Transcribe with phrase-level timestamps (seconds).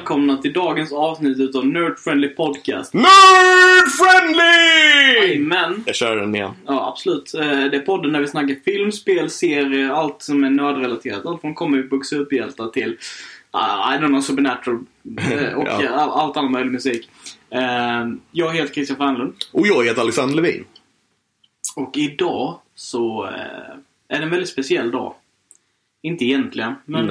[0.00, 2.94] Välkomna till dagens avsnitt utav Nerd Friendly Podcast.
[2.94, 5.38] Nerd Friendly!
[5.38, 6.50] Men, Jag kör den igen.
[6.66, 7.34] ja absolut.
[7.34, 11.26] Eh, Det är podden där vi snackar film, spel, serier, allt som är nördrelaterat.
[11.26, 12.90] Allt från comic superhjältar till,
[13.54, 14.78] uh, I don't know, supernatural
[15.18, 15.82] eh, och Ja.
[15.84, 17.08] eh, all, allt annan möjlig musik.
[17.50, 20.64] Eh, Jag heter Christian Fernlund Och jag heter Alexander Levin.
[21.76, 23.76] och idag så eh,
[24.08, 25.14] är det en väldigt speciell dag.
[26.02, 27.10] Inte egentligen, men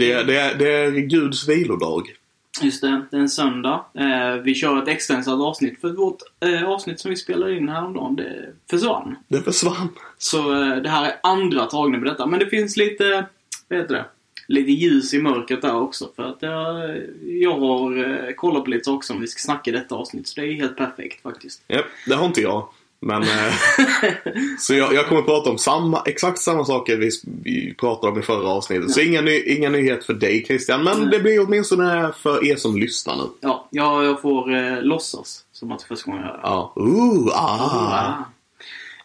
[0.00, 2.14] Det är, det, är, det är Guds vilodag.
[2.62, 3.84] Just det, det är en söndag.
[3.94, 8.16] Eh, vi kör ett extensivt avsnitt för vårt eh, avsnitt som vi spelade in häromdagen,
[8.16, 9.16] det försvann.
[9.28, 9.88] Det försvann.
[10.18, 12.26] Så eh, det här är andra tagningen på detta.
[12.26, 13.26] Men det finns lite,
[13.68, 14.04] vad heter det?
[14.48, 16.08] Lite ljus i mörkret där också.
[16.16, 17.98] För att jag, jag har
[18.28, 20.28] eh, kollat på lite saker som vi ska snacka i detta avsnitt.
[20.28, 21.62] Så det är helt perfekt faktiskt.
[21.66, 22.68] Ja, det har inte jag.
[23.02, 23.54] Men, eh,
[24.58, 27.10] så jag, jag kommer prata om samma, exakt samma saker vi,
[27.42, 28.90] vi pratade om i förra avsnittet.
[28.90, 31.08] Så inga, ny, inga nyhet för dig Christian, men Nej.
[31.10, 33.22] det blir åtminstone för er som lyssnar nu.
[33.40, 36.42] Ja, jag, jag får eh, låtsas som att det är första gången jag hör det.
[36.44, 36.72] Ja.
[36.76, 37.94] Ooh, ah.
[37.94, 38.24] Ah.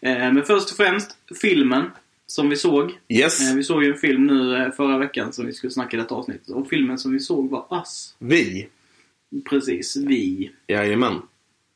[0.08, 1.10] Eh, men först och främst,
[1.42, 1.90] filmen
[2.26, 2.92] som vi såg.
[3.08, 5.96] Yes, Eh, Vi såg ju en film nu eh, förra veckan som vi skulle snacka
[5.96, 6.48] i detta avsnittet.
[6.48, 8.14] Och filmen som vi såg var Us.
[8.18, 8.68] vi.
[9.50, 10.50] Precis, vi.
[10.66, 11.14] Jajamän.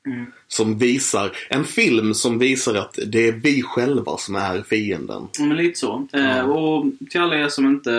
[0.06, 0.26] Mm.
[0.48, 5.28] Som visar, en film som visar att det är vi själva som är fienden.
[5.38, 6.08] Men lite så.
[6.12, 6.44] Eh, Ja.
[6.44, 7.92] Och till alla er som inte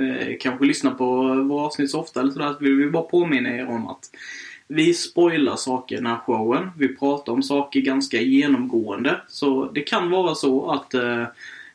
[0.00, 3.48] eh, kanske lyssnar på våra avsnitt så ofta eller sådär, så vill vi bara påminna
[3.56, 4.10] er om att
[4.68, 6.70] vi spoilar saker i den här showen.
[6.78, 9.20] Vi pratar om saker ganska genomgående.
[9.28, 11.24] Så det kan vara så att eh,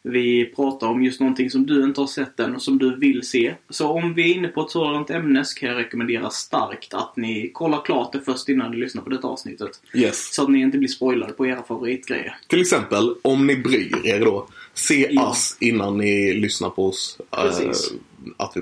[0.05, 3.23] vi pratar om just någonting som du inte har sett än och som du vill
[3.27, 3.53] se.
[3.69, 7.17] Så om vi är inne på ett sådant ämne så kan jag rekommendera starkt att
[7.17, 9.81] ni kollar klart det först innan ni lyssnar på detta avsnittet.
[9.93, 10.33] Yes.
[10.35, 12.35] Så att ni inte blir spoilade på era favoritgrejer.
[12.47, 15.27] Till exempel, om ni bryr er då, se Ja.
[15.29, 17.17] oss innan ni lyssnar på oss.
[17.31, 17.93] eh, Precis.
[18.37, 18.61] att vi,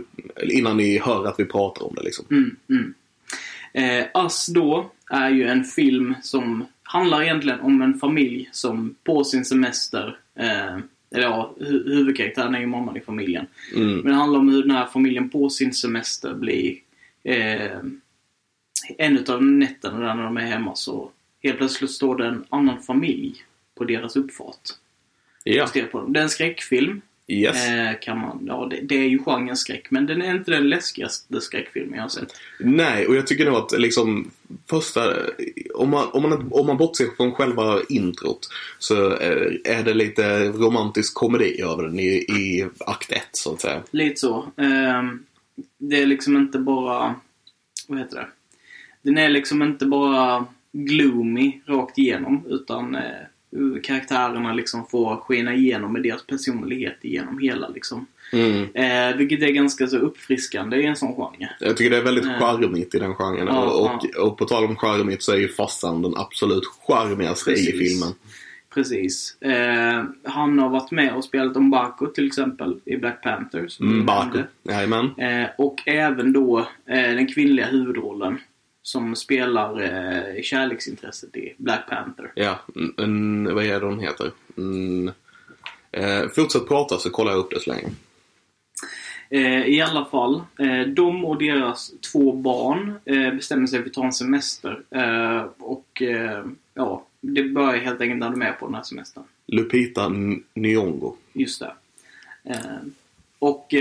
[0.57, 2.25] innan ni hör att vi pratar om det liksom.
[2.31, 2.93] Mm, mm.
[3.73, 9.23] Eh, Us då är ju en film som handlar egentligen om en familj som på
[9.23, 10.77] sin semester, eh,
[11.15, 13.45] eller ja, hu- huvudkaraktären är ju mamman i familjen.
[13.75, 13.97] Mm.
[13.97, 16.77] Men det handlar om hur den här familjen på sin semester blir
[17.23, 17.77] eh,
[18.97, 21.11] en utav nätterna där när de är hemma så
[21.43, 23.35] helt plötsligt står det en annan familj
[23.75, 24.69] på deras uppfart.
[25.43, 25.67] Ja.
[25.91, 26.13] På dem.
[26.13, 27.01] Det är en skräckfilm.
[27.27, 27.67] Yes.
[27.67, 30.69] Eh, kan man, ja, det, det är ju genren skräck, men den är inte den
[30.69, 32.33] läskigaste skräckfilmen jag har sett.
[32.59, 34.31] Nej, och jag tycker nog att liksom
[34.69, 35.13] första,
[35.75, 38.49] om man, om man, om man bortser från själva introt
[38.79, 43.61] så eh, är det lite romantisk komedi över den i, i akt ett så att
[43.61, 43.83] säga.
[43.91, 44.45] Lite så.
[44.57, 45.25] Ehm,
[45.77, 47.15] det är liksom inte bara...
[47.87, 48.27] Vad heter det?
[49.01, 53.01] Den är liksom inte bara gloomy rakt igenom utan eh,
[53.83, 58.05] karaktärerna liksom får skina igenom med deras personlighet igenom hela liksom.
[58.33, 58.63] Mm.
[58.73, 61.49] Eh, vilket är ganska så uppfriskande i en sån genre.
[61.59, 62.39] Jag tycker det är väldigt Nej.
[62.39, 63.47] charmigt i den genren.
[63.47, 67.51] Ja, och, och, och på tal om charmigt så är ju farsan den absolut charmigaste
[67.51, 68.13] i filmen.
[68.73, 69.41] Precis.
[69.41, 73.67] Eh, han har varit med och spelat Umbaco till exempel i Black Panther.
[73.67, 74.45] som du Mm.
[74.63, 75.05] Jajamän.
[75.17, 78.37] Eh, och även då eh, den kvinnliga huvudrollen
[78.83, 82.31] som spelar eh, kärleksintresset i Black Panther.
[82.35, 82.59] Ja,
[82.97, 84.31] en, vad är det hon heter?
[84.57, 85.11] En,
[85.91, 87.89] eh, fortsätt prata så kollar jag upp det så länge.
[89.29, 93.93] Eh, I alla fall, eh, de och deras två barn eh, bestämmer sig för att
[93.93, 94.81] ta en semester.
[94.89, 99.23] Eh, och eh, ja, det börjar helt enkelt när de är på den här semestern.
[99.47, 100.09] Lupita
[100.55, 101.15] Nyong'o.
[101.33, 101.73] Just det.
[102.43, 102.77] Eh,
[103.39, 103.73] och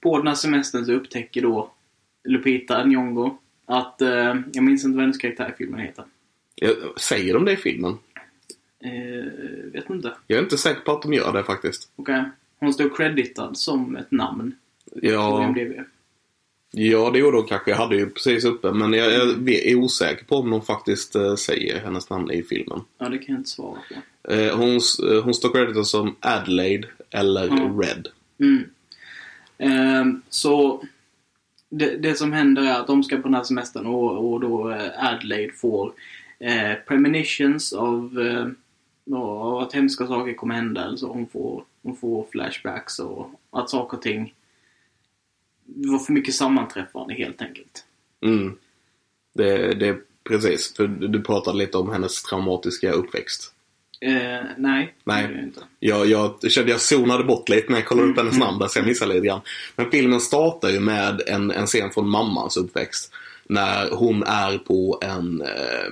[0.00, 1.70] på den här semestern så upptäcker då
[2.24, 3.36] Lupita Nyong'o
[3.70, 6.04] att, eh, jag minns inte vad hennes karaktär i filmen heter.
[6.54, 7.98] Jag, säger de det i filmen?
[8.84, 10.12] Eh, vet inte.
[10.26, 11.90] Jag är inte säker på att de gör det faktiskt.
[11.96, 12.24] Okej.
[12.58, 14.54] Hon står creditad som ett namn
[14.94, 15.54] Ja,
[16.70, 17.70] ja det gjorde hon kanske.
[17.70, 18.72] Jag hade ju precis uppe.
[18.72, 22.80] Men jag, jag är osäker på om de faktiskt eh, säger hennes namn i filmen.
[22.98, 24.32] Ja, det kan jag inte svara på.
[24.32, 24.80] Eh, hon,
[25.10, 27.82] eh, hon står creditad som Adelaide eller Ja.
[27.82, 28.08] Red.
[28.38, 28.64] Mm.
[29.58, 30.84] Ehm, så
[31.70, 34.70] det, det som händer är att de ska på den här semestern och, och då
[34.70, 35.92] eh, Adelaide får
[36.38, 40.84] eh, premonitions av, eh, av att hemska saker kommer hända.
[40.84, 44.34] Alltså hon, får, hon får flashbacks och att saker och ting
[45.64, 47.84] det var för mycket sammanträffande helt enkelt.
[48.20, 48.58] Mm.
[49.34, 50.76] Det, det precis.
[50.76, 53.54] För du pratade lite om hennes traumatiska uppväxt.
[54.00, 55.28] Eh, nej, Nej.
[55.28, 55.60] det inte.
[55.80, 58.46] Jag, jag kände jag zonade bort lite när jag kollade upp hennes Mm.
[58.46, 59.40] namn där så jag missade lite grann.
[59.76, 63.12] Men filmen startar ju med en, en scen från mammans uppväxt.
[63.46, 65.90] När hon är på en, eh,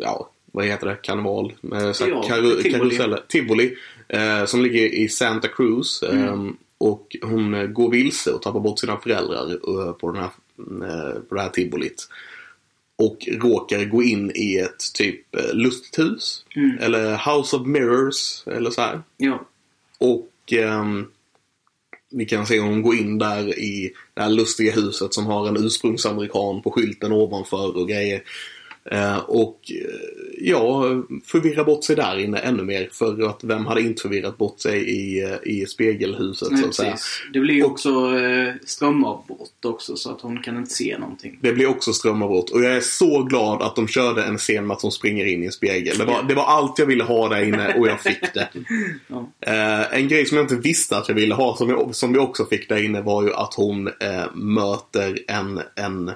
[0.00, 1.52] ja vad heter det, karneval?
[1.72, 2.98] Här Ja, karu, tivoli.
[3.28, 3.74] Tivoli.
[4.08, 6.02] Eh, som ligger i Santa Cruz.
[6.02, 6.56] Eh, Mm.
[6.78, 10.30] Och hon eh, går vilse och tappar bort sina föräldrar eh, på, den här,
[10.88, 12.08] eh, på det här tivolit.
[12.96, 16.44] Och råkar gå in i ett typ eh, lusthus.
[16.56, 16.78] Mm.
[16.80, 18.46] Eller House of Mirrors.
[18.46, 19.02] Eller så här.
[19.16, 19.46] Ja.
[19.98, 21.06] Och ehm,
[22.10, 25.64] vi kan se hon går in där i det här lustiga huset som har en
[25.64, 28.22] ursprungsamerikan på skylten ovanför och grejer.
[28.90, 30.84] Eh, och eh, ja,
[31.24, 32.88] förvirrar bort sig där inne ännu mer.
[32.92, 36.74] För att vem hade inte förvirrat bort sig i, eh, i spegelhuset Nej, så att
[36.74, 36.96] säga.
[37.32, 41.38] Det blir ju också eh, strömavbrott också så att hon kan inte se någonting.
[41.42, 42.50] Det blir också strömavbrott.
[42.50, 45.42] Och jag är så glad att de körde en scen med att hon springer in
[45.42, 45.98] i en spegel.
[45.98, 48.48] Det var, det var allt jag ville ha där inne och jag fick det.
[49.06, 49.30] Ja.
[49.40, 52.18] Eh, en grej som jag inte visste att jag ville ha, som, jag, som vi
[52.18, 56.10] också fick där inne, var ju att hon eh, möter en, en,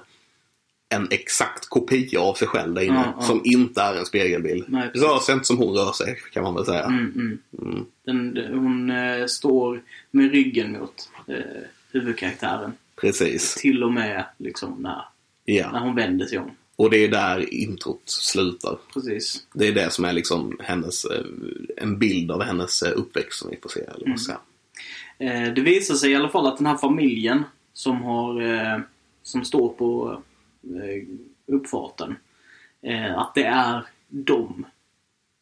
[0.89, 2.95] en exakt kopia av sig själv där inne.
[3.07, 3.23] Ja, ja.
[3.23, 4.65] Som inte är en spegelbild.
[4.69, 5.03] Nej, precis.
[5.09, 6.85] rör sig inte som hon rör sig, kan man väl säga.
[6.85, 7.39] Mm, mm.
[7.63, 7.87] Mm.
[8.05, 11.35] Den, hon eh, står med ryggen mot eh,
[11.93, 12.73] huvudkaraktären.
[13.01, 13.55] Precis.
[13.55, 14.91] Till och med liksom när,
[15.47, 15.79] när Ja.
[15.79, 16.51] hon vänder sig om.
[16.77, 18.79] Och det är där introt slutar.
[18.95, 19.47] Precis.
[19.55, 21.25] Det är det som är liksom hennes, eh,
[21.77, 23.81] en bild av hennes uppväxt som vi får se.
[23.81, 24.19] Eller vad Mm.
[24.19, 24.37] ska
[25.55, 27.43] det visar sig i alla fall att den här familjen
[27.73, 28.85] som har
[29.23, 30.23] som står på
[31.47, 32.17] uppfarten.
[32.83, 34.67] Eh, att det är de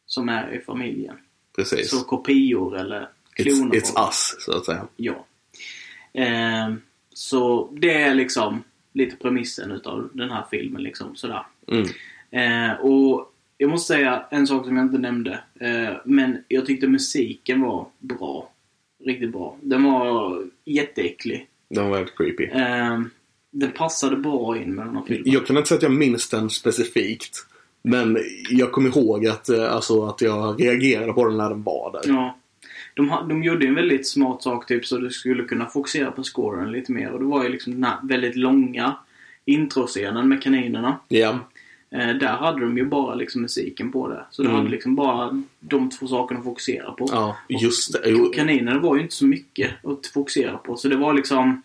[0.05, 1.15] som är i familjen.
[1.55, 1.89] Precis.
[1.89, 4.87] Så kopior eller kloner It's, it's us, så att säga.
[4.95, 5.25] Ja.
[6.13, 6.73] Eh,
[7.13, 8.63] så det är liksom
[8.93, 10.83] lite premissen utav den här filmen.
[10.83, 11.45] Liksom, sådär.
[11.67, 11.87] Mm.
[12.31, 15.39] Eh, och jag måste säga en sak som jag inte nämnde.
[15.59, 18.51] Eh, men jag tyckte musiken var bra.
[19.03, 19.57] Riktigt bra.
[19.61, 21.47] Den var jätteäcklig.
[21.69, 22.43] Den var väldigt creepy.
[22.43, 23.01] Eh,
[23.51, 25.31] den passade bra in med den här filmen.
[25.33, 27.45] Jag kan inte säga att jag minns den specifikt.
[27.81, 28.17] Men
[28.49, 32.11] jag kommer ihåg att, eh, alltså, att jag reagerade på den när den var där.
[32.13, 32.37] Ja.
[32.93, 36.71] De, de gjorde en väldigt smart sak typ så du skulle kunna fokusera på scoren
[36.71, 37.11] lite mer.
[37.11, 38.95] Och det var ju liksom den här väldigt långa
[39.45, 40.99] introscenen med kaninerna.
[41.07, 41.39] Ja,
[41.91, 44.25] Eh, där hade de ju bara liksom musiken på det.
[44.31, 44.57] Så du Mm.
[44.59, 47.07] hade liksom bara de två sakerna att fokusera på.
[47.11, 48.29] ja just det.
[48.35, 50.75] Kaninerna var ju inte så mycket att fokusera på.
[50.77, 51.61] Så det var liksom...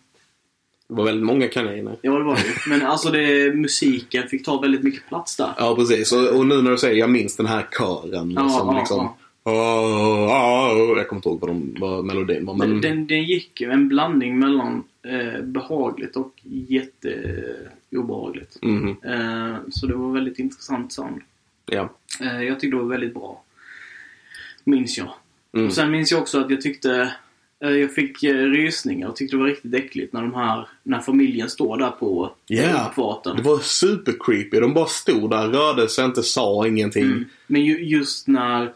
[0.87, 1.95] det var väldigt många kaniner.
[2.01, 2.69] Ja, det var det.
[2.69, 5.53] Men alltså det, musiken fick ta väldigt mycket plats där.
[5.57, 6.11] Ja, precis.
[6.11, 8.97] Och, och nu när du säger jag minns den här kören Ja, som ja, liksom...
[8.97, 9.17] ja.
[9.45, 9.53] Åh,
[10.25, 12.53] åh, jag kommer inte ihåg vad, de, vad melodin var.
[12.53, 18.57] Men, Den, den, gick ju en blandning mellan eh, behagligt och jätteobehagligt.
[18.61, 21.21] Mhm, Eh, så det var väldigt intressant sound.
[21.65, 21.89] ja.
[22.21, 23.43] Eh, jag tyckte det var väldigt bra.
[24.63, 25.09] Minns jag.
[25.53, 25.67] Mm.
[25.67, 27.13] Och sen minns jag också att jag tyckte
[27.69, 31.49] jag fick eh, rysningar och tyckte det var riktigt äckligt när de här, när familjen
[31.49, 32.31] står där på
[32.87, 33.35] uppfarten.
[33.37, 34.59] Det var super creepy.
[34.59, 37.03] De bara stod där, rörde sig inte, sa ingenting.
[37.03, 37.25] Mm.
[37.47, 38.73] Men ju, just när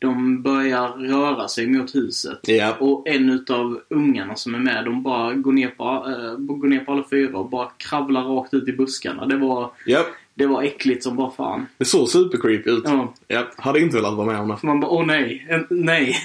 [0.00, 5.02] de börjar röra sig mot huset Ja, och en utav ungarna som är med, de
[5.02, 8.68] bara går ner på, eh, går ner på alla fyra och bara kravlar rakt ut
[8.68, 9.26] i buskarna.
[9.26, 10.06] Det var, ja.
[10.40, 11.66] Det var äckligt som bara fan.
[11.78, 12.82] Det såg super creepy ut.
[12.86, 13.14] Ja.
[13.28, 14.56] Ja, hade inte velat vara med om det.
[14.62, 16.16] Man bara, åh nej, en, nej.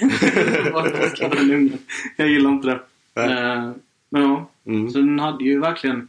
[2.16, 2.80] Jag gillar inte det.
[3.22, 3.70] Eh,
[4.10, 6.08] men ja, Mm, så den hade ju verkligen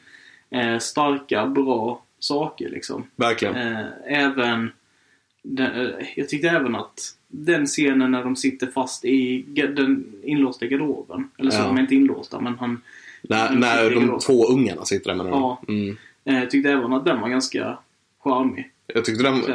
[0.50, 3.04] eh, starka, bra saker liksom.
[3.16, 3.56] verkligen.
[3.56, 4.72] Eh, även,
[5.44, 9.46] den, jag tyckte även att den scenen när de sitter fast i
[9.76, 11.30] den inlåsta garderoben.
[11.38, 11.66] Eller så, Ja.
[11.68, 12.82] de är inte inlåsta men han
[13.22, 15.34] När, de när de två ungarna sitter där med den.
[15.34, 15.62] Ja.
[15.68, 15.98] Mm.
[16.26, 17.78] eh, tyckte även att den var ganska
[18.30, 18.70] charmig.
[18.88, 19.54] Jag tyckte den Så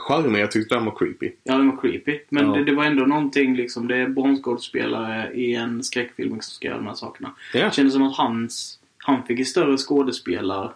[0.00, 1.30] charmig, jag tyckte den var creepy.
[1.44, 2.18] Ja, den var creepy.
[2.28, 2.52] Men Ja.
[2.52, 3.88] det, det var ändå någonting liksom.
[3.88, 7.30] Det är barnskådespelare i en skräckfilm som ska göra de här sakerna.
[7.54, 7.64] Ja.
[7.64, 10.74] Det kändes som att hans, han fick en större skådespelarroll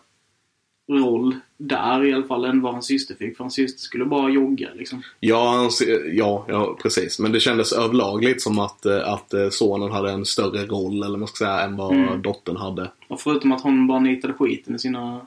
[1.57, 3.37] där i alla fall än vad hans syster fick.
[3.37, 5.03] För hans syster skulle bara jogga liksom.
[5.21, 7.19] Ja, han se- ja, ja, precis.
[7.19, 11.03] Men det kändes överlag lite som att, eh, att eh, sonen hade en större roll,
[11.03, 12.23] eller man ska säga, än vad Mm.
[12.23, 12.91] dottern hade.
[13.09, 15.27] Och förutom att hon bara nitade skiten i sina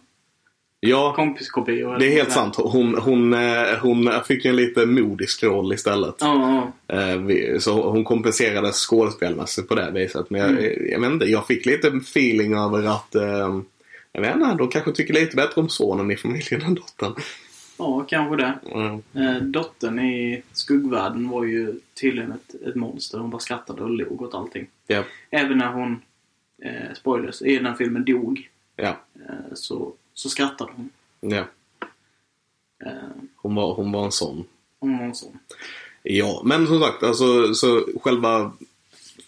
[0.86, 1.98] Ja, kompiskopior.
[2.00, 2.56] det är helt sant.
[2.58, 6.22] Hon, hon, eh, hon fick ju en lite modisk roll istället.
[6.22, 10.30] Eh, vi- Så hon kompenserade skådespelmässigt på det viset.
[10.30, 10.92] Men jag, Mm.
[10.92, 13.62] jag vet inte, jag fick lite feeling över att eh,
[14.12, 17.14] jag vet inte, de kanske tycker lite bättre om sonen i familjen än dottern.
[17.78, 18.54] ja, kanske det.
[19.16, 19.52] Mm.
[19.52, 23.18] Dottern i skuggvärlden var ju tydligen ett, ett monster.
[23.18, 24.68] Hon bara skrattade och log åt allting.
[24.88, 25.04] Ja.
[25.32, 26.02] Även när hon
[26.64, 28.50] eh, spoilers, i den här filmen dog.
[28.78, 28.92] Eh,
[29.54, 30.90] så, så skrattade hon.
[31.20, 31.46] ja.
[32.86, 32.94] Eh,
[33.36, 34.46] Hon, var, hon var en sån.
[34.80, 35.40] hon var en sån.
[36.04, 38.52] Ja, men som sagt, alltså, så själva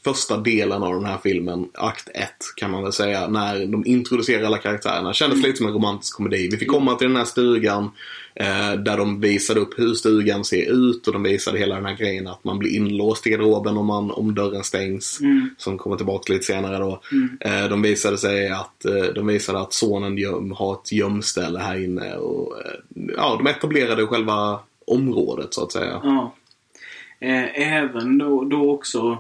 [0.04, 4.44] första delen av den här filmen, akt 1 kan man väl säga, när de introducerar
[4.44, 6.48] alla karaktärerna, kändes lite som en romantisk komedi.
[6.52, 7.92] Vi fick komma till den här stugan
[8.36, 11.96] eh, där de visade upp hur stugan ser ut och de visade hela den här
[11.96, 15.20] grejen att man blir inlåst i garderoben om, man, om dörren stängs.
[15.22, 15.50] Mm.
[15.58, 17.02] Som kommer tillbaka lite senare då.
[17.12, 17.38] Mm.
[17.42, 21.84] Eh, de visade sig att, eh, de visade att sonen göm, har ett gömställe här
[21.84, 22.80] inne och eh,
[23.18, 26.02] ja, de etablerade själva området så att säga.
[26.04, 26.36] Ja.
[27.20, 29.18] Eh, även då, då också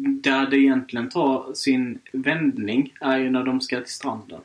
[0.00, 4.40] där det egentligen tar sin vändning är ju när de ska till stranden.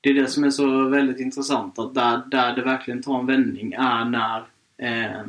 [0.00, 3.26] Det är det som är så väldigt intressant att där, där det verkligen tar en
[3.26, 4.38] vändning är när
[4.78, 5.26] eh,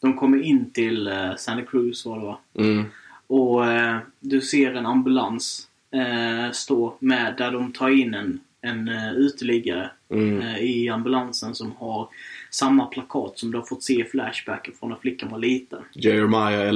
[0.00, 2.38] de kommer in till eh, Santa Cruz var det va?
[2.58, 2.84] Mm.
[3.26, 8.88] Och eh, du ser en ambulans eh, stå med där de tar in en, en
[8.88, 10.40] eh, uteliggare Mm.
[10.40, 12.08] eh, i ambulansen som har
[12.50, 15.82] samma plakat som du har fått se i Flashbacken från när flickan var liten.
[15.92, 16.68] Jeremiah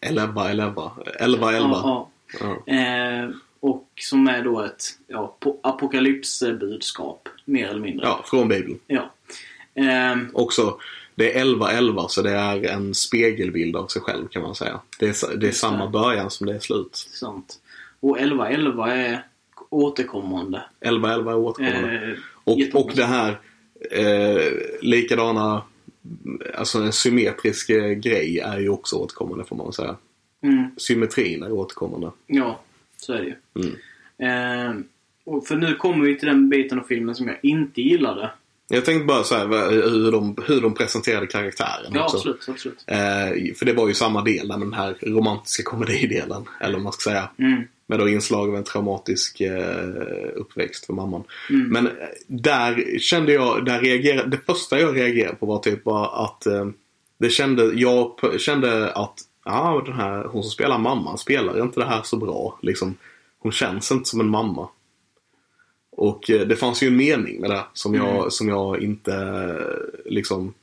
[0.00, 1.68] 11, 11, 11, 11, 11.
[1.72, 2.10] Ja,
[2.40, 2.56] Ja.
[2.66, 2.72] ja.
[2.74, 3.28] Eh,
[3.60, 8.06] och som är då ett ja, po- apokalypsbudskap, mer eller mindre.
[8.06, 8.78] Ja, från Bibeln.
[8.86, 9.10] Ja.
[9.74, 10.78] Ehm, Också,
[11.14, 14.80] det är 11, 11 så det är en spegelbild av sig själv kan man säga.
[14.98, 16.96] Det är, det är samma början som det är slut.
[16.96, 17.58] sant.
[18.00, 19.22] Och 1111 är
[19.70, 20.62] återkommande.
[20.80, 22.06] 11, 11 är återkommande.
[22.12, 23.38] Eh, och, och det här
[23.90, 25.62] eh, likadana,
[26.54, 29.96] alltså en symmetrisk eh, grej är ju också återkommande får man säga.
[30.42, 32.10] mm, Symmetrin är återkommande.
[32.26, 32.60] ja,
[32.96, 33.34] så är det ju.
[34.20, 34.84] Mm.
[35.24, 38.30] Och för nu kommer vi till den biten av filmen som jag inte gillade.
[38.68, 42.16] Jag tänkte bara säga hur de, hur de presenterade karaktären Ja, också.
[42.16, 42.48] absolut.
[42.48, 42.84] absolut.
[42.86, 46.44] Eh, för det var ju samma del där med den här romantiska komedidelen.
[46.60, 47.30] Eller vad man ska säga.
[47.38, 51.24] Mm, Med då inslag av en traumatisk eh, uppväxt för mamman.
[51.50, 51.88] mm, Men
[52.26, 56.66] där kände jag, där reagerade, det första jag reagerade på var typ bara att eh,
[57.18, 61.86] det kände, jag kände att ah, den här, hon som spelar mamman spelar inte det
[61.86, 62.58] här så bra.
[62.62, 62.94] Liksom,
[63.38, 64.68] hon känns inte som en mamma.
[65.90, 68.30] Och eh, det fanns ju en mening med det som jag, Mm.
[68.30, 69.56] som jag inte
[70.04, 70.54] liksom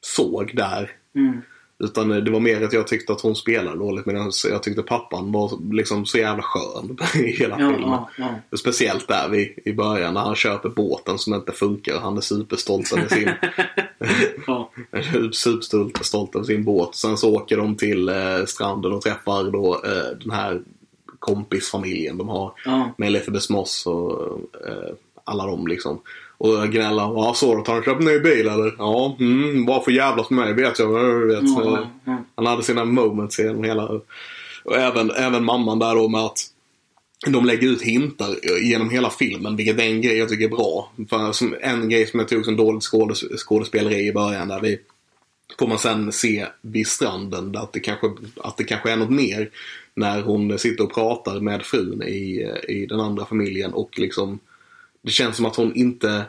[0.00, 0.90] såg där.
[1.14, 1.40] mm,
[1.84, 5.32] Utan det var mer att jag tyckte att hon spelade dåligt medan jag tyckte pappan
[5.32, 7.90] var liksom så jävla skön i hela ja, filmen.
[7.90, 8.08] ja,
[8.50, 8.56] ja.
[8.56, 12.20] Speciellt där vid, i början när han köper båten som inte funkar och han är
[12.20, 13.30] superstolt över sin,
[14.46, 14.70] ja.
[15.32, 16.94] superstolt stolt över sin båt.
[16.94, 20.62] Sen så åker de till eh, stranden och träffar då eh, den här
[21.18, 22.52] kompisfamiljen de har.
[22.96, 24.94] Med Elizabeth Moss och eh,
[25.24, 26.00] alla dem liksom.
[26.38, 27.02] Och gnäller.
[27.02, 28.74] Ja, så du, har han köpt en ny bil eller?
[28.78, 31.26] Ja, mm, bara för jävlas med mig vet jag.
[31.26, 31.42] vet.
[32.04, 32.24] Ja.
[32.34, 33.88] Han hade sina moments genom hela...
[34.64, 36.38] Och även, även mamman där då med att
[37.26, 40.92] de lägger ut hintar genom hela filmen, vilket är en grej jag tycker är bra.
[41.10, 44.78] För som, en grej som jag tog som dåligt skådes, skådespeleri i början där vi
[45.58, 49.50] får man sen se vid stranden att det kanske, att det kanske är något mer
[49.94, 54.38] när hon sitter och pratar med frun i, i den andra familjen och liksom
[55.08, 56.24] det känns som att hon inte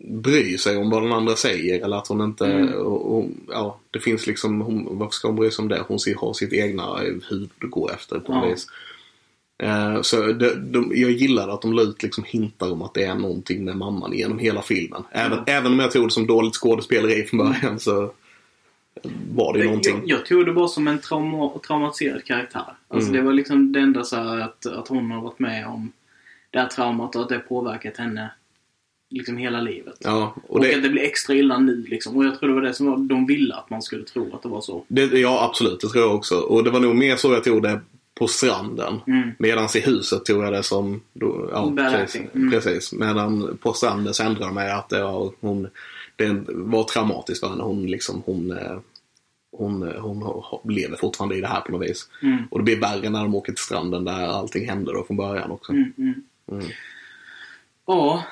[0.00, 2.74] bryr sig om vad den andra säger eller att hon inte, Mm.
[2.74, 5.84] och, och, ja det finns liksom, hon, varför ska hon bry sig om det?
[5.88, 6.96] Hon har sitt egna
[7.28, 8.50] huvud att gå efter på något Ja.
[8.50, 8.66] vis.
[9.62, 13.04] Eh, Så det, de, jag gillar att de la ut liksom hintar om att det
[13.04, 15.02] är någonting med mamman genom hela filmen.
[15.12, 15.52] Även, Ja.
[15.52, 18.12] även om jag tog det som dåligt skådespeleri från början så
[19.34, 20.02] var det ju någonting.
[20.06, 22.64] Jag, jag tog det bara som en trauma, traumatiserad karaktär.
[22.88, 23.20] Alltså Mm.
[23.20, 25.92] det var liksom det enda så här att, att hon har varit med om
[26.50, 28.30] det här traumat och att det påverkat henne
[29.10, 29.96] liksom hela livet.
[30.00, 32.16] Ja, Och, och det, att det blir extra illa nu liksom.
[32.16, 34.42] Och jag tror det var det som var, de ville att man skulle tro att
[34.42, 34.84] det var så.
[34.88, 35.80] det, ja, absolut.
[35.80, 36.34] Det tror jag också.
[36.34, 37.80] Och det var nog mer så jag tog det
[38.14, 39.00] på stranden.
[39.06, 39.30] Mm.
[39.38, 41.00] Medan i huset tog jag det som...
[41.12, 42.22] Då, ja, precis.
[42.34, 42.50] Mm.
[42.50, 42.92] precis.
[42.92, 45.68] Medan på stranden så ändrade jag mig att det var, hon,
[46.16, 47.62] det var traumatiskt för henne.
[47.62, 48.78] Hon, liksom, hon, eh,
[49.56, 52.08] hon, eh, hon, lever fortfarande i det här på något vis.
[52.22, 52.38] Mm.
[52.50, 55.50] Och det blir värre när de åker till stranden där allting händer då från början
[55.50, 55.72] också.
[55.72, 56.14] Mm, mm.
[56.52, 56.64] Mm.
[57.86, 58.24] Ja.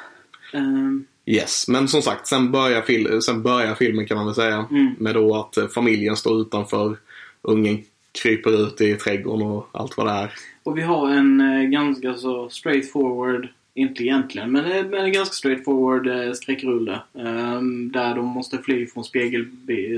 [0.53, 4.67] ehm, Yes, men som sagt, sen börjar, fil- sen börjar filmen kan man väl säga.
[4.71, 4.95] Mm.
[4.99, 6.97] Med då att eh, familjen står utanför,
[7.43, 7.85] ungen
[8.23, 10.33] kryper ut i trädgården och allt vad det är.
[10.63, 15.33] och vi har en eh, ganska så straightforward, inte egentligen, men, eh, men en ganska
[15.35, 17.01] straightforward eh, skräckrulle.
[17.15, 19.47] ehm, där de måste fly från spegel,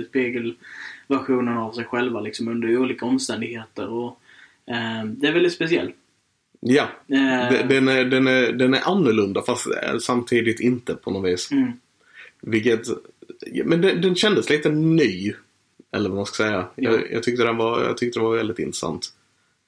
[0.08, 3.88] spegelversionen av sig själva liksom under olika omständigheter.
[3.88, 4.20] Och,
[4.66, 5.94] ehm, det är väldigt speciellt.
[6.60, 11.10] Ja, Eh, de- den är, den, är, den är annorlunda fast eh, samtidigt inte på
[11.10, 11.50] något vis.
[11.50, 11.72] mm,
[12.42, 12.80] Vilket,
[13.64, 15.32] men den, den kändes lite ny.
[15.92, 16.68] Eller vad man ska säga.
[16.76, 16.90] Ja.
[16.90, 19.06] Jag, jag, tyckte den var, jag tyckte den var väldigt intressant.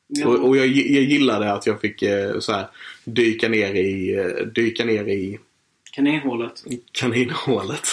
[0.06, 0.26] Ja.
[0.26, 2.66] Och, och jag, jag gillade att jag fick eh, så här,
[3.04, 5.38] dyka ner i, eh, dyka ner i
[5.92, 6.64] Kaninhålet.
[6.92, 7.86] kaninhålet.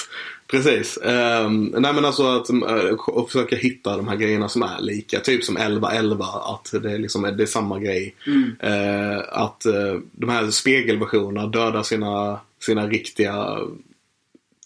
[0.48, 0.98] Precis.
[1.02, 5.20] Um, nej men alltså att uh, försöka hitta de här grejerna som är lika.
[5.20, 6.54] Typ som 11-11.
[6.54, 8.16] Att det är, liksom, det är samma grej.
[8.28, 8.56] Mm.
[8.60, 13.58] Eh, att eh, de här spegelversionerna dödar sina, sina riktiga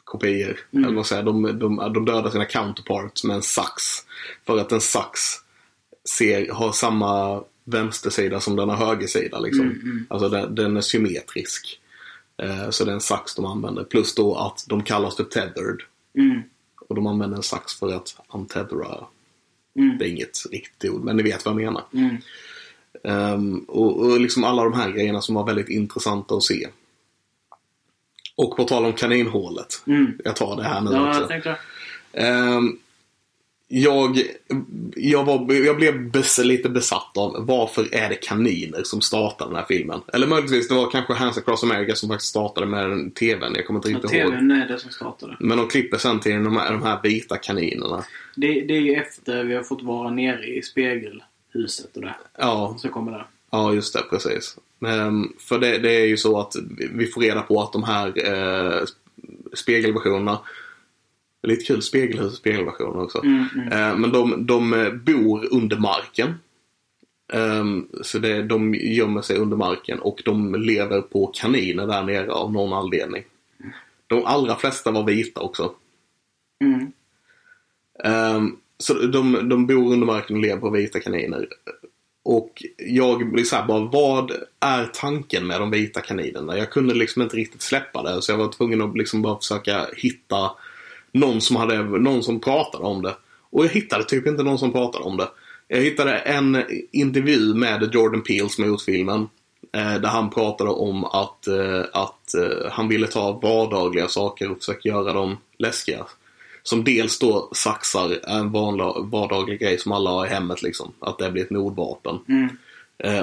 [0.04, 0.60] kopior.
[0.74, 0.86] Mm.
[0.86, 3.84] Eller vad säger, de, de, de dödar sina counterparts med en sax.
[4.46, 5.20] För att en sax
[6.18, 9.40] ser, har samma vänstersida som den har högersida.
[9.40, 9.66] Liksom.
[9.66, 10.06] Mm, mm.
[10.10, 11.81] Alltså den, den är symmetrisk.
[12.42, 13.84] Eh, så det är en sax de använder.
[13.84, 15.82] Plus då att de kallas för tethered.
[16.18, 16.42] Mm.
[16.90, 19.06] Och de använder en sax för att untethera.
[19.76, 19.98] Mm.
[19.98, 21.84] Det är inget riktigt ord, men ni vet vad jag menar.
[21.94, 22.18] Mm.
[23.04, 26.68] Ehm, och, och liksom alla de här grejerna som var väldigt intressanta att se.
[28.36, 29.84] Och på tal om kaninhålet.
[29.88, 30.18] Mm.
[30.24, 31.56] Jag tar det här nu Ja, också.
[32.14, 32.80] Ehm,
[33.74, 34.22] jag,
[34.96, 39.56] jag, var, jag blev bes, lite besatt av varför är det kaniner som startar den
[39.56, 40.02] här filmen?
[40.14, 43.54] Eller möjligtvis det var kanske Hands Across America som faktiskt startade med den TVn.
[43.56, 44.32] Jag kommer inte Ja, riktigt ihåg.
[44.32, 45.38] TVn är det som startade.
[45.40, 48.04] Men de klipper sen till de här, de här vita kaninerna.
[48.36, 52.16] Det, det är ju efter vi har fått vara nere i spegelhuset och det.
[52.38, 53.26] Ja, Så kommer det.
[53.52, 54.02] Ja, just det.
[54.10, 54.58] Precis.
[54.88, 56.54] Ehm, för det, det är ju så att
[56.92, 58.84] vi- får reda på att de här eh,
[59.54, 60.40] spegelversionerna
[61.44, 63.24] Lite kul spegelhus och spegelversioner också.
[63.24, 63.68] Mm, mm.
[63.68, 66.34] Eh, men de, de eh, bor under marken.
[67.34, 72.32] Ehm, så det, de gömmer sig under marken och de lever på kaniner där nere
[72.32, 73.24] av någon anledning.
[74.08, 75.74] De allra flesta var vita också.
[76.64, 76.92] Mm.
[78.04, 81.48] Ehm, så de, de bor under marken och lever på vita kaniner.
[82.24, 86.58] Och jag blir såhär bara, vad är tanken med de vita kaninerna?
[86.58, 88.22] Jag kunde liksom inte riktigt släppa det.
[88.22, 90.52] Så jag var tvungen att liksom bara försöka hitta
[91.12, 93.16] någon som, hade, någon som pratade om det.
[93.50, 95.28] Och jag hittade typ inte någon som pratade om det.
[95.68, 99.28] Jag hittade en intervju med Jordan Peele som har gjort filmen.
[99.74, 104.58] Eh, där han pratade om att, eh, att eh, han ville ta vardagliga saker och
[104.58, 106.06] försöka göra dem läskiga.
[106.64, 110.94] Som dels då saxar en vanlig, vardaglig grej som alla har i hemmet liksom.
[111.00, 112.20] Att det blir ett mordvapen.
[112.28, 112.50] Mm.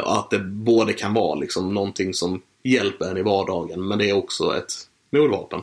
[0.03, 4.11] Och att det både kan vara liksom någonting som hjälper en i vardagen men det
[4.11, 4.73] är också ett
[5.11, 5.61] mordvapen.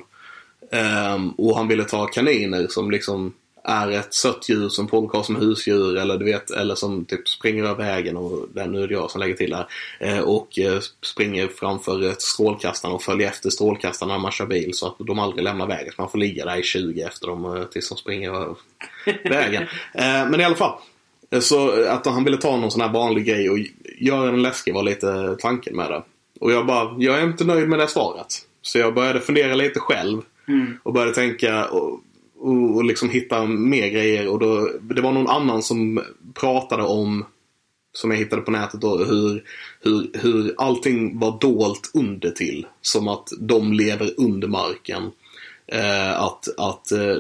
[0.72, 3.34] Ehm, och han ville ta kaniner som liksom
[3.68, 7.28] är ett sött djur som folk har som husdjur eller du vet, eller som typ
[7.28, 9.68] springer över vägen och det, nu är det jag som lägger till här.
[10.00, 14.74] Eh, och eh, springer framför ett strålkastarna och följer efter strålkastarna när man kör bil
[14.74, 15.94] så att de aldrig lämnar vägen.
[15.96, 18.56] Så man får ligga där i 20 efter dem eh, tills de springer över
[19.30, 19.64] vägen.
[19.94, 20.80] Eh, men i alla fall.
[21.32, 23.58] eh, Så att han ville ta någon sån här vanlig grej och
[23.98, 26.04] göra den läskig var lite tanken med det.
[26.40, 28.28] Och jag bara, jag är inte nöjd med det svaret.
[28.62, 30.22] Så jag började fundera lite själv.
[30.48, 30.78] Mm.
[30.84, 32.02] Och började tänka och,
[32.40, 34.28] och, och liksom hitta mer grejer.
[34.28, 36.04] Och då, det var någon annan som
[36.34, 37.26] pratade om,
[37.94, 39.44] som jag hittade på nätet då, hur,
[39.82, 42.66] hur, hur allting var dolt under till.
[42.82, 45.12] Som att de lever under marken.
[45.68, 47.18] Eh, att, att eh,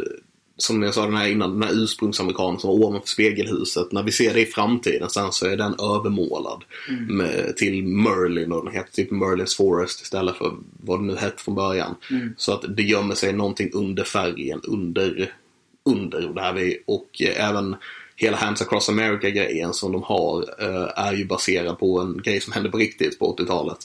[0.57, 3.91] som jag sa den här innan, den här ursprungsamerikanen som var ovanför spegelhuset.
[3.91, 6.63] När vi ser det i framtiden sen så är den övermålad
[7.09, 11.43] med, till Merlin och den heter typ Merlins Forest istället för vad det nu hette
[11.43, 11.95] från början.
[12.11, 12.33] Mm.
[12.37, 15.33] Så att det gömmer sig någonting under färgen, under,
[15.85, 17.75] under det här vi, och eh, även
[18.15, 22.53] hela Hands Across America-grejen som de har eh, är ju baserad på en grej som
[22.53, 23.77] hände på riktigt på 80-talet.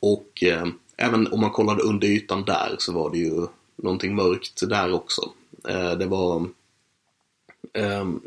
[0.00, 3.46] Och eh, även om man kollade under ytan där så var det ju
[3.76, 5.30] någonting mörkt där också.
[5.68, 6.46] Eh, det var
[7.74, 8.20] ehm,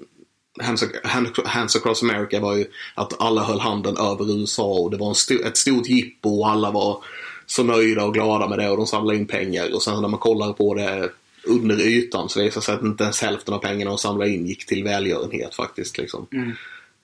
[0.60, 4.97] Hands, Hand- Hands Across America var ju att alla höll handen över USA och det
[4.97, 7.04] var en sto- ett stort jippo och alla var
[7.45, 10.19] så nöjda och glada med det och de samlade in pengar och sen när man
[10.19, 11.10] kollar på det
[11.47, 14.47] under ytan så visade det sig att inte ens hälften av pengarna de samlade in
[14.47, 15.97] gick till välgörenhet faktiskt.
[15.97, 16.28] Liksom.
[16.32, 16.52] Mm.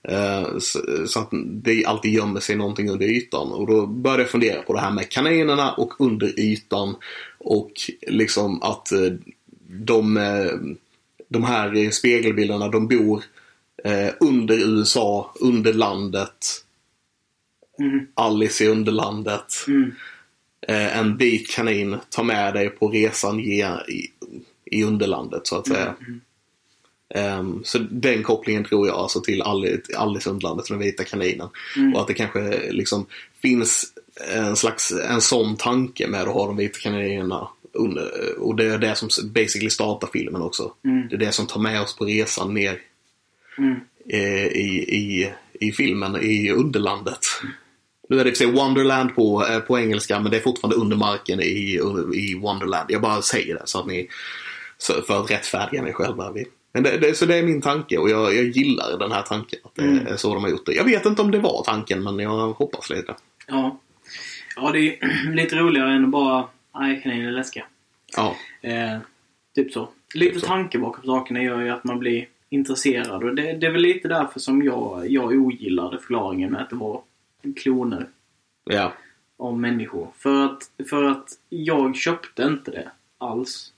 [0.08, 3.52] Eh, Så, så att det alltid gömmer sig någonting under ytan.
[3.52, 6.96] Och då började jag fundera på det här med kaninerna och under ytan.
[7.38, 7.72] Och
[8.08, 9.00] liksom att eh,
[9.74, 10.52] de, eh,
[11.28, 13.24] de här spegelbilderna, de bor
[13.84, 16.64] eh, under USA, under landet.
[17.80, 18.08] Mm.
[18.14, 19.66] Alice i underlandet.
[19.68, 19.92] Mm.
[20.68, 23.66] Eh, en vit kanin tar med dig på resan i,
[24.66, 25.96] i underlandet så att säga.
[26.00, 26.22] Mm.
[27.16, 31.50] Ehm, så den kopplingen tror jag alltså till Alice, Alice i Underlandet, den vita kaninen.
[31.78, 31.96] Mm.
[31.96, 33.06] Och att det kanske liksom
[33.42, 33.94] finns
[34.34, 38.40] en slags en sån tanke med att ha de vita kaninerna under.
[38.40, 40.74] Och det är det som basically startar filmen också.
[40.86, 41.08] Mm.
[41.08, 42.80] Det är det som tar med oss på resan ner
[43.58, 43.76] Mm.
[44.10, 47.20] eh, i, i, i filmen, i underlandet.
[48.10, 50.42] Nu är det i och för sig Wonderland på, eh, på engelska men det är
[50.42, 51.80] fortfarande under marken i,
[52.14, 52.92] i Wonderland.
[52.92, 54.08] Jag bara säger det så att ni,
[55.08, 56.34] för att rättfärdiga mig själva.
[56.74, 59.60] Men det, det, så det är min tanke och jag, jag gillar den här tanken.
[59.64, 60.08] Att det Mm.
[60.08, 60.74] är så de har gjort det.
[60.74, 63.16] Jag vet inte om det var tanken men jag hoppas lite.
[63.48, 63.80] Ja.
[64.56, 66.48] Ja, det är lite roligare än att bara...
[66.74, 67.66] Nej, kaniner är läskiga.
[68.16, 68.36] Ja.
[68.62, 68.98] Eh,
[69.56, 69.90] typ så.
[70.14, 73.24] Lite Typ tanke bakom sakerna gör ju att man blir intresserad.
[73.24, 76.76] Och det, det är väl lite därför som jag, jag ogillade förklaringen med att det
[76.76, 77.02] var
[77.64, 78.08] kloner
[78.66, 78.94] Ja.
[79.38, 80.08] av människor.
[80.18, 83.70] För att, för att jag köpte inte det alls.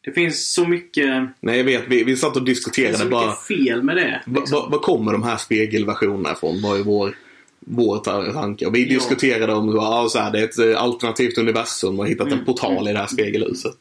[0.00, 3.08] Det finns så mycket, Nej jag vet, vi, vi satt och det är diskuterade så
[3.08, 3.26] bara.
[3.26, 4.22] mycket fel med det.
[4.26, 4.60] Liksom.
[4.60, 6.62] va- Var kommer de här spegelversionerna ifrån?
[6.62, 7.14] Var ju vår,
[7.60, 8.66] vår ta- tanke.
[8.66, 8.94] Och vi Ja.
[8.94, 12.44] diskuterade om ja, så här, det är ett eh, alternativt universum och hittat en Mm.
[12.44, 13.74] portal i det här spegelhuset.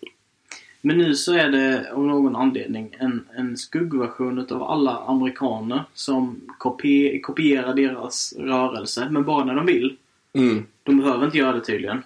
[0.81, 6.41] Men nu så är det av någon anledning en, en skuggversion av alla amerikaner som
[6.57, 9.95] kopi, kopierar deras rörelse, men bara när de vill.
[10.33, 10.65] Mm.
[10.83, 12.01] De behöver inte göra det tydligen.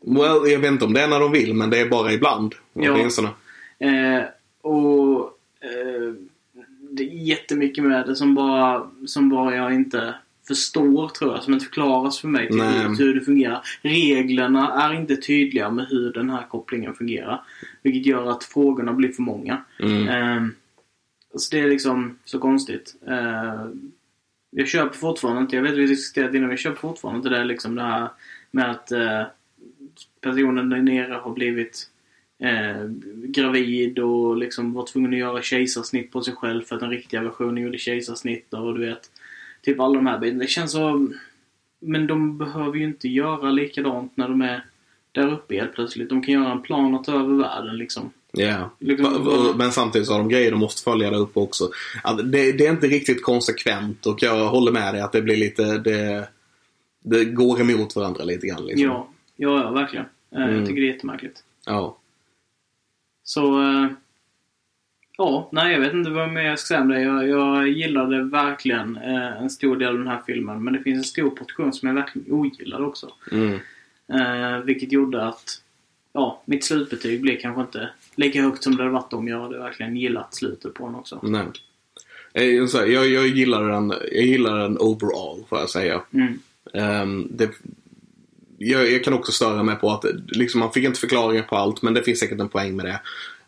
[0.00, 2.54] Well, jag vet inte om det är när de vill, men det är bara ibland.
[2.72, 2.92] Ja.
[2.92, 3.28] Åtminstone.
[3.78, 4.22] Eh,
[4.62, 5.20] och
[5.60, 6.12] eh,
[6.90, 10.14] det är jättemycket med det som bara, som bara jag inte
[10.48, 11.42] förstår tror jag.
[11.42, 13.62] Som inte förklaras för mig tydligt hur det fungerar.
[13.82, 17.42] Reglerna är inte tydliga med hur den här kopplingen fungerar.
[17.82, 19.64] Vilket gör att frågorna blir för många.
[19.78, 20.08] Mm.
[20.08, 20.48] Eh,
[21.34, 22.94] så det är liksom så konstigt.
[23.06, 23.66] Eh,
[24.50, 27.44] jag köper fortfarande inte, jag vet att vi diskuterat innan, jag köper fortfarande inte det
[27.44, 28.08] liksom det här
[28.50, 29.22] med att eh,
[30.20, 31.90] personen där nere har blivit
[32.38, 32.84] eh,
[33.24, 37.22] gravid och liksom var tvungen att göra kejsarsnitt på sig själv för att den riktiga
[37.22, 39.10] versionen gjorde kejsarsnitt och du vet.
[39.62, 40.40] Typ alla de här bitarna.
[40.42, 41.08] Det känns så...
[41.80, 44.64] Men de behöver ju inte göra likadant när de är
[45.12, 46.08] där uppe helt plötsligt.
[46.08, 48.10] De kan göra en plan att ta över världen liksom.
[48.32, 48.70] Ja.
[48.78, 51.70] Liksom bara- va- Men samtidigt så har de grejer de måste följa där uppe också.
[52.02, 55.36] Att det, det är inte riktigt konsekvent och jag håller med dig att det blir
[55.36, 55.78] lite...
[55.78, 56.28] Det,
[57.04, 58.66] det går emot varandra lite grann.
[58.66, 58.84] Liksom.
[58.86, 60.06] Ja, ja, ja verkligen.
[60.06, 60.56] Eh, Mm.
[60.58, 61.44] Jag tycker det är jättemärkligt.
[61.66, 61.98] ja.
[63.24, 63.60] Så...
[65.18, 67.02] Ja, nej jag vet inte vad mer jag ska säga om det.
[67.02, 70.64] Jag, jag gillade verkligen eh, en stor del av den här filmen.
[70.64, 73.12] Men det finns en stor portion som jag verkligen ogillade också.
[73.32, 73.58] Mm.
[74.12, 75.62] Eh, vilket gjorde att
[76.12, 79.58] ja, mitt slutbetyg blev kanske inte lika högt som det hade varit om jag hade
[79.58, 81.20] verkligen gillat slutet på den också.
[81.22, 81.46] Nej.
[82.32, 86.00] Eh, Jag, jag, gillar den, jag gillar den overall, får jag säga.
[86.12, 86.38] Mm.
[86.74, 87.50] Ehm, det,
[88.58, 91.82] jag, jag kan också störa mig på att liksom, man fick inte förklaringar på allt,
[91.82, 93.00] men det finns säkert en poäng med det.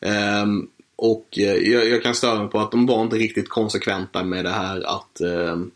[0.09, 0.69] Ehm,
[1.03, 4.45] och eh, jag, jag kan störa mig på att de var inte riktigt konsekventa med
[4.45, 5.71] det här att ehm,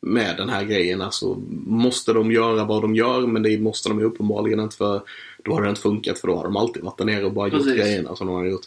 [0.00, 1.02] med den här grejen.
[1.02, 5.02] Alltså, måste de göra vad de gör, men det måste de ju uppenbarligen inte för
[5.44, 7.48] då har det inte funkat för då har de alltid varit där nere och bara
[7.48, 7.76] gjort Precis.
[7.76, 8.66] grejerna som de har gjort.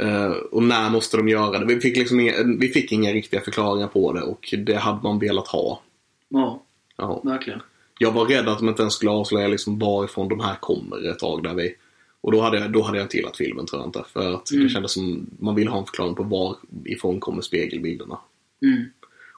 [0.00, 1.74] Eh, och när måste de göra det?
[1.74, 5.18] Vi fick, liksom inga, vi fick inga riktiga förklaringar på det och det hade man
[5.18, 5.80] velat ha.
[6.28, 6.62] Ja,
[6.96, 7.20] Ja.
[7.24, 7.60] verkligen.
[7.98, 11.18] Jag var rädd att de inte ens skulle avslöja liksom varifrån de här kommer ett
[11.18, 11.74] tag där vi...
[12.20, 14.04] Och då hade jag, då hade jag inte gillat filmen tror jag inte.
[14.12, 14.64] För att Mm.
[14.64, 18.18] det kändes som man vill ha en förklaring på varifrån kommer spegelbilderna.
[18.62, 18.84] Mm.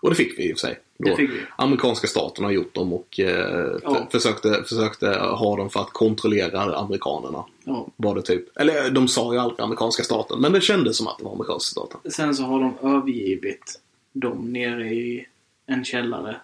[0.02, 0.78] Och det fick vi i och för sig.
[0.98, 1.16] Då.
[1.56, 3.94] Amerikanska staten har gjort dem och eh, Ja.
[3.94, 7.44] för, försökte, försökte ha dem för att kontrollera amerikanerna.
[7.64, 7.88] Ja.
[7.96, 8.56] Var det typ.
[8.58, 11.70] Eller de sa ju aldrig amerikanska staten, men det kändes som att det var amerikanska
[11.80, 12.12] staten.
[12.12, 13.80] Sen så har de övergivit
[14.12, 15.26] dem nere i
[15.66, 16.36] en källare.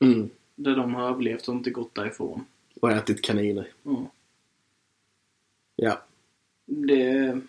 [0.00, 0.30] Mm.
[0.54, 2.44] Där de har överlevt och inte gått därifrån.
[2.80, 3.68] Och ätit kaniner.
[3.82, 4.10] Ja.
[5.76, 6.02] Ja.
[6.66, 7.40] Det...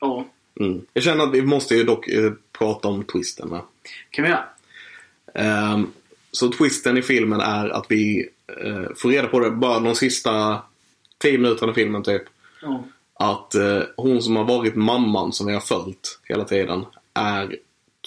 [0.00, 0.26] Ja,
[0.60, 0.86] Mm.
[0.92, 3.50] Jag känner att vi måste ju dock eh, prata om twisten.
[3.50, 3.62] Va?
[4.10, 4.44] kan vi göra.
[5.34, 5.86] Ehm,
[6.30, 8.28] så twisten i filmen är att vi
[8.64, 10.62] eh, får reda på det bara de sista
[11.18, 12.22] 10 minuterna i filmen typ.
[12.62, 12.84] Ja.
[13.14, 17.56] Att eh, hon som har varit mamman som vi har följt hela tiden är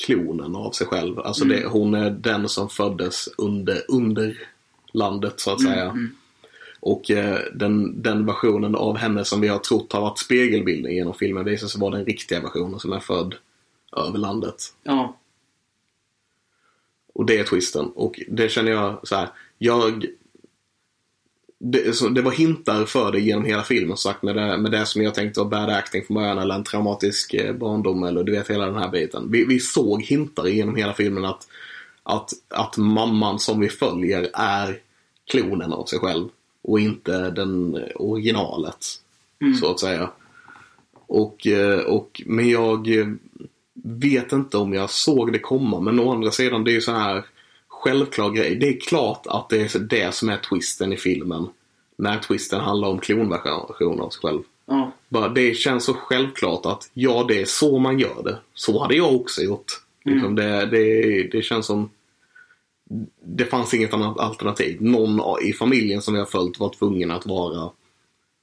[0.05, 1.19] klonen av sig själv.
[1.19, 1.57] Alltså Mm.
[1.61, 4.47] det, hon är den som föddes under, under
[4.91, 5.83] landet så att säga.
[5.83, 6.15] Mm.
[6.79, 11.13] Och eh, den, den versionen av henne som vi har trott har varit spegelbilden genom
[11.13, 13.35] filmen visar sig vara den riktiga versionen som är född
[13.97, 14.55] över landet.
[14.83, 15.17] Ja.
[17.13, 17.85] Och det är twisten.
[17.95, 19.29] Och det känner jag så här.
[19.57, 20.05] Jag...
[21.59, 24.85] Det, så, det var hintar för det genom hela filmen sagt med det, med det
[24.85, 28.31] som jag tänkte var bad acting från början eller en traumatisk eh, barndom eller du
[28.31, 29.31] vet hela den här biten.
[29.31, 31.47] Vi, vi såg hintar genom hela filmen att,
[32.03, 34.79] att, att mamman som vi följer är
[35.25, 36.29] klonen av sig själv
[36.67, 38.85] och inte den originalet.
[39.41, 39.53] Mm.
[39.53, 40.09] Så att säga.
[40.93, 43.07] Och, eh, och, men jag eh,
[43.83, 45.79] vet inte om jag såg det komma.
[45.79, 47.25] Men å andra sidan, det är ju så här
[47.67, 48.55] självklar grej.
[48.55, 51.47] Det är klart att det är det som är twisten i filmen.
[51.97, 54.41] När twisten handlar om klonversion av sig själv.
[54.65, 54.91] Ja.
[55.09, 58.37] Bara, det känns så självklart att ja, det är så man gör det.
[58.53, 59.65] Så hade jag också gjort.
[60.05, 61.89] Liksom det, det, det känns som
[63.23, 64.77] det fanns inget annat alternativ.
[64.81, 67.71] Någon i familjen som har följt var tvungen att vara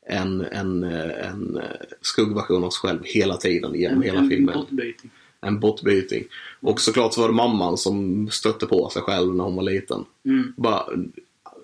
[0.07, 1.61] en, en, en
[2.01, 4.55] skuggversion av sig själv hela tiden genom hela en, filmen.
[4.55, 5.11] En bortbyting.
[5.41, 6.25] En bortbyting.
[6.61, 10.05] Och såklart så var det mamman som stötte på sig själv när hon var liten.
[10.25, 10.53] Mm.
[10.57, 10.87] Bara,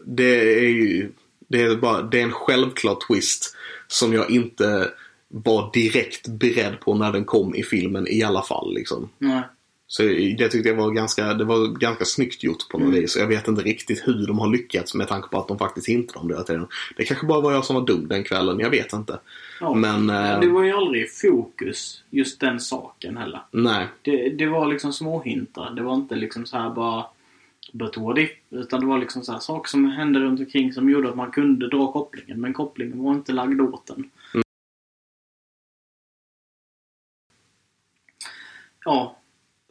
[0.07, 1.11] det är ju
[1.51, 3.57] det är, bara, det är en självklar twist
[3.89, 4.91] som jag inte
[5.29, 8.75] var direkt beredd på när den kom i filmen i alla fall.
[8.75, 9.09] Liksom.
[9.19, 9.43] Nej.
[9.93, 13.01] Så det tyckte jag var ganska, det var ganska snyggt gjort på något Mm.
[13.01, 13.17] vis.
[13.17, 16.19] Jag vet inte riktigt hur de har lyckats med tanke på att de faktiskt hintade
[16.19, 16.67] om det hela tiden.
[16.97, 19.21] Det kanske bara var jag som var dum den kvällen, jag vet inte.
[19.61, 19.75] Ja.
[19.75, 23.43] Men, eh, Det var ju aldrig fokus, just den saken heller.
[23.51, 25.71] Nej, Det, det var liksom småhintar.
[25.71, 27.07] Det var inte liksom så här bara
[27.73, 28.31] But what if?
[28.51, 31.31] Utan det var liksom så här saker som hände runt omkring som gjorde att man
[31.31, 32.41] kunde dra kopplingen.
[32.41, 34.11] Men kopplingen var inte lagd åt den.
[34.35, 34.43] Mm.
[38.85, 39.17] Ja,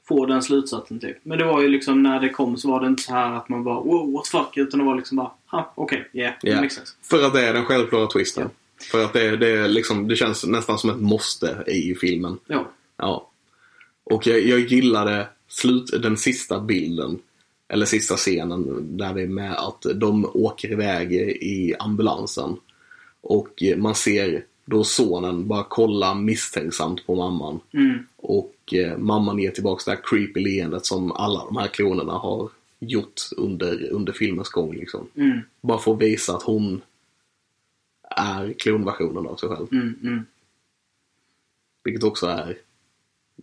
[0.10, 1.18] få den slutsatsen typ.
[1.24, 3.50] Men det var ju liksom när det kom så var det inte så här att
[3.50, 4.58] man bara wow, what fuck?
[4.58, 6.94] Utan det var liksom bara, ha, okej, okay, yeah, det makes sense.
[7.02, 8.50] för att det är den självklara twisten.
[8.92, 12.38] För att det, det, liksom, det känns nästan som ett måste i filmen.
[12.48, 12.70] Ja.
[12.98, 13.30] Ja.
[14.04, 17.20] Och jag, jag gillade slut, den sista bilden.
[17.68, 22.58] Eller sista scenen där det är med att de åker iväg i ambulansen.
[23.22, 27.60] Och man ser då sonen bara kolla misstänksamt på mamman.
[27.72, 28.06] Mm.
[28.16, 32.50] Och eh, mamman ger tillbaks det här creepy leendet som alla de här klonerna har
[32.80, 34.76] gjort under, under filmens gång.
[34.76, 35.08] Liksom.
[35.16, 35.40] Mm.
[35.62, 36.82] Bara för att visa att hon
[38.10, 39.68] är klonversionen av sig själv.
[39.72, 39.96] Mm.
[40.04, 40.26] Mm.
[41.84, 42.58] Vilket också är...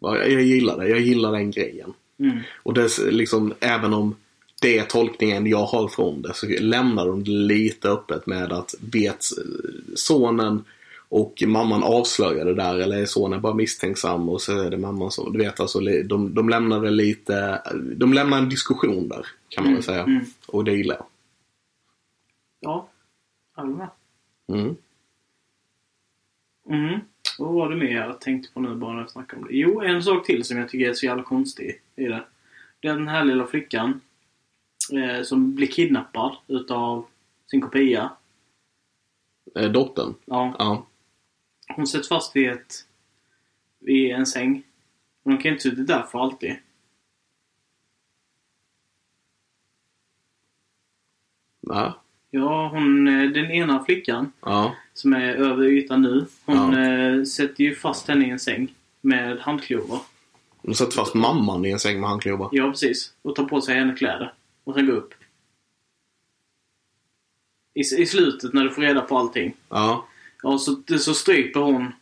[0.00, 0.88] ja, Jag, gillar det.
[0.88, 1.92] Jag gillar den grejen.
[2.18, 2.38] Mm.
[2.62, 4.14] Och det är liksom, även om
[4.60, 9.24] det är tolkningen jag har från det så lämnar de lite öppet med att vet
[9.94, 10.64] sonen
[11.08, 15.10] och mamman avslöjar det där eller är sonen bara misstänksam och så är det mamman
[15.10, 17.62] som, du vet alltså de, de lämnar det lite,
[17.96, 20.02] de lämnar en diskussion där kan man Mm, väl säga.
[20.02, 20.24] mm.
[20.46, 21.06] Och det gillar jag.
[22.60, 22.88] Ja,
[23.56, 23.88] jag.
[24.58, 24.76] Mm.
[26.70, 27.00] Mm.
[27.38, 29.54] Vad var det mer jag tänkte på nu bara när jag snackade om det?
[29.56, 32.24] Jo, en sak till som jag tycker är så jävla konstig i det.
[32.80, 34.00] Den här lilla flickan
[34.92, 37.06] eh, som blir kidnappad utav
[37.50, 38.10] sin kopia.
[39.54, 40.14] Eh, dottern.
[40.24, 40.86] Ja, Ja.
[41.76, 42.74] Hon sätts fast vid ett
[43.78, 44.62] vid en säng.
[45.22, 46.56] Men de kan inte sitta där för alltid.
[51.60, 52.02] Ja.
[52.30, 54.74] Ja, hon, eh, den ena flickan Ja.
[54.94, 56.26] som är över ytan nu.
[56.44, 56.80] Hon Ja.
[56.80, 60.00] eh, sätter ju fast henne i en säng med handklovar.
[60.62, 62.48] De sätter fast mamman i en säng med handklovar.
[62.52, 63.14] Ja, precis.
[63.22, 64.34] Och tar på sig hennes kläder.
[64.64, 65.14] Och sen går upp.
[67.74, 69.54] I, I slutet när du får reda på allting.
[69.68, 70.06] Ja.
[70.46, 71.92] Ja, så, så stryper hon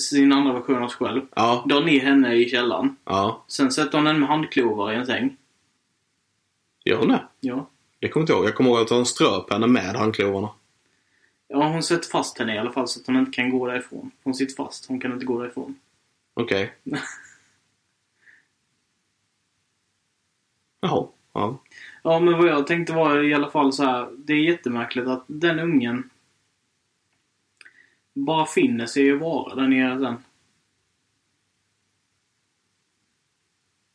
[0.00, 1.22] sin andra version av sig själv.
[1.34, 1.64] Ja.
[1.68, 2.96] Drar ner henne i källaren.
[3.04, 3.44] Ja.
[3.48, 5.36] Sen sätter hon henne med handklovar i en säng.
[6.84, 7.22] Gör hon det?
[7.40, 7.70] Ja.
[7.98, 8.44] Det kommer inte ihåg.
[8.44, 10.48] Jag kommer ihåg att hon ströp henne med handklovarna.
[11.48, 14.10] Ja, hon sätter fast henne i alla fall så att hon inte kan gå därifrån.
[14.22, 14.86] Hon sitter fast.
[14.86, 15.78] Hon kan inte gå därifrån.
[16.34, 16.72] Okej.
[20.80, 21.06] Jaha.
[21.32, 21.58] Ja.
[22.02, 24.08] Ja, men vad jag tänkte var i alla fall så här.
[24.16, 26.10] Det är jättemärkligt att den ungen
[28.14, 30.16] bara finner sig att vara där nere sen.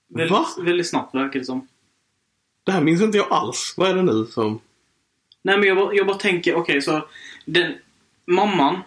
[0.08, 0.45] Väldigt, Va?
[0.62, 1.67] väldigt snabbt verkar det som.
[2.63, 3.73] Det här minns inte jag alls.
[3.77, 4.60] Vad är det nu som...
[5.41, 7.08] Nej, men jag bara, jag bara tänker, okej så
[7.45, 7.73] den
[8.25, 8.80] mamman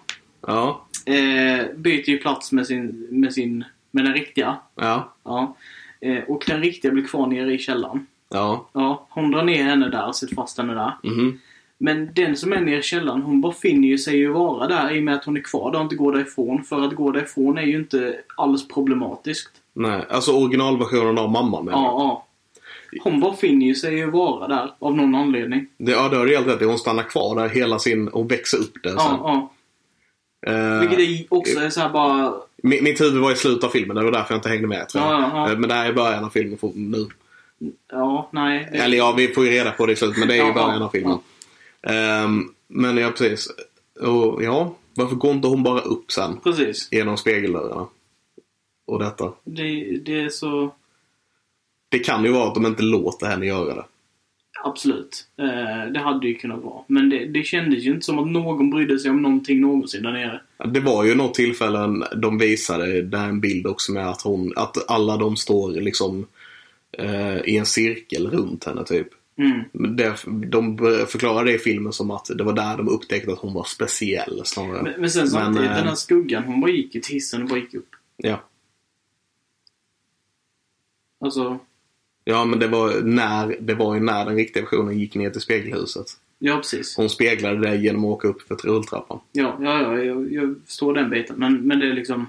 [0.46, 0.86] Ja.
[1.06, 4.58] eh, byter ju plats med sin, med sin, med den riktiga.
[4.74, 5.14] Ja.
[5.22, 5.56] Ja.
[6.00, 8.06] Eh, och den riktiga blir kvar nere i källaren.
[8.28, 8.68] Ja.
[8.72, 10.96] Ja, hon drar ner henne där, sätter fast henne där.
[11.02, 11.40] Mhm.
[11.82, 14.96] Men den som är nere i källaren, hon bara finner ju sig ju vara där
[14.96, 16.64] i och med att hon är kvar där och inte går därifrån.
[16.64, 19.50] För att gå därifrån är ju inte alls problematiskt.
[19.72, 22.26] Nej, alltså originalversionen av mamman menar Ja, ja.
[23.02, 25.66] Hon bara finner ju sig ju vara där av någon anledning.
[25.78, 26.64] Det, ja, det har du helt rätt i.
[26.64, 28.08] Hon stannar kvar där hela sin...
[28.08, 28.98] och växer upp där sen.
[28.98, 29.50] Ja,
[30.46, 30.52] ja.
[30.52, 32.32] Eh, Vilket är också är så här bara...
[32.62, 33.96] mi- mitt huvud var i slutet av filmen.
[33.96, 35.12] Det var därför jag inte hängde med tror jag.
[35.12, 35.52] Ja, ja, ja.
[35.52, 37.06] Eh, Men det här är början av filmen för, nu.
[37.92, 38.68] Ja, nej.
[38.72, 40.18] det- Eller ja, vi får ju reda på det i slutet.
[40.18, 41.18] Men det är ju Ja, början ja, av filmen.
[41.86, 43.48] Ehm, men ja, precis.
[44.00, 46.40] Och ja, varför går inte hon bara upp sen?
[46.40, 46.88] Precis.
[46.90, 47.86] Genom spegeldörrarna.
[48.86, 49.32] Och detta.
[49.44, 50.74] Det, det är så...
[51.88, 53.84] Det kan ju vara att de inte låter henne göra det.
[54.64, 55.26] Absolut.
[55.38, 56.82] Eh, det hade ju kunnat vara.
[56.86, 60.12] Men det, det kändes ju inte som att någon brydde sig om någonting någonsin där
[60.12, 60.40] nere.
[60.64, 64.90] Det var ju något tillfällen de visade, där en bild också med att hon, att
[64.90, 66.26] alla de står liksom
[66.92, 69.08] eh, i en cirkel runt henne typ.
[69.40, 69.96] Mm.
[69.96, 73.54] Det, de förklarade det i filmen som att det var där de upptäckte att hon
[73.54, 74.82] var speciell snarare.
[74.82, 77.48] Men, men sen samtidigt, Men, eh, den här skuggan, hon bara gick till hissen och
[77.48, 77.88] bara gick upp.
[78.16, 78.42] Ja.
[81.20, 81.58] Alltså,
[82.24, 85.40] ja, men det var, när, det var ju när den riktiga versionen gick ner till
[85.40, 86.06] spegelhuset.
[86.38, 86.96] Ja, precis.
[86.96, 89.20] Hon speglade det genom att åka upp för rulltrappan.
[89.32, 91.36] Ja, ja, ja jag, jag förstår den biten.
[91.38, 92.26] Men, men det är liksom...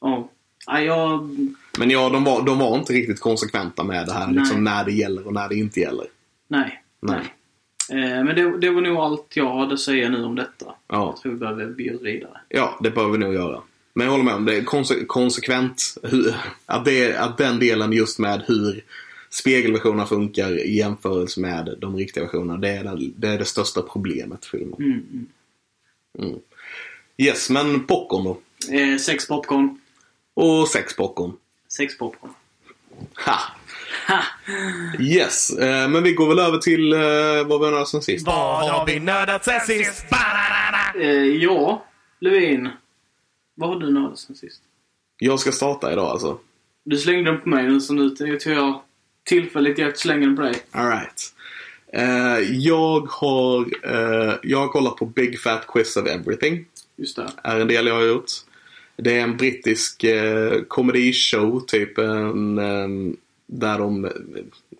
[0.00, 0.30] Ja.
[0.66, 1.36] Ja, jag...
[1.78, 4.26] Men ja, de var, de var inte riktigt konsekventa med det här.
[4.26, 4.36] Nej.
[4.36, 6.06] Liksom, när det gäller och när det inte gäller.
[6.50, 6.82] Nej.
[7.00, 7.34] Nej.
[7.90, 10.66] Eh, men det, det var nog allt jag hade att säga nu om detta.
[10.66, 10.74] Ja.
[10.86, 12.40] Jag tror vi behöver bjuda vidare.
[12.48, 13.62] Ja, det bör vi nog göra.
[13.94, 14.64] Men jag håller med om det.
[14.64, 15.96] konse konsekvent.
[16.02, 16.34] Hur,
[16.66, 18.84] att, det, att den delen just med hur
[19.30, 22.58] spegelversionerna funkar i jämförelse med de riktiga versionerna.
[22.58, 24.76] Det är det, det, är det största problemet för filmen.
[24.78, 25.26] Mm,
[26.18, 26.40] mm.
[27.16, 28.40] Yes, men popcorn då.
[28.76, 29.80] Eh, sex popcorn.
[30.34, 31.32] Och sex popcorn.
[31.68, 32.32] Sex popcorn.
[33.26, 33.38] Ha!
[35.00, 36.98] Yes, eh, men vi går väl över till eh,
[37.46, 38.26] vad vi har nördat sen sist.
[38.26, 40.04] Vad har vi nördat sen sist?
[41.00, 41.86] Eh, ja,
[42.20, 42.68] Levin.
[43.54, 44.62] Vad har du nördat sen sist?
[45.18, 46.38] Jag ska starta idag alltså.
[46.84, 48.80] Du slängde den på mig nu så nu tar jag
[49.24, 50.54] tillfälligt i akt slänga den på dig.
[50.70, 51.34] Alright.
[51.92, 56.64] Eh, jag, har, eh, jag har kollat på Big Fat Quiz of Everything.
[56.96, 57.30] Just det.
[57.44, 58.30] är en del jag har gjort.
[58.96, 63.14] Det är en brittisk eh, comedy-show, typ en, eh,
[63.52, 64.10] där de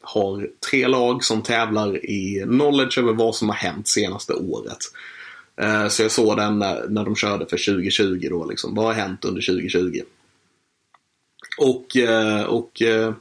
[0.02, 4.78] har tre lag som tävlar i knowledge över vad som har hänt senaste året.
[5.60, 8.74] Eh, så jag såg den när, när de körde för 2020 då liksom.
[8.74, 10.00] Vad har hänt under 2020?
[11.58, 13.14] Och, eh, och eh,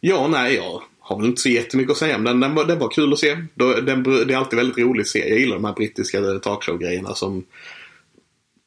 [0.00, 2.40] ja, nej, jag har väl inte så jättemycket att säga om den.
[2.40, 3.36] Den var, den var kul att se.
[3.54, 5.28] Den, det är alltid väldigt roligt att se.
[5.28, 7.44] Jag gillar de här brittiska talkshow-grejerna som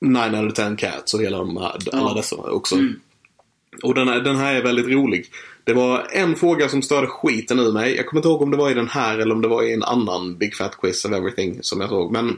[0.02, 2.76] Nine out of ten cats och hela de här, alla dessa också.
[2.76, 3.00] Mm.
[3.84, 5.26] Och den här, den här är väldigt rolig.
[5.69, 7.95] Det var en fråga som störde skiten ur mig.
[7.95, 9.73] Jag kommer inte ihåg om det var i den här eller om det var i
[9.73, 12.12] en annan Big Fat Quiz of Everything som jag såg.
[12.12, 12.38] Men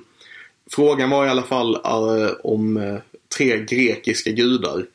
[0.72, 2.98] frågan var i alla fall eh, om eh,
[3.38, 4.86] tre grekiska gudar.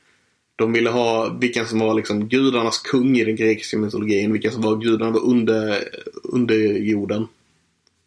[0.57, 4.33] De ville ha vilken som var liksom gudarnas kung i den grekiska mytologin.
[4.33, 5.79] Vilken som var gudarna var under,
[6.25, 7.29] under jorden.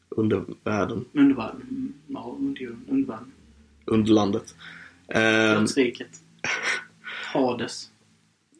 [0.10, 1.06] Under världen.
[1.14, 1.62] Undervärlden.
[1.62, 2.38] Mm, Ja.
[2.88, 3.32] Undervärlden.
[3.86, 4.56] Under landet.
[5.08, 5.22] Eh,
[5.60, 6.10] Dödsriket.
[7.34, 7.90] Hades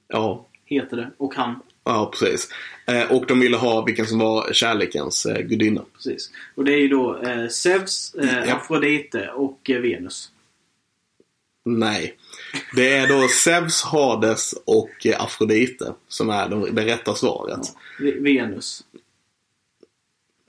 [0.10, 1.12] ja, heter det.
[1.18, 1.60] Och han.
[1.84, 2.50] ja, precis.
[2.88, 5.82] Eh, och de ville ha vilken som var kärlekens eh, gudinna.
[5.94, 6.32] Precis.
[6.56, 8.16] Och det är ju då eh, Zeus,
[8.48, 8.56] Ja.
[8.56, 10.32] Afrodite och Venus.
[11.66, 12.16] Nej.
[12.76, 17.60] Det är då Zeus, Hades och Afrodite som är de, det rätta svaret.
[18.00, 18.84] Ve- Venus.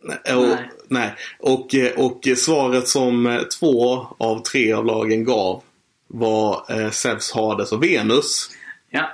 [0.02, 0.36] Nej.
[0.36, 0.56] Och,
[0.88, 1.14] Nej.
[1.38, 5.62] Och, och svaret som två av tre av lagen gav
[6.06, 8.50] var Zeus, Hades och Venus.
[8.90, 9.10] Ja,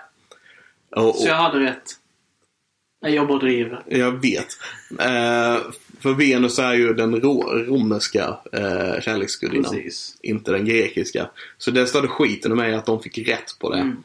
[0.97, 1.93] Och, och, så jag hade rätt.
[3.01, 3.83] Jag bara driver.
[3.87, 4.47] Jag vet.
[4.99, 5.59] Eh,
[6.01, 9.73] för Venus är ju den ro, romerska eh, kärleksgudinnan.
[9.73, 10.17] Precis.
[10.23, 11.31] Inte den grekiska.
[11.59, 13.79] Så det störde skiten i mig att de fick rätt på det.
[13.79, 14.03] Mm.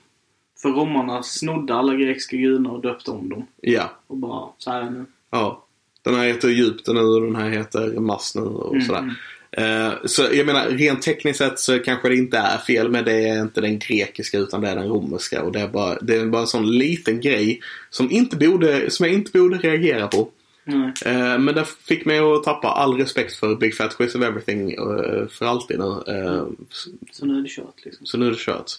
[0.62, 3.48] För romarna snodde alla grekiska gudarna och döpte om dem.
[3.62, 3.92] Ja.
[4.08, 5.06] Och bara, så här är det nu.
[5.30, 5.66] Ja.
[6.02, 8.86] Den här heter Egypten nu och den här heter Mars nu och Mm.
[8.88, 9.16] sådär.
[9.58, 13.28] Eh, så jag menar, rent tekniskt sett så kanske det inte är fel men det
[13.30, 15.44] är inte den grekiska utan det är den romerska.
[15.44, 19.06] Och det är bara, det är bara en sån liten grej som, inte borde, som
[19.06, 20.30] jag inte borde reagera på.
[21.06, 24.72] Eh, men det fick mig att tappa all respekt för Big Fat Quiz of Everything
[24.72, 26.04] eh, för alltid nu.
[27.12, 28.06] Så nu är det kört liksom.
[28.06, 28.72] Så nu är det kört.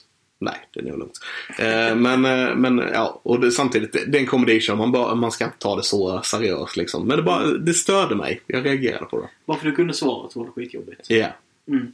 [0.42, 1.20] Nej, det är nog lugnt.
[1.58, 4.76] Eh, men, eh, men ja, och det, samtidigt, det, är en comedy show.
[4.76, 7.06] Man, bara, man ska inte ta det så seriöst liksom.
[7.06, 8.40] Men det, bara, det störde mig.
[8.46, 9.28] Jag reagerade på det.
[9.44, 11.10] Varför du kunde svaret var det skitjobbigt.
[11.10, 11.28] Ja.
[11.68, 11.92] Mm.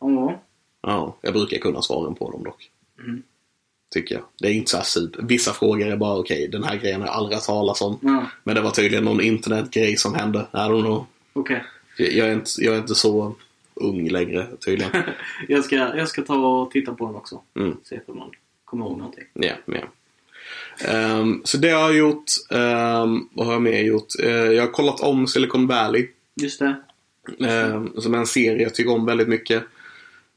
[0.00, 0.42] Ja.
[0.82, 2.70] Ja, jag brukar kunna svaren på dem dock.
[2.98, 3.22] Mm.
[3.90, 4.24] Tycker jag.
[4.40, 5.22] Det är inte så här super.
[5.22, 7.98] Vissa frågor är bara okej, den här grejen har jag aldrig hört talas om.
[8.02, 10.46] Ja, Men det var tydligen någon internetgrej som hände.
[10.52, 11.06] I don't know.
[11.32, 11.64] okej.
[11.98, 13.34] Jag jag är inte, jag är inte så
[13.76, 14.92] ung längre tydligen.
[15.48, 17.42] Jag ska, jag ska ta och titta på den också.
[17.56, 17.76] Mm.
[17.84, 18.30] Se om man
[18.64, 19.24] kommer ihåg någonting.
[19.32, 19.82] Ja, ja.
[20.88, 22.24] Ehm, så det har jag gjort.
[22.50, 24.06] Ehm, vad har jag mer gjort?
[24.22, 26.08] Eh, jag har kollat om Silicon Valley.
[26.34, 26.74] Just det.
[27.48, 29.62] ehm, som är en serie jag tycker om väldigt mycket.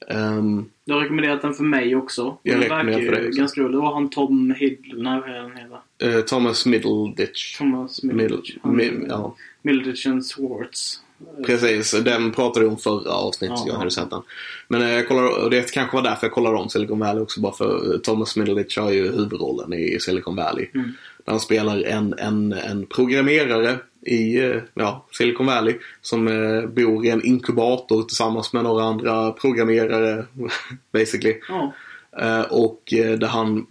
[0.08, 2.38] Ehm, Du har rekommenderat den för mig också.
[2.44, 3.40] Jag Den verkar ju också.
[3.40, 3.74] ganska rolig.
[3.74, 6.18] Det var han Tom Hiddle, nej vad han heter?
[6.18, 7.58] eh, Thomas Middleditch.
[7.58, 8.56] Thomas Middle, Middleditch.
[8.62, 11.02] Han- mi, ja, Middleditch and Swartz.
[11.46, 11.92] Precis.
[11.92, 13.58] Den pratade vi om förra avsnittet.
[13.60, 13.78] Ja, jag ja.
[13.78, 14.22] hade sett den.
[14.68, 17.42] Men eh, jag kollar, och det kanske var därför jag kollade om Silicon Valley också.
[17.42, 20.68] Bara för Thomas Middleditch har ju huvudrollen i Silicon Valley.
[20.74, 20.92] Mm.
[21.26, 27.06] Där han spelar en, en, en programmerare i eh, ja, Silicon Valley som eh, bor
[27.06, 30.26] i en inkubator tillsammans med några andra programmerare
[30.92, 31.36] basically.
[31.50, 31.74] Ja.
[32.22, 33.66] Eh, och eh, där han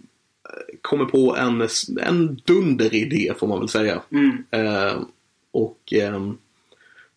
[0.81, 1.67] kommer på en,
[2.01, 4.01] en dunderidé får man väl säga.
[4.11, 4.43] Mm.
[5.51, 6.37] Och ehm,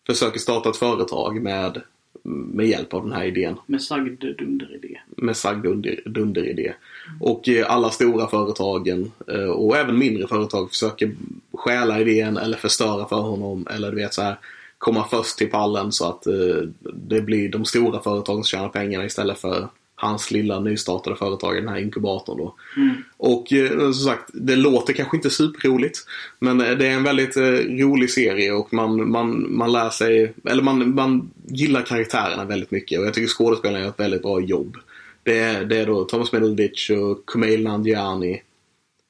[0.07, 1.81] försöker starta ett företag med,
[2.23, 3.55] med hjälp av den här idén.
[3.65, 4.99] Med sagd dunderidé.
[5.17, 6.73] Med sagd dunder, dunderidé.
[7.19, 11.15] Och eh, alla stora företagen eh, och även mindre företag försöker
[11.53, 13.67] stjäla idén eller förstöra för honom.
[13.71, 14.39] Eller du vet så här
[14.77, 19.05] komma först till pallen så att eh, det blir de stora företagen som tjänar pengarna
[19.05, 19.67] istället för
[20.03, 22.55] hans lilla nystartade företag den här inkubatorn då.
[22.77, 22.95] Mm.
[23.17, 25.99] Och eh, som sagt, det låter kanske inte superroligt.
[26.39, 27.43] Men eh, det är en väldigt eh,
[27.79, 32.99] rolig serie och man, man, man lär sig, eller man, man gillar karaktärerna väldigt mycket.
[32.99, 34.77] Och jag tycker skådespelarna gör ett väldigt bra jobb.
[35.23, 38.41] Det är, det är då Thomas Middleditch och Kumail Nanjiani.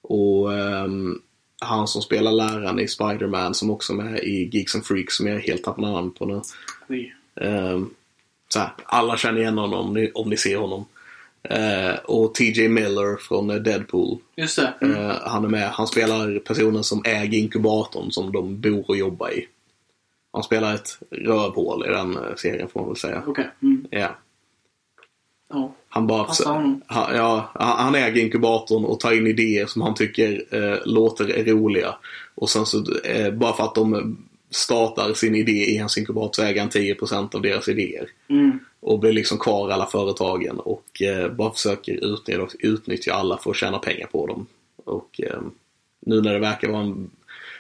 [0.04, 1.20] Och ehm,
[1.62, 5.28] han som spelar läraren i Spider-Man som också är med i Geeks and Freaks som
[5.28, 6.42] jag helt tappar namn på nu.
[6.90, 7.16] Oj.
[8.54, 10.86] Så här, alla känner igen honom om ni, om ni ser honom.
[11.44, 14.18] Eh, och TJ Miller från eh, Deadpool.
[14.36, 14.74] Just det.
[14.82, 15.10] Mm.
[15.10, 15.70] Eh, han är med.
[15.70, 19.48] Han spelar personen som äger inkubatorn som de bor och jobbar i.
[20.34, 23.24] Han spelar ett rövhål i den eh, serien får man väl säga.
[23.28, 23.50] Okej.
[23.62, 23.88] Mm.
[23.90, 24.16] Ja.
[25.50, 25.76] Ja.
[25.90, 30.44] Han bara han, ja, han han äger inkubatorn och tar in idéer som han tycker
[30.52, 31.96] eh, låter roliga.
[32.36, 34.18] Och sen så, eh, bara för att de
[34.56, 38.10] startar sin idé i hans inkubator så äger han 10% av deras idéer.
[38.30, 38.60] Mm.
[38.80, 43.58] Och blir liksom kvar alla företagen och eh, bara försöker utnyttja, utnyttja alla för att
[43.58, 44.46] tjäna pengar på dem.
[44.86, 45.42] Och eh,
[46.00, 47.10] nu när det verkar vara en,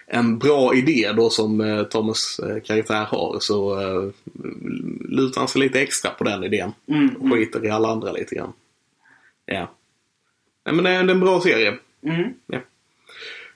[0.07, 4.11] en bra idé då som eh, Thomas eh, karaktär har så eh,
[5.09, 6.71] lutar han sig lite extra på den idén.
[6.87, 7.15] Mm.
[7.15, 8.53] Och skiter i alla andra lite grann.
[9.45, 9.71] Ja.
[10.65, 11.77] Nej, men det är en bra serie.
[12.05, 12.33] Mm.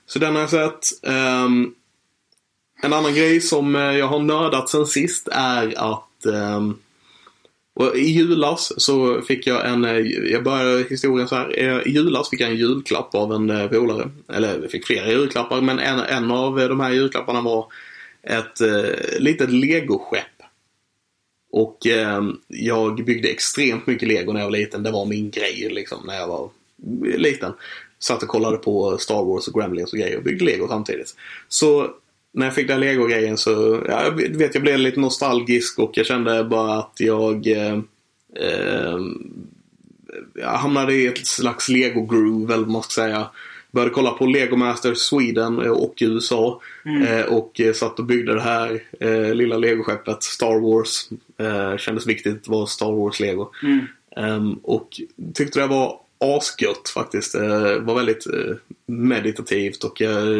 [0.06, 0.84] Så den har jag sett.
[1.02, 1.74] Ehm,
[2.82, 6.78] en annan grej som eh, jag har nördat sen sist är att ehm,
[7.94, 9.98] I julas så fick jag en, eh,
[10.32, 11.58] jag börjar historien så här.
[11.58, 14.10] Eh, I julas fick jag en julklapp av en polare.
[14.28, 17.66] Eller jag fick flera julklappar men en, en av de här julklapparna var
[18.22, 20.24] ett eh, litet legoskepp.
[21.52, 24.82] Och eh, jag byggde extremt mycket lego när jag var liten.
[24.82, 26.50] Det var min grej liksom när jag var
[27.16, 27.52] liten.
[27.98, 31.16] Satt och kollade på Star Wars och Gremlins och grejer och byggde lego samtidigt.
[31.48, 31.90] Så
[32.32, 36.06] när jag fick den lego-grejen så, ja, jag vet jag blev lite nostalgisk och jag
[36.06, 37.78] kände bara att jag eh,
[38.36, 38.98] eh,
[40.34, 43.26] jag hamnade i ett slags lego-groove eller vad man ska säga.
[43.70, 46.60] Började kolla på Lego Masters Sweden och USA.
[47.06, 51.08] Eh, och eh, satt och byggde det här eh, lilla legoskeppet Star Wars.
[51.38, 53.50] Eh, kändes viktigt att vara Star Wars-lego.
[53.62, 53.86] Mm.
[54.16, 55.00] Ehm, och
[55.34, 57.32] tyckte det var asgött faktiskt.
[57.32, 58.56] Det var väldigt eh,
[58.86, 60.36] meditativt och jag,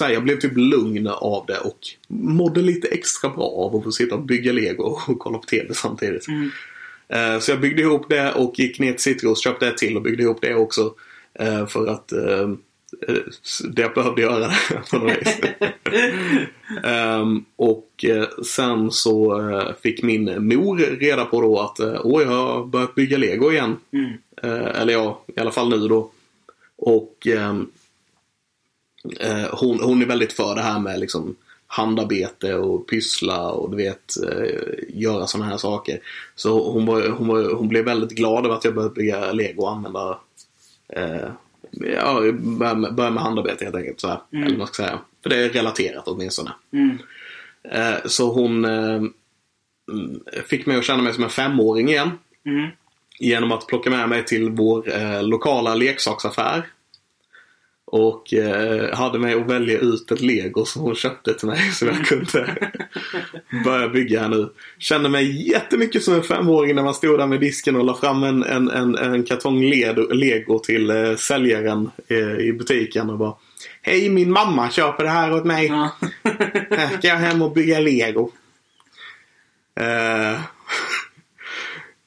[0.00, 1.78] jag, jag blev typ lugn av det och
[2.08, 5.74] mådde lite extra bra av att få sitta och bygga lego och kolla på TV
[5.74, 6.28] samtidigt.
[6.28, 6.50] Mm.
[7.08, 10.02] Eh, Så jag byggde ihop det och gick ner till Citrus, köpte ett till och
[10.02, 10.94] byggde ihop det också.
[11.38, 12.12] eh, För att
[13.08, 13.14] eh,
[13.70, 14.50] det behövde göra
[14.90, 15.40] på något vis.
[16.84, 22.28] Ehm, och eh, sen så eh, fick min mor reda på då att åh, jag
[22.28, 23.76] har börjat bygga lego igen.
[23.92, 24.12] Mm.
[24.42, 26.10] Eh, eller ja, i alla fall nu då.
[26.76, 27.70] Och ehm,
[29.20, 31.36] eh, hon, hon är väldigt för det här med liksom
[31.66, 34.14] handarbete och pyssla och du vet
[34.88, 36.00] göra sådana här saker.
[36.34, 39.62] Så hon, var, hon, var, hon blev väldigt glad över att jag började bygga lego
[39.62, 40.18] och använda
[40.88, 41.28] eh,
[41.72, 44.00] Ja, börja med, börja med handarbete helt enkelt.
[44.00, 44.46] Så här, Mm.
[44.46, 44.98] Eller vad ska säga.
[45.22, 46.50] För det är relaterat åtminstone.
[46.72, 46.98] Mm.
[47.70, 49.02] Eh, så hon eh,
[50.46, 52.10] fick mig att känna mig som en femåring igen
[52.46, 52.68] Mm.
[53.18, 56.66] genom att plocka med mig till vår eh, lokala leksaksaffär.
[57.92, 61.88] Och eh, hade mig att välja ut ett lego som hon köpte till mig som
[61.88, 62.56] jag kunde
[63.64, 64.48] börja bygga här nu.
[64.78, 68.22] Kände mig jättemycket som en femåring när man stod där med disken och la fram
[68.24, 69.60] en, en, en, en kartong
[70.10, 73.34] lego till eh, säljaren eh, i butiken och bara
[73.82, 75.66] Hej min mamma köper det här åt mig.
[75.66, 75.90] Ja.
[76.70, 78.30] Här ska jag hem och bygga lego.
[79.80, 80.40] Eh,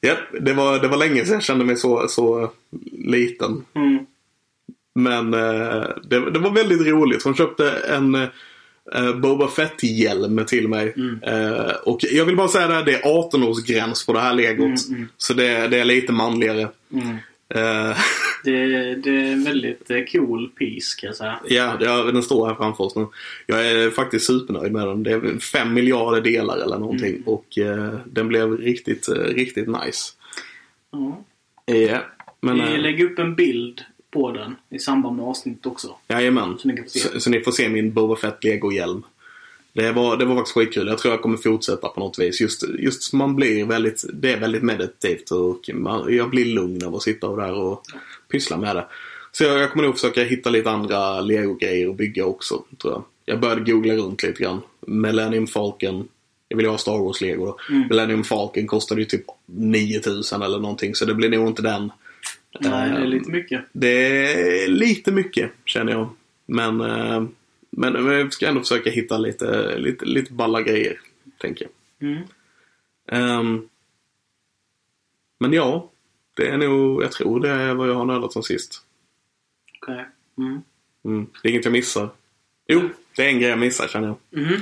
[0.00, 2.52] Japp, det, var, det var länge sedan jag kände mig så, så
[2.92, 3.64] liten.
[3.74, 4.06] Mm.
[4.96, 7.22] Men eh, det, det var väldigt roligt.
[7.24, 10.92] Hon köpte en eh, Boba Fett-hjälm till mig.
[10.96, 11.18] Mm.
[11.22, 14.58] Eh, och jag vill bara säga det, här, det är 18-årsgräns på det här legot.
[14.58, 15.08] Mm, mm.
[15.16, 16.60] Så det, det är lite manligare.
[17.54, 17.96] Eh,
[18.44, 21.38] Det, det är en väldigt cool piece kan jag säga.
[21.48, 23.06] ja, det- den står här framför oss nu.
[23.46, 25.02] Jag är faktiskt supernöjd med den.
[25.02, 27.10] Det är 5 miljarder delar eller någonting.
[27.10, 27.22] Mm.
[27.26, 30.12] Och eh, den blev riktigt, riktigt nice.
[30.92, 31.24] Ja.
[31.74, 31.98] Ja,
[32.40, 32.72] men...
[32.72, 33.80] Vi lägger upp en bild
[34.16, 35.96] på den i samband med avsnittet också.
[36.08, 36.58] Jajamän.
[36.58, 36.88] Så ni kan.
[36.88, 39.02] Så, så ni får se min Boba Fett Lego-hjälm.
[39.72, 40.86] Det var, det var faktiskt skitkul.
[40.86, 42.40] Jag tror jag kommer fortsätta på något vis.
[42.40, 46.94] Just, just man blir väldigt, det är väldigt meditativt och man, jag blir lugn av
[46.94, 47.82] att sitta och där och
[48.30, 48.86] pyssla med det.
[49.32, 53.04] Så jag, jag kommer nog försöka hitta lite andra Lego-grejer att bygga också, tror jag.
[53.24, 54.60] Jag började googla runt lite grann.
[54.86, 56.08] Millennium Falcon.
[56.48, 57.58] Jag vill ha Star Wars-lego då.
[57.70, 57.88] Mm.
[57.88, 61.90] Millennium Falcon kostade ju typ 9000 eller någonting, så det blir nog inte den.
[62.60, 63.64] Nej, det är lite mycket.
[63.72, 63.88] det
[64.32, 66.08] är lite mycket känner jag.
[66.46, 67.24] Men, eh,
[67.70, 71.00] men jag ska ändå försöka hitta lite, lite, lite balla grejer.
[71.38, 71.66] tänker
[71.98, 72.08] jag.
[72.10, 72.22] Mm.
[73.08, 73.68] Ehm,
[75.38, 75.90] men ja,
[76.36, 78.82] det är nog, jag tror det är vad jag har nördat som sist.
[79.82, 80.04] Okej.
[80.38, 80.62] Mm.
[81.04, 81.26] Mm.
[81.42, 82.08] Det är inget jag missar.
[82.68, 84.16] Jo, det är en grej jag missar känner jag.
[84.42, 84.54] Mhm.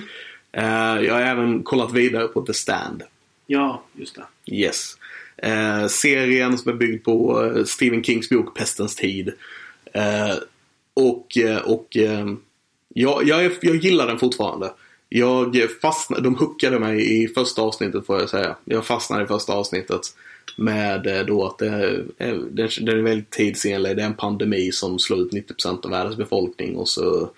[0.53, 3.03] Eh, jag har även kollat vidare på The Stand.
[3.47, 4.55] Ja, just det.
[4.55, 4.99] Yes.
[5.37, 9.32] Eh, serien som är byggd på eh, Stephen Kings bok Pestens tid.
[9.93, 10.35] Eh,
[10.95, 12.26] och eh, och eh,
[12.95, 14.72] jag, jag, är- jag gillar den fortfarande.
[15.09, 18.57] Jag fastnade, de hookade mig i första avsnittet får jag säga.
[18.64, 20.01] Jag fastnade i första avsnittet
[20.57, 22.35] med eh, då att det är, eh,
[22.80, 23.97] den är väldigt tidsenlig.
[23.97, 27.30] Det är en pandemi som slår ut 90% av världens befolkning och så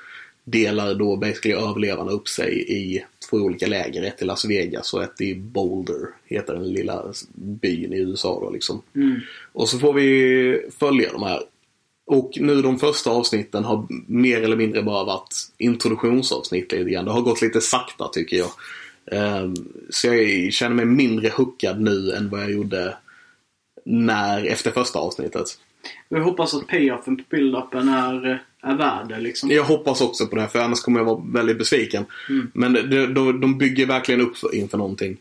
[0.44, 4.02] delar då basically överlevarna upp sig i två olika läger.
[4.02, 7.04] Ett i Las Vegas och ett i Boulder, heter den lilla
[7.34, 8.82] byn i USA då liksom.
[8.94, 9.20] Mm.
[9.52, 11.42] Och så får vi följa de här.
[12.06, 17.04] Och nu de första avsnitten har mer eller mindre bara varit introduktionsavsnitt lite grann.
[17.04, 18.50] Det har gått lite sakta tycker jag.
[19.12, 19.54] Ehm,
[19.90, 22.96] Så jag känner mig mindre hookad nu än vad jag gjorde
[23.84, 25.58] när, efter första avsnittet.
[26.08, 29.50] Vi hoppas att payoffen på build-upen är, är värd det liksom.
[29.50, 32.04] Jag hoppas också på det, för annars kommer jag vara väldigt besviken.
[32.28, 32.50] Mm.
[32.54, 35.16] Men de, de, de bygger verkligen upp för, inför någonting.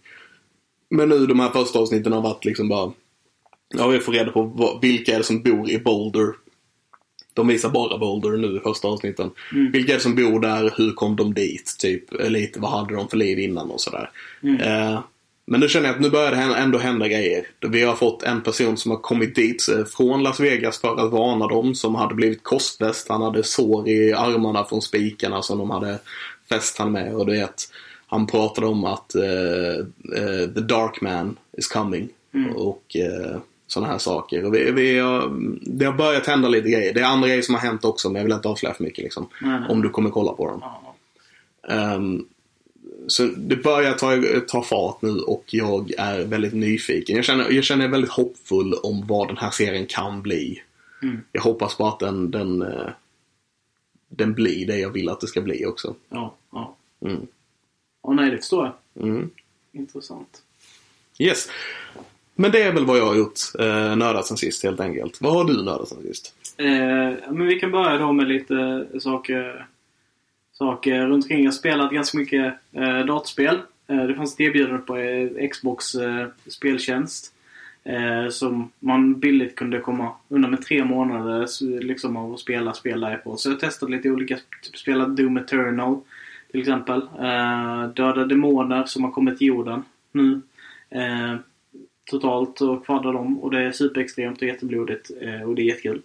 [0.90, 2.92] Men nu de här första avsnitten har varit liksom bara...
[3.78, 6.34] Ja, vi får reda på vad, vilka är det som bor i Boulder.
[7.34, 9.32] De visar bara Boulder nu i första avsnitten.
[9.52, 9.72] Mm.
[9.72, 10.74] Vilka är det som bor där?
[10.78, 11.76] Hur kom de dit?
[11.80, 14.10] Typ, eh, lite vad hade de för liv innan och sådär.
[14.44, 14.62] Mm.
[14.62, 15.00] Eh,
[15.48, 17.48] men nu känner jag att nu börjar det ändå hända grejer.
[17.62, 21.12] Vi har fått en person som har kommit dit eh, från Las Vegas för att
[21.12, 21.76] varna dem.
[21.76, 23.10] Som hade blivit korsfäst.
[23.10, 26.00] Han hade sår i armarna från spikarna som de hade
[26.50, 27.16] fäst han med.
[27.16, 27.64] Och du vet,
[28.08, 29.76] han pratade om att eh,
[30.18, 32.10] eh, the dark man is coming.
[32.34, 32.56] Mm.
[32.56, 33.38] Och eh,
[33.68, 34.46] sådana här saker.
[34.46, 35.32] Och vi, vi har,
[35.62, 36.94] det har börjat hända lite grejer.
[36.94, 39.04] Det är andra grejer som har hänt också men jag vill inte avslöja för mycket.
[39.04, 39.62] Liksom, nej.
[39.70, 40.62] Om du kommer kolla på dem.
[41.68, 42.26] Ehm,
[43.08, 47.16] så det börjar ta, ta fart nu och jag är väldigt nyfiken.
[47.16, 50.62] Jag känner, jag känner väldigt hoppfull om vad den här serien kan bli.
[51.04, 51.22] Mm.
[51.32, 52.90] Jag hoppas på att den, den, eh,
[54.10, 55.96] den blir det jag vill att det ska bli också.
[56.10, 56.76] Ja, ja.
[57.02, 57.28] Mm.
[58.04, 59.08] Ja, nej, det förstår jag.
[59.08, 59.30] Mm.
[59.72, 60.42] Intressant.
[61.20, 61.50] Yes.
[62.36, 63.40] Men det är väl vad jag har gjort.
[63.60, 65.22] Eh, nördat sen sist helt enkelt.
[65.22, 66.36] Vad har du nördat sen sist?
[66.58, 66.66] Eh,
[67.30, 69.68] men vi kan börja då med lite saker,
[70.58, 71.44] saker runt omkring.
[71.44, 73.62] Jag har spelat ganska mycket eh, dataspel.
[73.88, 77.32] Eh, det fanns ett erbjudande på eh, Xbox eh, speltjänst.
[77.84, 81.48] Eh, som man billigt kunde komma undan med tre månader
[81.82, 83.38] liksom, av att spela spel därifrån.
[83.38, 86.00] Så jag testade lite olika, typ spelat Doom Eternal
[86.52, 87.02] till exempel.
[87.02, 90.42] Eh, Döda Demoner som har kommit till jorden nu.
[90.90, 91.36] Eh,
[92.12, 96.02] totalt och kvaddar dem och det är superextremt och jätteblodigt eh, och det är jättekul.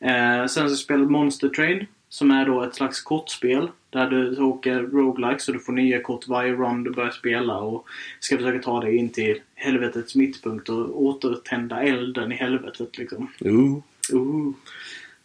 [0.00, 4.80] Eh, sen så spelade Monster Train som är då ett slags kortspel där du åker
[4.80, 7.86] roguelike så du får nya kort varje run du börjar spela och
[8.20, 13.30] ska försöka ta dig in till helvetets mittpunkt och återtända elden i helvetet liksom.
[13.38, 13.82] Jo.
[14.12, 14.52] Uh.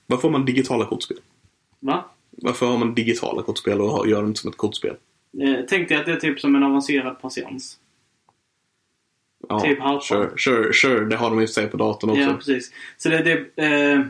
[0.08, 1.18] Varför har man digitala kortspel?
[1.80, 2.06] Va?
[2.30, 4.96] Varför har man digitala kortspel och gör inte som ett kortspel?
[5.42, 7.80] Eh, tänk dig att det är typ som en avancerad patiens.
[9.50, 10.04] Ja, Typ halvpart.
[10.04, 11.06] sure, sure, sure.
[11.06, 12.22] Det har de i sig på datorn också.
[12.22, 12.72] Ja, precis.
[12.98, 14.02] Så det, det eh,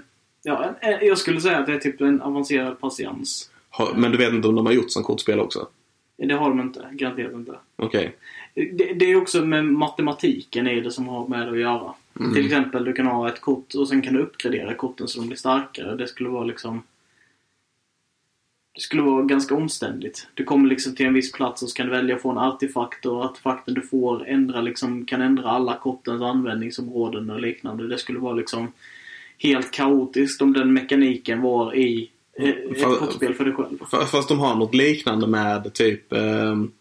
[0.44, 3.50] ja, eh, jag skulle säga att det är typ en avancerad patiens.
[3.96, 5.68] Men du vet inte om de har gjort som kortspel också?
[6.18, 6.88] Det har de inte.
[6.92, 7.56] Garanterat inte.
[7.76, 8.16] Okej.
[8.54, 11.94] Det, det är också med matematiken i det som har med det att göra.
[12.20, 12.34] Mm.
[12.34, 15.28] Till exempel, du kan ha ett kort och sen kan du uppgradera korten så de
[15.28, 15.96] blir starkare.
[15.96, 16.84] Det skulle vara liksom...
[18.74, 20.28] Det skulle vara ganska omständigt.
[20.34, 22.38] Du kommer liksom till en viss plats och så kan du välja att få en
[22.38, 27.88] artefakt och artefakten du får ändra liksom, kan ändra alla kortens användningsområden och liknande.
[27.88, 28.72] Det skulle vara liksom
[29.38, 33.80] helt kaotiskt om den mekaniken var i ett kortspel för dig själv.
[33.80, 36.72] Fa- Fast de har något liknande med typ ehm,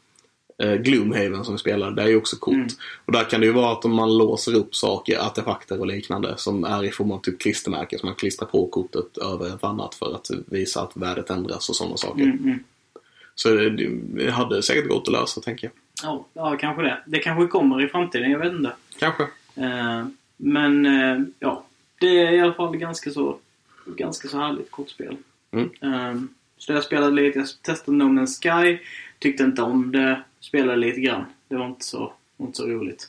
[0.59, 1.91] eh, Gloomhaven som vi spelar.
[1.91, 2.55] Det är ju också kort.
[2.55, 2.69] Mm.
[3.05, 6.35] Och där kan det ju vara att om man låser upp saker, artefakter och liknande
[6.37, 9.95] som är i form av typ klistermärken som man klistrar på kortet över ett annat
[9.95, 12.23] för att visa att värdet ändras och sådana saker.
[12.23, 12.59] Mm, mm.
[13.35, 15.73] Så det, det hade säkert gått att lösa tänker jag.
[16.11, 17.03] Ja, ja, kanske det.
[17.07, 18.73] Det kanske kommer i framtiden, jag vet inte.
[18.99, 19.23] Kanske.
[19.55, 21.65] Eh, men eh, ja,
[22.01, 23.39] det är i alla fall ganska så,
[23.87, 25.17] ganska så härligt kortspel.
[25.55, 25.71] Mm.
[25.95, 26.23] Eh,
[26.59, 28.79] så jag spelade lite, jag testade No Man's Sky,
[29.19, 31.25] tyckte inte om det, spelade lite grann.
[31.49, 33.09] Det var inte så, inte så roligt.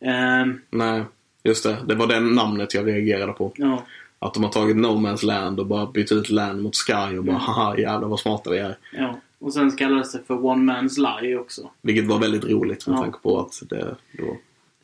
[0.00, 1.02] Eh, Nej,
[1.42, 1.76] just det.
[1.86, 3.52] Det var det namnet jag reagerade på.
[3.56, 3.84] ja,
[4.18, 7.24] Att de har tagit No Man's Land och bara bytt ut Land mot Sky och
[7.24, 7.40] bara Mm.
[7.40, 8.76] haha jävlar vad smarta vi är.
[8.92, 9.20] ja.
[9.38, 11.70] Och sen kallades det för One Man's Lie också.
[11.82, 13.00] Vilket var väldigt roligt med Ja.
[13.02, 14.36] tanke på att det då...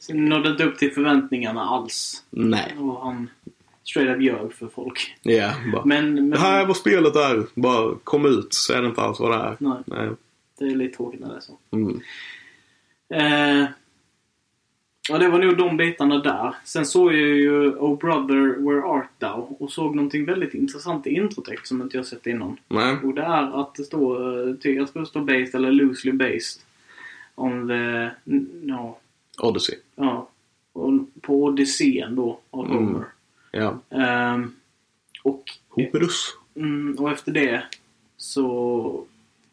[0.08, 2.24] Det nådde inte upp till förväntningarna alls.
[2.30, 2.74] Nej.
[2.78, 3.30] Och han
[3.84, 5.14] straight up ljög för folk.
[5.22, 5.84] Ja, bara.
[5.84, 7.46] Men, men Det här är vad spelet är.
[7.54, 9.56] Bara kom ut så är det inte alls vad det är.
[9.58, 9.78] Nej.
[9.86, 10.08] Nej.
[10.58, 11.58] det är lite tråkigt när det är så.
[11.70, 12.00] Mm.
[13.14, 13.68] Eh,
[15.08, 16.54] ja, det var nog de bitarna där.
[16.64, 21.10] Sen såg jag ju Oh Brother Where Art Thou och såg någonting väldigt intressant i
[21.10, 22.56] introtext som inte jag sett innan.
[22.68, 22.96] Nej.
[23.04, 26.62] Och det är att det står, eh, jag tror det står based eller loosely based
[27.34, 27.74] on the,
[28.32, 28.98] n- ja,
[29.38, 29.76] Odyssey.
[29.96, 30.28] ja,
[30.72, 32.76] och på Odysseen då av Mm.
[32.86, 33.04] Homer.
[33.50, 33.82] Ja.
[33.90, 34.52] Ehm,
[35.22, 36.34] och, Horus.
[36.56, 37.62] mm, och efter det
[38.16, 39.04] så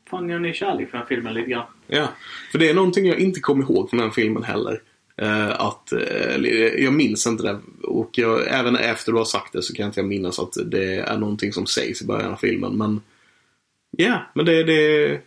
[0.09, 1.65] fann jag ny kärlek för den filmen lite grann.
[1.87, 2.07] Ja.
[2.51, 4.81] För det är någonting jag inte kommer ihåg från den filmen heller.
[5.21, 6.35] Eh, att, eh,
[6.83, 7.59] jag minns inte det.
[7.83, 10.95] Och jag, även efter du har sagt det så kan jag inte minnas att det
[10.95, 12.77] är någonting som sägs i början av filmen.
[12.77, 13.01] Men
[13.99, 15.21] Ja, men det, det,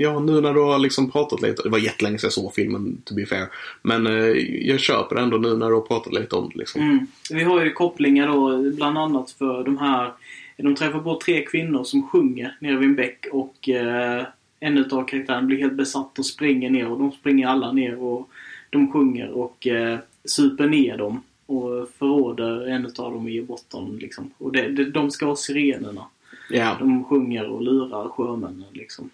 [0.00, 3.02] ja nu när du har liksom pratat lite, det var jättelänge sedan jag såg filmen
[3.04, 3.46] to be fair.
[3.82, 4.36] Men eh,
[4.68, 6.82] jag köper det ändå nu när du har pratat lite om det liksom.
[6.82, 7.06] Mm.
[7.30, 10.12] Vi har ju kopplingar då bland annat för de här
[10.56, 14.24] de träffar på tre kvinnor som sjunger nere vid en bäck och eh,
[14.60, 18.30] en utav karaktärerna blir helt besatt och springer ner och de springer alla ner och
[18.70, 24.30] de sjunger och eh, super ner dem och förråder en utav dem i botten liksom.
[24.38, 26.04] Och det, det, de ska vara sirenerna.
[26.50, 29.10] Ja, De sjunger och lurar sjömännen liksom.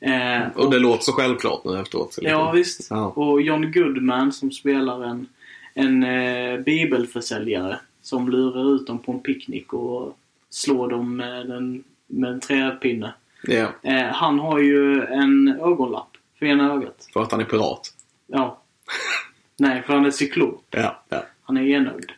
[0.00, 2.18] Eh, och det låter så självklart nu efteråt.
[2.22, 2.56] Ja, liksom.
[2.56, 2.90] visst.
[2.90, 3.06] Ja.
[3.06, 5.26] Och John Goodman som spelar en,
[5.74, 10.18] en eh, bibelförsäljare som lurar ut dem på en picknick och
[10.50, 13.14] slår dem med en, med en träpinne.
[13.42, 17.08] Ja, Eh, han har ju en ögonlapp för ena ögat.
[17.12, 17.94] för att han är pirat.
[18.26, 18.58] Ja.
[19.58, 20.64] Nej, för han är cyklop.
[20.70, 21.24] Ja, ja.
[21.42, 22.10] Han är enögd.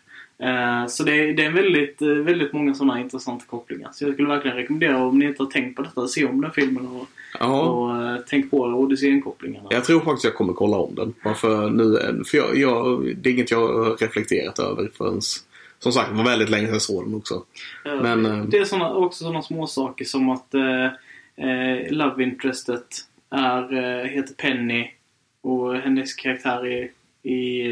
[0.43, 3.91] Eh, så det är, det är väldigt, eh, väldigt många sådana intressanta kopplingar.
[3.93, 6.53] Så jag skulle verkligen rekommendera om ni inte har tänkt på detta, se om den
[6.53, 7.07] filmen och,
[7.41, 7.61] ja.
[7.61, 9.69] och eh, tänk på Odysseen-kopplingarna.
[9.71, 11.15] Jag tror faktiskt jag kommer kolla om den.
[11.25, 15.21] Bara för nu, för jag, jag, det är inget jag har reflekterat över förrän
[15.79, 17.45] som sagt, det var väldigt länge sedan jag såg den också.
[17.85, 22.87] Men, det är såna, också sådana små saker som att eh, Love Interestet
[23.31, 24.91] är, heter Penny
[25.43, 26.91] och hennes karaktär i,
[27.23, 27.63] i,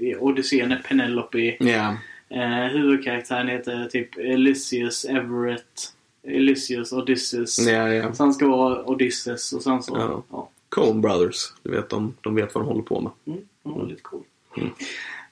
[0.00, 1.56] i Odysseen är Penelope.
[1.60, 1.96] Ja,
[2.28, 5.92] Eh, huvudkaraktären heter typ Elysius Everett.
[6.22, 7.58] Elysius Odysseus.
[7.58, 8.12] ja, ja.
[8.12, 9.96] Så han ska vara Odysseus och sen så...
[9.96, 10.22] Ja.
[10.30, 10.50] Ja.
[10.68, 11.52] Coen Brothers.
[11.62, 13.12] Du vet, de, de vet vad de håller på med.
[13.26, 14.22] Mm, det var lite cool.
[14.56, 14.68] Mm.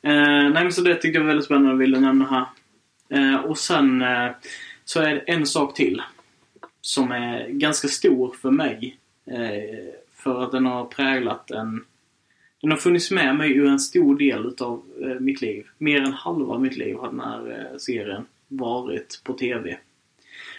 [0.02, 2.46] Eh, nej men så det tyckte jag var väldigt spännande och ville nämna här.
[3.08, 4.30] Eh, och sen eh,
[4.84, 6.02] så är det en sak till.
[6.80, 8.96] Som är ganska stor för mig.
[9.26, 9.84] Eh,
[10.14, 11.84] för att den har präglat en...
[12.64, 15.66] Den har funnits med mig ur en stor del utav eh, mitt liv.
[15.78, 19.76] Mer än halva mitt liv har den här eh, serien varit på TV.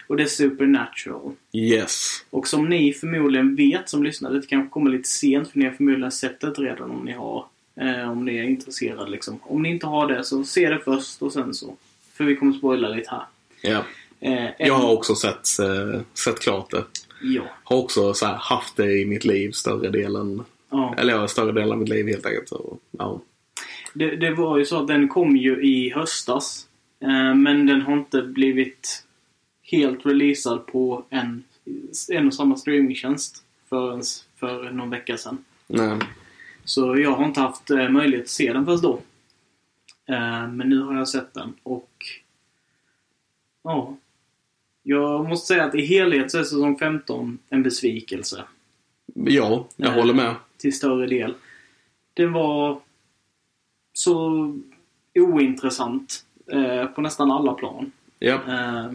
[0.08, 1.32] Och det är Supernatural.
[1.54, 2.26] Yes.
[2.30, 5.72] Och som ni förmodligen vet som lyssnar, det kanske kommer lite sent för ni har
[5.72, 7.46] förmodligen sett det redan om ni har.
[7.82, 9.40] Eh, om ni är intresserade liksom.
[9.42, 11.76] Om ni inte har det så se det först och sen så.
[12.14, 13.24] För vi kommer spoila lite här.
[13.62, 13.84] Ja.
[14.20, 16.84] En- Jag har också sett, eh, sett klart det.
[17.22, 17.44] Ja.
[17.64, 20.44] Har också så här, haft det i mitt liv större delen.
[20.70, 20.96] Ja.
[20.98, 22.50] Eller större delen av mitt liv helt enkelt.
[22.50, 23.22] Så, ja.
[23.94, 26.68] Det, det var ju så att den kom ju i höstas.
[27.00, 29.06] Eh, men den har inte blivit
[29.62, 31.44] helt releasad på en,
[32.10, 34.02] en och samma streamingtjänst förrän
[34.36, 35.38] för någon vecka sedan.
[35.68, 36.00] Nej.
[36.64, 39.00] Så jag har inte haft eh, möjlighet att se den först då.
[40.06, 41.92] Eh, men nu har jag sett den och...
[43.64, 43.98] Ja.
[44.84, 48.44] Jag måste säga att i helhet så är säsong 15 en besvikelse.
[49.18, 50.00] Ja, jag Nej.
[50.00, 50.36] håller med.
[50.58, 51.34] Till större del.
[52.14, 52.80] Den var
[53.94, 54.54] så
[55.20, 57.92] ointressant eh, på nästan alla plan.
[58.20, 58.34] Ja.
[58.34, 58.92] Eh,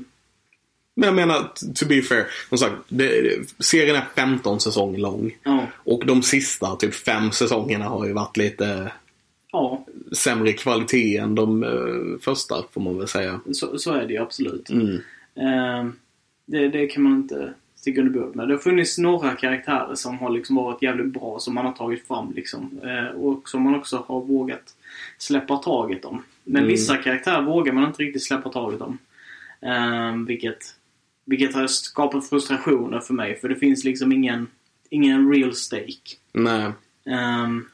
[0.95, 1.43] Men jag menar,
[1.75, 2.27] to be fair.
[2.49, 5.37] Som sagt, det, serien är 15 säsonger lång.
[5.43, 5.67] ja.
[5.75, 8.93] Och de sista typ fem säsongerna har ju varit lite
[9.53, 13.41] ja, sämre kvalitet än de eh, första, får man väl säga.
[13.53, 14.71] så, så är det ju absolut.
[14.71, 14.95] Mm.
[15.37, 15.91] Eh,
[16.47, 17.55] det, det kan man inte
[17.87, 18.49] under bordet med.
[18.49, 22.07] Det har funnits några karaktärer som har liksom varit jävligt bra som man har tagit
[22.07, 22.81] fram liksom.
[22.85, 24.75] Eh, och som man också har vågat
[25.19, 26.23] släppa taget om.
[26.45, 26.69] Men Mm.
[26.69, 28.99] vissa karaktärer vågar man inte riktigt släppa taget om.
[29.63, 30.59] Eh, vilket,
[31.25, 33.39] vilket har skapat frustrationer för mig.
[33.41, 34.47] För det finns liksom ingen,
[34.91, 36.17] ingen real stake.
[36.33, 36.73] Nej.
[37.07, 37.67] Ehm,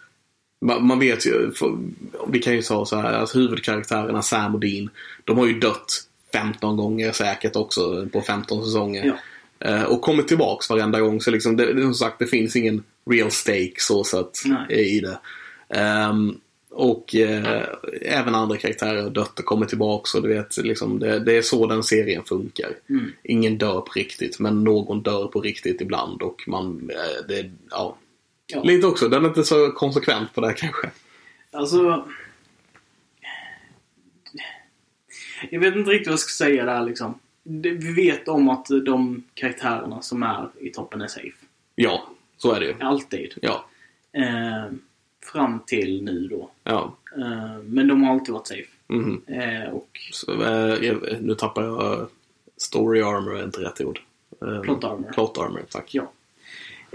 [0.61, 1.52] Man, vet ju,
[2.28, 4.90] vi kan ju säga så här, alltså huvudkaraktärerna Sam och Dean,
[5.24, 9.04] de har ju dött 15 gånger säkert också på 15 säsonger.
[9.07, 9.14] ja.
[9.61, 11.20] Eh, och kommer tillbaks varenda gång.
[11.20, 14.30] Så liksom, det, som sagt, det finns ingen real stake så sett
[14.70, 15.18] i det.
[15.68, 16.40] Ehm,
[16.70, 17.62] och eh,
[18.02, 20.14] även andra karaktärer har dött och kommer tillbaks.
[20.14, 22.70] Och du vet, liksom, det, det är så den serien funkar.
[22.88, 23.12] Mm.
[23.22, 26.22] Ingen dör på riktigt, men någon dör på riktigt ibland.
[26.22, 27.98] Och man, eh, det, ja.
[28.46, 28.62] Ja.
[28.62, 30.90] Lite också, den är inte så konsekvent på det här kanske.
[31.50, 32.07] Alltså...
[35.50, 37.18] Jag vet inte riktigt vad jag ska säga där liksom.
[37.49, 41.36] Vi vet om att de karaktärerna som är i toppen är safe.
[41.74, 42.74] Ja, så är det ju.
[42.80, 43.34] Alltid.
[43.42, 43.64] Ja.
[44.12, 44.64] Eh,
[45.32, 46.51] fram till nu då.
[46.64, 46.97] Ja.
[47.18, 48.68] Eh, men de har alltid varit safe.
[48.86, 49.22] Mhm.
[49.26, 52.09] Eh, och Så, eh, nu tappar jag
[52.57, 54.01] story armor, är inte rätt ord.
[54.42, 55.11] Eh, Plot armor.
[55.12, 55.94] Plot armor, tack.
[55.94, 56.12] Ja.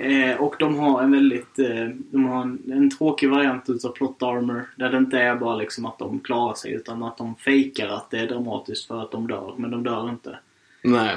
[0.02, 4.24] Eh, och de har en väldigt, eh, de har en, en tråkig variant utav plot
[4.24, 4.70] armor.
[4.76, 8.10] Där det inte är bara liksom att de klarar sig utan att de fejkar att
[8.12, 9.54] det är dramatiskt för att de dör.
[9.58, 10.40] Men de dör inte.
[10.84, 11.16] Nej.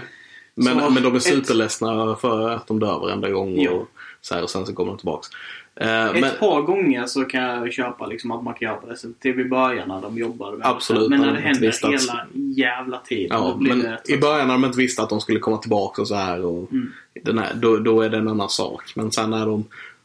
[0.54, 3.88] Men, Så, men de är ett- superledsna för att de dör varenda gång och,
[4.20, 5.28] så här, och sen så kommer de tillbaks.
[5.76, 8.86] Eh, Ett men, par gånger så kan jag köpa liksom att man kan göra på
[8.86, 9.20] det sättet.
[9.20, 11.08] Till i början när de jobbade med Absolut, det.
[11.08, 13.26] Men när det händer visste att- hela jävla tiden.
[13.38, 16.08] ja, men det i början när de inte visste att de skulle komma tillbaks och
[16.08, 16.44] så här.
[16.44, 16.92] Och Mm.
[17.22, 18.92] den här då, då är det en annan sak.
[18.96, 19.64] Men sen när de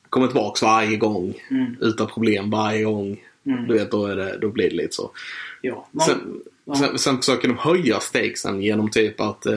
[0.10, 1.76] kommer tillbaks varje gång Mm.
[1.82, 3.24] utan problem varje gång.
[3.46, 3.68] Mm.
[3.68, 5.12] Du vet, då, är det, då blir det lite så.
[5.62, 6.76] Ja, man, Sen, ja.
[6.76, 9.54] sen, sen försöker de höja stakesen genom typ att eh,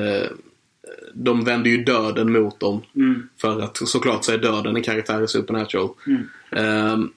[1.15, 2.83] de vänder ju döden mot dem.
[2.97, 3.29] Mm.
[3.41, 5.89] För att såklart så är döden en karaktär i Supernatural.
[6.07, 6.29] Mm.
[6.51, 7.11] Ehm,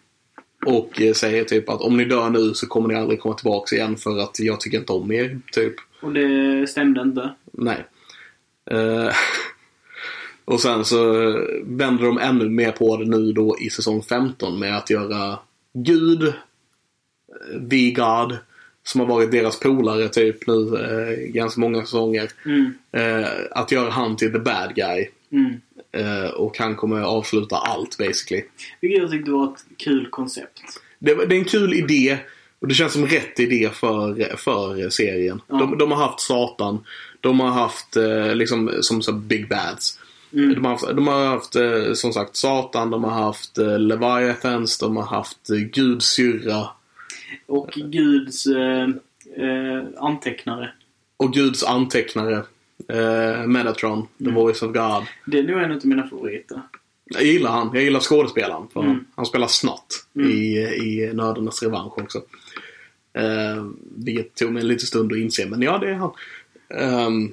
[0.66, 3.74] och eh, säger typ att om ni dör nu så kommer ni aldrig komma tillbaks
[3.74, 5.40] igen för att jag tycker inte om er.
[5.52, 5.74] Typ.
[6.02, 7.34] Och det stämde inte.
[7.52, 7.86] Nej.
[8.72, 9.10] Eh,
[10.46, 14.60] och sen så eh, vänder de ännu mer på det nu då i säsong 15
[14.60, 15.40] med att göra
[15.74, 16.34] Gud, eh,
[17.70, 18.38] The God,
[18.88, 22.30] som har varit deras polare typ nu eh, ganska många säsonger.
[22.46, 22.74] Mm.
[22.92, 25.08] Eh, att göra han till the bad guy.
[25.32, 25.54] Mm.
[25.92, 28.44] Eh, och han kommer avsluta allt basically.
[28.82, 30.62] Vilket jag tyckte var ett kul koncept.
[31.00, 32.18] Det, det är en kul idé.
[32.60, 35.42] Och det känns som rätt idé för, för serien.
[35.48, 35.56] Ja.
[35.56, 36.84] De, de har haft Satan.
[37.22, 40.00] De har haft eh, liksom som så Big Bads.
[40.34, 40.54] Mm.
[40.54, 44.78] De har haft, de har haft eh, som sagt Satan, de har haft eh, Leviathans,
[44.78, 46.68] de har haft Guds syrra.
[47.46, 48.90] Och Guds eh,
[49.38, 50.72] eh, antecknare.
[51.18, 52.44] Och Guds antecknare.
[52.90, 55.04] Eh, Metatron, The Voice of God.
[55.26, 56.62] Det är nog en av mina favoriter.
[57.06, 57.70] Jag gillar han.
[57.74, 58.68] Jag gillar skådespelaren.
[58.74, 59.06] För Mm.
[59.16, 60.32] Han spelar snott Mm.
[60.32, 62.18] i, i Nördarnas revansch också.
[63.14, 63.66] Eh,
[63.96, 66.12] vilket tog mig en liten stund att inse, men ja, det är han.
[66.70, 67.32] Ehm,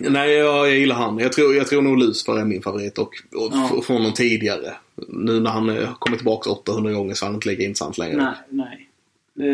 [0.00, 1.18] nej, jag, jag gillar han.
[1.18, 3.80] Jag tror, jag tror nog Lucifer är min favorit och, och Ja.
[3.86, 4.74] från någon tidigare.
[5.08, 8.16] Nu när han har kommit tillbaka 800 gånger så är han inte lika intressant längre.
[8.16, 8.85] Nej, nej.
[9.38, 9.46] Eh,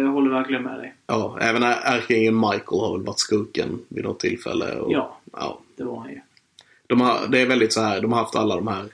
[0.00, 0.94] Jag håller verkligen med dig.
[1.06, 4.74] Ja, även ärkeängeln Michael har väl varit skurken vid något tillfälle.
[4.80, 5.18] Och, Ja.
[5.32, 5.60] ja.
[5.76, 6.20] Det var han ju.
[6.86, 8.84] De har, det är väldigt så här, de har haft alla de här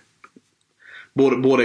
[1.14, 1.64] Både, både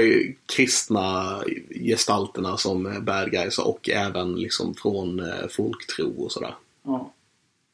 [0.56, 1.36] kristna
[1.70, 6.54] gestalterna som bad guys och även liksom från eh, folktro och sådär.
[6.84, 7.12] Ja.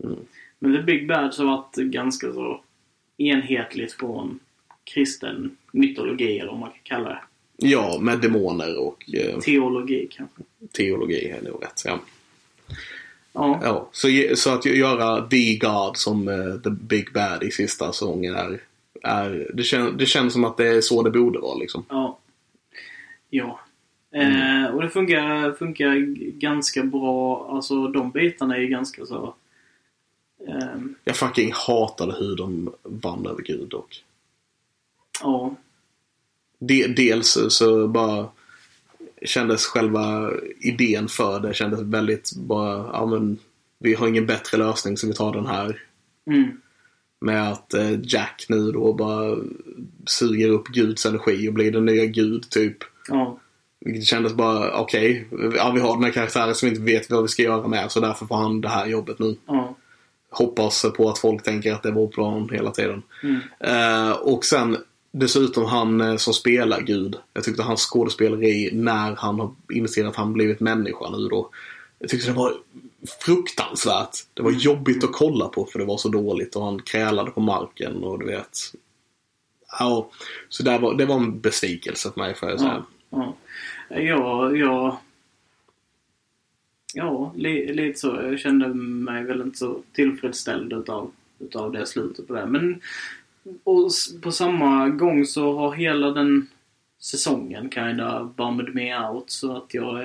[0.04, 0.16] Mm.
[0.60, 2.62] Men The Big Bads har varit ganska så
[3.18, 4.40] enhetligt från
[4.84, 7.20] kristen mytologi eller vad man kan kalla det.
[7.58, 10.42] Ja, med demoner och eh, Teologi kanske.
[10.72, 11.82] Teologi är nog rätt.
[11.86, 12.00] Ja.
[13.34, 13.60] Ja.
[13.64, 18.36] Ja, så, så att göra The God som eh, The Big Bad i sista säsongen
[18.36, 18.62] är,
[19.04, 21.86] är det, kän, det känns som att det är så det borde vara liksom.
[21.90, 22.20] Ja.
[23.30, 23.60] Ja.
[24.12, 24.64] Mm.
[24.66, 25.96] Eh, och det funkar, funkar
[26.40, 27.50] ganska bra.
[27.52, 29.34] Alltså de bitarna är ju ganska så...
[30.48, 34.04] ehm, Jag fucking hatade hur de vann över Gud dock.
[35.22, 35.56] ja.
[36.60, 38.28] De, dels så bara
[39.26, 43.38] kändes själva idén för det kändes väldigt bara, ja men
[43.80, 45.82] vi har ingen bättre lösning så vi tar den här.
[46.30, 46.62] Mm.
[47.22, 49.38] Med att eh, Jack nu då bara
[50.06, 52.78] suger upp Guds energi och blir den nya Gud typ.
[53.08, 53.40] Ja.
[53.80, 57.22] Vilket kändes bara, okej, ja, vi har den här karaktären som vi inte vet vad
[57.22, 59.36] vi ska göra med så därför får han det här jobbet nu.
[59.46, 59.76] Ja.
[60.30, 63.04] Hoppas på att folk tänker att det är vår plan hela tiden.
[63.24, 63.40] Mm.
[63.60, 64.78] Eh, och sen
[65.20, 67.16] dessutom han eh, som spelar Gud.
[67.34, 71.50] Jag tyckte hans skådespeleri när han har insett att han blivit människa nu då.
[72.00, 72.54] Jag tyckte det var
[73.26, 74.18] fruktansvärt.
[74.34, 77.40] Det var jobbigt att kolla på för det var så dåligt och han krälade på
[77.40, 78.58] marken och du vet.
[79.80, 80.10] Ja,
[80.50, 82.86] så det var, det var en besvikelse för mig får jag säga.
[83.10, 83.36] Ja.
[83.90, 83.98] Ja.
[84.00, 85.02] Ja, ja.
[86.94, 88.08] Ja, li, lite så.
[88.08, 92.46] Jag kände mig väl inte så tillfredsställd utav, utav det slutet på det.
[92.46, 92.82] Men
[93.64, 93.92] och
[94.22, 96.48] på samma gång så har hela den
[97.00, 99.32] säsongen kinda bummed me out.
[99.32, 100.02] Så att jag.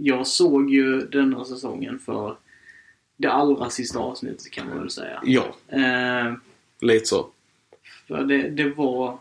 [0.00, 2.36] Jag såg ju denna säsongen för
[3.16, 5.22] det allra sista avsnittet kan man väl säga.
[5.24, 6.34] Ja, Eh,
[6.80, 7.26] lite så.
[8.08, 9.18] för det, det var...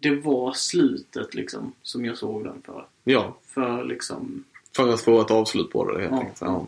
[0.00, 2.86] Det var slutet liksom som jag såg den för.
[3.04, 4.44] Ja, För liksom...
[4.76, 6.18] för att få ett avslut på det helt Ja.
[6.20, 6.40] enkelt.
[6.40, 6.66] Ja.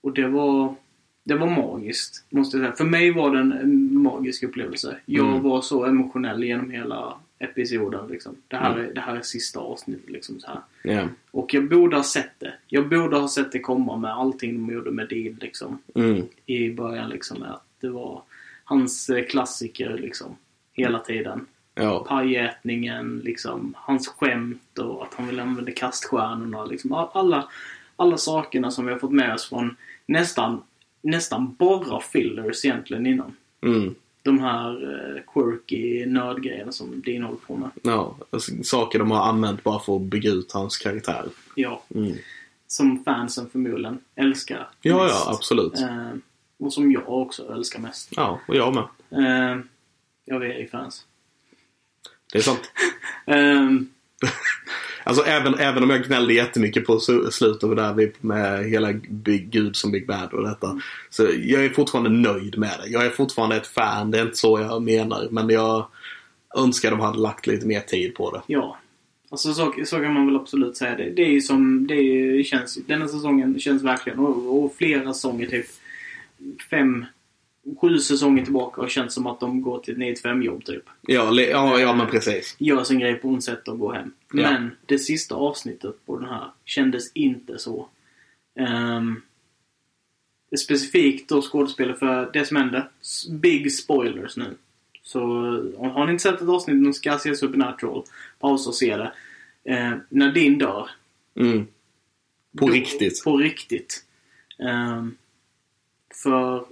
[0.00, 0.74] Och det var...
[1.28, 2.76] Det var magiskt, måste jag säga.
[2.76, 4.96] För mig var det en- magisk upplevelse.
[5.06, 5.42] Jag Mm.
[5.42, 8.08] var så emotionell genom hela episoden.
[8.08, 8.36] Liksom.
[8.48, 10.10] Det, här är, det här är sista avsnittet.
[10.10, 10.60] Liksom, så här.
[10.94, 11.08] Ja.
[11.30, 12.54] Och jag borde ha sett det.
[12.68, 15.36] Jag borde ha sett det komma med allting de gjorde med Dean.
[15.40, 16.22] Liksom, Mm.
[16.46, 17.10] I början.
[17.10, 18.22] Liksom, att det var
[18.64, 20.36] hans eh, klassiker liksom,
[20.72, 21.46] hela tiden.
[21.74, 22.04] Ja.
[22.08, 26.64] pajätningen, liksom, hans skämt och att han vill använda kaststjärnorna.
[26.64, 27.48] Liksom, all- alla,
[27.96, 30.62] alla sakerna som vi har fått med oss från nästan,
[31.10, 33.36] nästan bara fillers egentligen innan.
[33.62, 33.94] Mm.
[34.22, 34.70] De här
[35.16, 37.70] eh, quirky nördgrejerna som Dean håller på med.
[37.82, 41.24] Ja, alltså, saker de har använt bara för att bygga ut hans karaktär.
[41.54, 42.16] Ja, Mm.
[42.66, 45.14] som fansen förmodligen älskar Ja, mest.
[45.26, 45.80] ja, absolut.
[45.80, 46.10] Eh,
[46.58, 48.08] och som jag också älskar mest.
[48.16, 48.84] Ja, och jag med.
[49.10, 49.60] Eh,
[50.24, 51.06] ja, vi är ju fans.
[52.32, 52.70] Det är sant.
[53.26, 53.88] Ehm,
[55.06, 56.98] Alltså även, även om jag gnällde jättemycket på
[57.30, 60.80] slutet där med hela Big Gud som Big Bad och detta.
[61.10, 62.88] Så jag är fortfarande nöjd med det.
[62.88, 65.28] Jag är fortfarande ett fan, det är inte så jag menar.
[65.30, 65.86] Men jag
[66.56, 68.42] önskar de hade lagt lite mer tid på det.
[68.46, 68.78] Ja.
[69.30, 70.96] Alltså så, så kan man väl absolut säga.
[70.96, 75.14] Det, det är ju som, det är, känns, denna säsongen känns verkligen, och, och flera
[75.14, 75.66] säsonger typ
[76.70, 77.04] fem,
[77.80, 80.82] sju säsonger tillbaka och känns som att de går till ett 9 5 jobb typ.
[81.00, 82.56] Ja, ja, ja men precis.
[82.58, 84.12] Gör sin grej på sätt och går hem.
[84.32, 84.50] Ja.
[84.50, 87.88] Men det sista avsnittet på den här kändes inte så.
[88.60, 89.22] Um,
[90.58, 92.88] specifikt då skådespelare för det som hände.
[93.30, 94.56] Big spoilers nu.
[95.02, 95.22] Så
[95.76, 98.04] om- har ni inte sett ett avsnitt och ska se Supernatural,
[98.38, 99.12] pausa och se det.
[99.64, 100.90] Eh, när din dör.
[101.34, 101.66] Mm.
[102.58, 103.24] På då- riktigt.
[103.24, 104.04] På riktigt.
[104.58, 105.16] Ehm,
[106.22, 106.64] för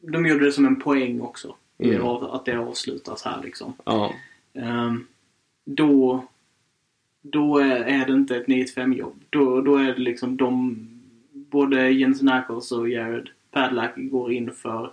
[0.00, 1.54] de gjorde det som en poäng också.
[1.78, 2.06] Mm.
[2.06, 3.72] Att det avslutas här liksom.
[3.84, 4.14] Ja.
[4.54, 5.06] Ehm,
[5.64, 6.24] då,
[7.22, 9.22] då är, är det inte ett 9-5 jobb.
[9.30, 10.86] Då, då är det liksom de,
[11.32, 14.92] både Jensen Ackles och Jared Padlack går in för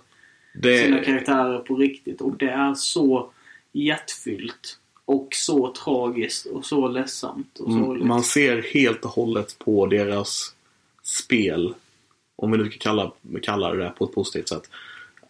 [0.62, 2.20] sina Det, karaktärer på riktigt.
[2.20, 3.30] Och det är så
[3.72, 4.78] hjärtfyllt.
[5.04, 8.06] Och så tragiskt och så ledsamt och sorgligt.
[8.06, 10.54] man ser helt och hållet på deras
[11.02, 11.74] spel,
[12.36, 14.70] om vi nu ska kalla, kalla det på ett positivt sätt.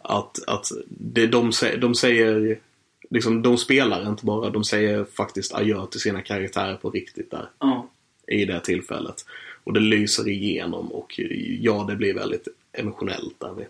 [0.01, 2.59] Att, att det, de, de säger,
[3.09, 7.49] liksom, de spelar inte bara, de säger faktiskt adjö till sina karaktärer på riktigt där.
[7.59, 7.89] Ja.
[8.27, 9.25] i det tillfället.
[9.63, 11.19] Och det lyser igenom och
[11.59, 13.53] ja, det blir väldigt emotionellt där.
[13.57, 13.65] vi.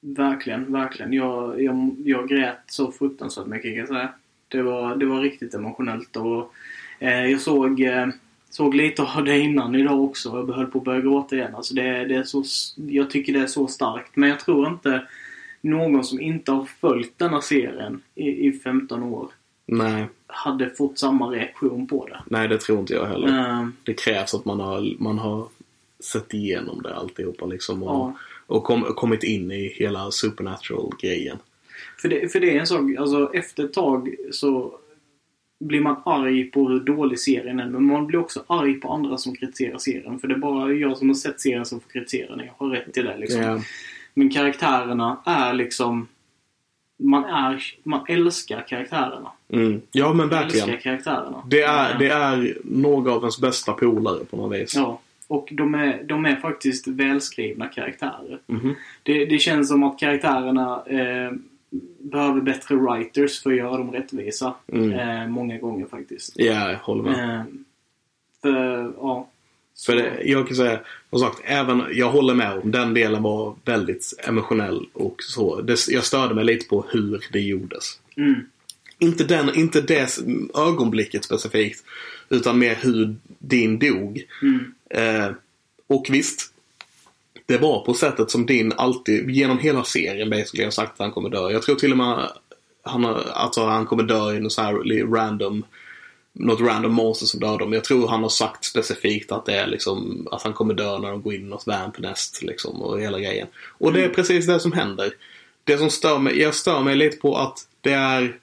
[0.00, 1.12] Verkligen, verkligen.
[1.12, 4.12] Jag, jag, jag grät så fruktansvärt mycket kan jag säga.
[4.48, 6.54] Det var, det var riktigt emotionellt och
[6.98, 8.08] eh, jag såg, eh,
[8.50, 10.28] såg lite av det innan idag också.
[10.48, 11.54] Jag höll på att börja gråta igen.
[11.54, 12.44] Alltså det, det är så,
[12.76, 14.16] jag tycker det är så starkt.
[14.16, 15.06] Men jag tror inte
[15.60, 19.28] någon som inte har följt denna serien i, i 15 år
[19.66, 22.20] Nej, hade fått samma reaktion på det.
[22.26, 23.28] nej, det tror inte jag heller.
[23.60, 25.48] Eh, Det krävs att man har, man har
[26.00, 27.82] sett igenom det alltihopa liksom.
[27.82, 28.14] Och, Ja.
[28.46, 31.36] och kom, kommit in i hela supernatural-grejen.
[32.02, 34.78] För det, för det är en sak, alltså efter ett tag så
[35.60, 37.68] blir man arg på hur dålig serien är.
[37.68, 40.18] Men man blir också arg på andra som kritiserar serien.
[40.18, 42.46] För det är bara jag som har sett serien som får kritisera den.
[42.46, 43.42] Jag har rätt till det liksom.
[43.42, 43.60] Ja.
[44.14, 46.08] Men karaktärerna är liksom...
[47.02, 49.32] Man, är, man älskar karaktärerna.
[49.52, 49.80] Mm.
[49.92, 50.68] ja, men Man verkligen.
[50.70, 51.42] älskar karaktärerna.
[51.46, 54.74] Det är, det är några av ens bästa polare på något vis.
[54.76, 55.00] Ja.
[55.26, 58.38] Och de är, de är faktiskt välskrivna karaktärer.
[58.46, 58.74] Mhm.
[59.02, 61.32] Det, det känns som att karaktärerna eh,
[61.98, 64.54] behöver bättre writers för att göra dem rättvisa.
[64.72, 64.92] Mm.
[64.92, 66.32] Eh, många gånger faktiskt.
[66.36, 67.38] Ja, jag håller med.
[67.40, 67.44] Eh,
[68.42, 69.28] för, ja.
[69.86, 73.56] För det, jag kan säga, som sagt, även, jag håller med om den delen var
[73.64, 75.60] väldigt emotionell och så.
[75.60, 78.00] Det, jag störde mig lite på hur det gjordes.
[78.16, 78.34] Mm,
[78.98, 80.18] Inte, den, inte det
[80.54, 81.84] ögonblicket specifikt,
[82.28, 84.24] utan mer hur din dog.
[84.42, 85.30] mm, Eh,
[85.86, 86.52] och visst,
[87.50, 91.10] det var på sättet som din alltid, genom hela serien basically, har sagt att han
[91.10, 91.50] kommer dö.
[91.50, 92.28] Jag tror till och med
[92.82, 95.64] han, alltså, han kommer dö i något så här random
[96.32, 97.72] något random monster som dör dem.
[97.72, 101.10] Jag tror han har sagt specifikt att det är liksom att han kommer dö när
[101.10, 103.46] de går in i något vamp nest liksom och hela grejen.
[103.78, 105.12] Och det är precis det som händer.
[105.64, 108.36] Det som stör mig, jag stör mig lite på att det är,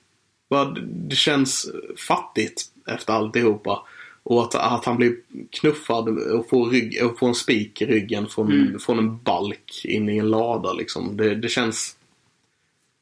[0.47, 1.71] vad, det känns
[2.07, 3.83] fattigt efter alltihopa.
[4.29, 5.15] Och att, att han blir
[5.51, 8.79] knuffad och får, rygg, och får en spik i ryggen från, Mm.
[8.79, 11.17] från en balk in i en lada liksom.
[11.17, 11.95] Det, det känns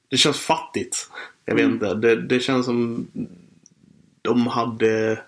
[0.10, 1.10] det känns fattigt.
[1.46, 1.74] Jag vet Mm.
[1.74, 1.94] inte.
[1.94, 3.08] Det, det känns som
[4.22, 5.20] de hade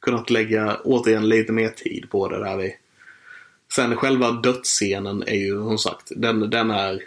[0.00, 2.56] kunnat lägga återigen lite mer tid på det där.
[2.56, 2.76] Vi.
[3.74, 7.02] Sen själva dödsscenen är ju som sagt, den, den är...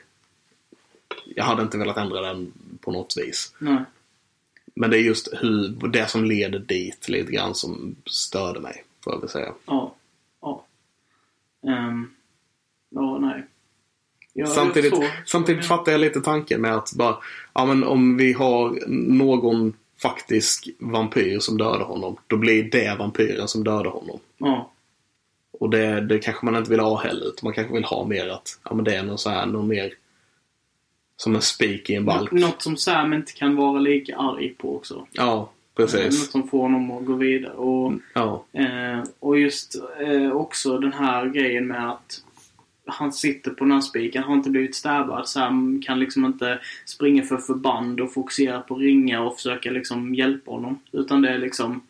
[1.36, 3.54] Jag hade inte velat ändra den på något vis.
[3.60, 3.84] nej.
[4.80, 8.84] Men det är just hur, det som leder dit lite grann som störde mig.
[9.04, 9.54] Får jag väl säga.
[9.66, 9.96] Ja.
[10.42, 10.66] Ja.
[11.68, 12.12] Ehm,
[12.90, 13.46] ja, nej.
[14.34, 14.94] Ja, samtidigt
[15.26, 17.18] samtidigt fattar jag lite tanken med att bara,
[17.54, 23.48] ja men om vi har någon faktisk vampyr som dödar honom, då blir det vampyren
[23.48, 24.20] som dödar honom.
[24.38, 24.72] Ja.
[25.52, 28.30] Och det, det kanske man inte vill ha heller, utan man kanske vill ha mer
[28.30, 29.94] att, ja men det är någon så här, någon mer
[31.22, 32.32] som en spik i en balk.
[32.32, 35.08] Något som Sam inte kan vara lika arg på också.
[35.12, 36.20] Ja, precis.
[36.20, 37.54] Något som får honom att gå vidare.
[37.54, 42.24] Och, Ja, eh, och just eh, också den här grejen med att
[42.86, 45.30] han sitter på den här spiken, har inte blivit stabbad.
[45.30, 50.52] Sam kan liksom inte springa för förband och fokusera på ringa och försöka liksom hjälpa
[50.52, 50.80] honom.
[50.92, 51.82] Utan det är liksom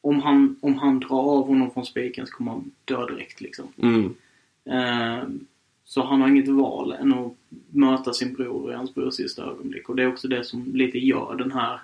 [0.00, 3.66] om han, om han drar av honom från spiken så kommer han dö direkt liksom.
[3.82, 4.14] mm,
[4.70, 5.22] Eh,
[5.88, 7.32] så han har inget val än att
[7.70, 9.88] möta sin bror i hans brors sista ögonblick.
[9.88, 11.80] Och det är också det som lite gör den här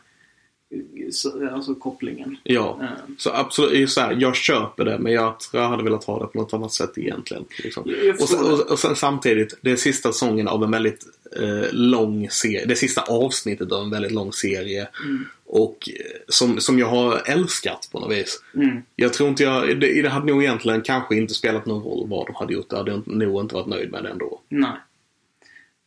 [1.11, 2.37] så- alltså kopplingen.
[2.43, 2.79] ja.
[2.83, 2.89] Eh,
[3.19, 6.27] Så absolut, så här, jag köper det men jag tror jag hade velat ha det
[6.27, 7.45] på något annat sätt egentligen.
[7.65, 7.83] Liksom.
[8.21, 11.05] Och, sen, och, och sen samtidigt, det är sista säsongen av en väldigt
[11.41, 12.65] eh, lång serie.
[12.67, 14.89] Det sista avsnittet av en väldigt lång serie.
[15.05, 15.25] Mm.
[15.55, 18.45] Och eh, som, som jag har älskat på något vis.
[18.55, 18.83] Mm.
[18.97, 22.27] Jag tror inte jag, det, det hade nog egentligen kanske inte spelat någon roll vad
[22.27, 22.67] de hade gjort.
[22.71, 24.41] Jag hade nog inte varit nöjd med det ändå.
[24.49, 24.77] Nej.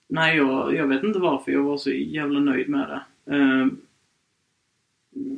[0.08, 3.34] Nej, jag, jag vet inte varför jag var så jävla nöjd med det.
[3.36, 3.68] Eh,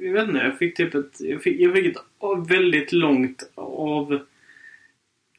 [0.01, 1.19] jag vet inte, jag fick typ ett...
[1.19, 2.01] Jag fick, jag fick ett
[2.47, 4.19] väldigt långt av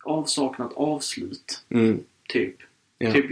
[0.05, 1.65] avsaknat avslut.
[1.69, 2.01] Mm.
[2.29, 2.57] Typ.
[2.99, 3.13] Ja.
[3.13, 3.27] typ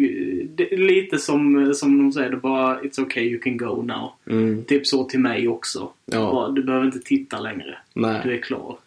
[0.57, 4.12] det, lite som, som de säger, det bara It's okay you can go now.
[4.27, 4.64] Mm.
[4.64, 5.91] Typ så till mig också.
[6.07, 6.33] Ja.
[6.33, 7.79] Bara, du behöver inte titta längre.
[7.95, 8.35] Du Nej.
[8.39, 8.79] är klar.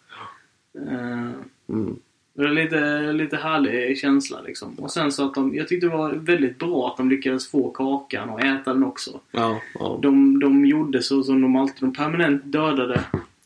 [0.90, 1.30] Eh,
[1.68, 1.96] Mm.
[2.34, 4.74] det är lite, lite härlig känsla liksom.
[4.74, 7.70] Och sen så att de, jag tyckte det var väldigt bra att de lyckades få
[7.70, 9.20] kakan och äta den också.
[9.30, 9.98] Ja, ja.
[10.02, 13.00] De, de gjorde så som de alltid, de permanent dödade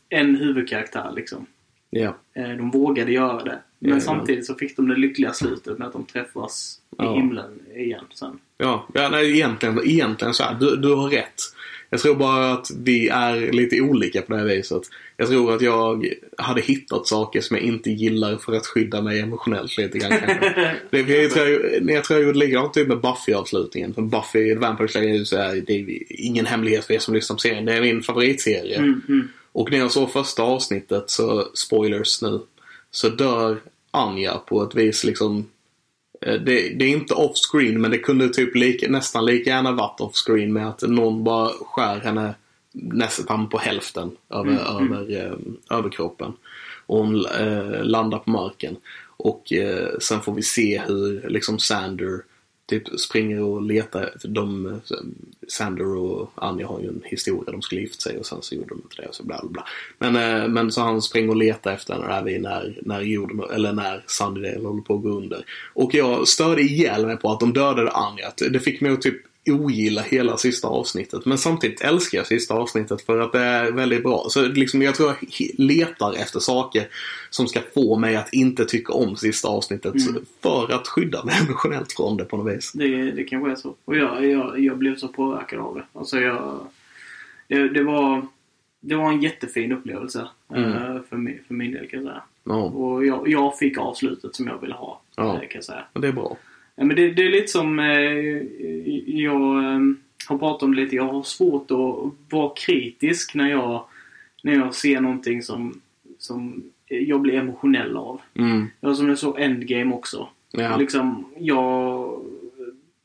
[0.09, 1.47] en huvudkaraktär liksom.
[1.91, 2.15] ja.
[2.35, 3.59] Eh, De vågade göra det.
[3.79, 7.15] Men samtidigt så fick de det lyckliga slutet med att de träffas i Ja.
[7.15, 8.39] himlen igen sen.
[8.59, 10.55] Ja, ja nej, egentligen, egentligen så här.
[10.61, 11.43] Du, du har rätt.
[11.91, 14.83] Jag tror bara att vi är lite olika på det här viset.
[15.17, 19.21] Jag tror att jag hade hittat saker som jag inte gillar för att skydda mig
[19.21, 20.77] emotionellt lite grann kanske.
[20.91, 23.95] det, jag, tror, jag, jag tror jag gjorde likadant typ med Buffy-avslutningen.
[23.95, 27.37] För Buffy The Vampire Slayer så är det är ingen hemlighet för er som lyssnar
[27.37, 27.65] på serien.
[27.65, 28.77] Det är min favoritserie.
[28.79, 29.29] Mm, mm.
[29.53, 32.41] Och när jag såg första avsnittet, så spoilers nu,
[32.91, 35.47] så dör Anja på ett vis liksom
[36.25, 40.53] det, det är inte off-screen men det kunde typ lika, nästan lika gärna varit off-screen
[40.53, 42.35] med att någon bara skär henne
[42.75, 46.33] nästan på hälften över, över eh, överkroppen.
[46.87, 48.77] Och hon eh, landar på marken.
[49.17, 52.21] Och eh, sen får vi se hur liksom Sander
[52.67, 54.03] typ springer och letar.
[54.15, 54.81] efter de,
[55.49, 57.53] Sander och Anja har ju en historia.
[57.53, 59.09] De skulle gifta sig och sen så gjorde de inte det.
[59.09, 59.67] Och så bla bla bla.
[59.99, 63.41] Men, eh, men så han springer och letar efter henne där vid när, när jorden,
[63.55, 65.45] eller när Sunnydale håller på att gå under.
[65.75, 68.33] Och jag störde ihjäl mig på att de dödade Anja.
[68.51, 71.25] Det fick mig att typ ogilla hela sista avsnittet.
[71.25, 74.27] Men samtidigt älskar jag sista avsnittet för att det är väldigt bra.
[74.29, 76.89] Så liksom jag tror jag letar efter saker
[77.31, 79.95] som ska få mig att inte tycka om sista avsnittet.
[80.43, 82.73] För att skydda mig emotionellt från det på något vis.
[82.73, 83.75] Det, det kanske är så.
[83.85, 85.85] Och jag, jag, jag blev så påverkad av det.
[85.93, 86.67] Alltså jag...
[87.49, 88.27] Det, det var...
[88.87, 90.29] Det var en jättefin upplevelse.
[90.55, 90.73] Mm.
[90.73, 92.23] eh, för, min, för min del kan jag säga.
[92.45, 95.01] Ja, Och jag, jag fick avslutet som jag ville ha.
[95.17, 95.33] Ja.
[95.33, 95.85] Kan jag säga.
[95.93, 96.37] och det är bra.
[96.77, 98.43] Ja, men det, det är lite som eh,
[99.21, 99.81] jag eh,
[100.27, 100.97] har pratat om det lite.
[100.97, 103.85] Jag har svårt att vara kritisk när jag,
[104.43, 105.81] när jag ser någonting som,
[106.19, 108.21] som jag blir emotionell av.
[108.35, 108.67] Mm.
[108.81, 110.29] Jag som jag såg Endgame också.
[110.51, 110.77] Ja.
[110.77, 112.21] Liksom, jag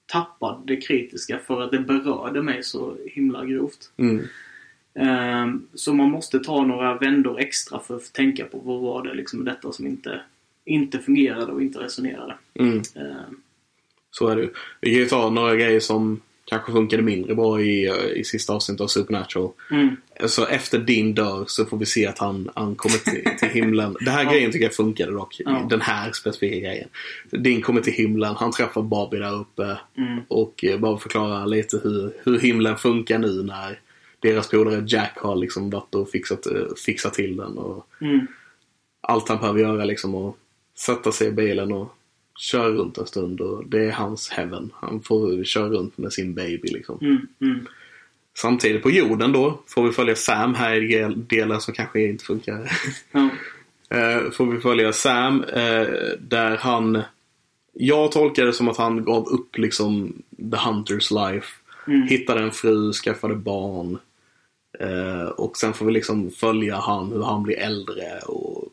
[0.05, 3.91] tappade det kritiska för att det berörde mig så himla grovt.
[3.97, 4.25] Mm.
[4.93, 9.13] Ehm, så man måste ta några vändor extra för att tänka på vad var det
[9.13, 10.21] liksom detta som inte,
[10.65, 12.35] inte fungerade och inte resonerade.
[12.53, 12.77] Mm.
[12.77, 13.41] Ehm,
[14.19, 14.49] Så är det ju.
[14.81, 18.81] Vi kan ju ta några grejer som kanske funkade mindre bra i, i sista avsnittet
[18.81, 19.51] av Supernatural.
[19.71, 19.95] mm,
[20.25, 23.95] Så efter din dör så får vi se att han, han kommer till, till himlen.
[23.99, 24.31] Den här Ja.
[24.31, 25.35] grejen tycker jag funkade dock.
[25.45, 25.67] Ja.
[25.69, 26.89] Den här specifika grejen.
[27.31, 29.77] Din kommer till himlen, han träffar Bobby där uppe.
[29.97, 33.79] mm, Och eh, bara förklara lite hur, hur himlen funkar nu när
[34.19, 37.57] deras polare Jack har liksom varit och fixat, eh, fixat till den.
[37.57, 38.27] Och mm,
[39.01, 40.35] allt han behöver göra liksom att
[40.77, 41.95] sätta sig i bilen och
[42.39, 43.41] köra runt en stund.
[43.41, 44.71] Och det är hans heaven.
[44.75, 46.97] Han får köra runt med sin baby liksom.
[47.01, 47.67] mm, mm.
[48.37, 52.25] Samtidigt på jorden då får vi följa Sam här i del- delen som kanske inte
[52.25, 52.71] funkar.
[53.91, 55.87] Eh, får vi följa Sam eh,
[56.19, 57.01] där han...
[57.73, 61.47] Jag tolkar det som att han gav upp liksom the hunter's life.
[61.87, 62.07] Mm.
[62.07, 63.97] Hittade en fru, skaffade barn.
[64.79, 68.67] Eh, och sen får vi liksom följa han, hur han blir äldre och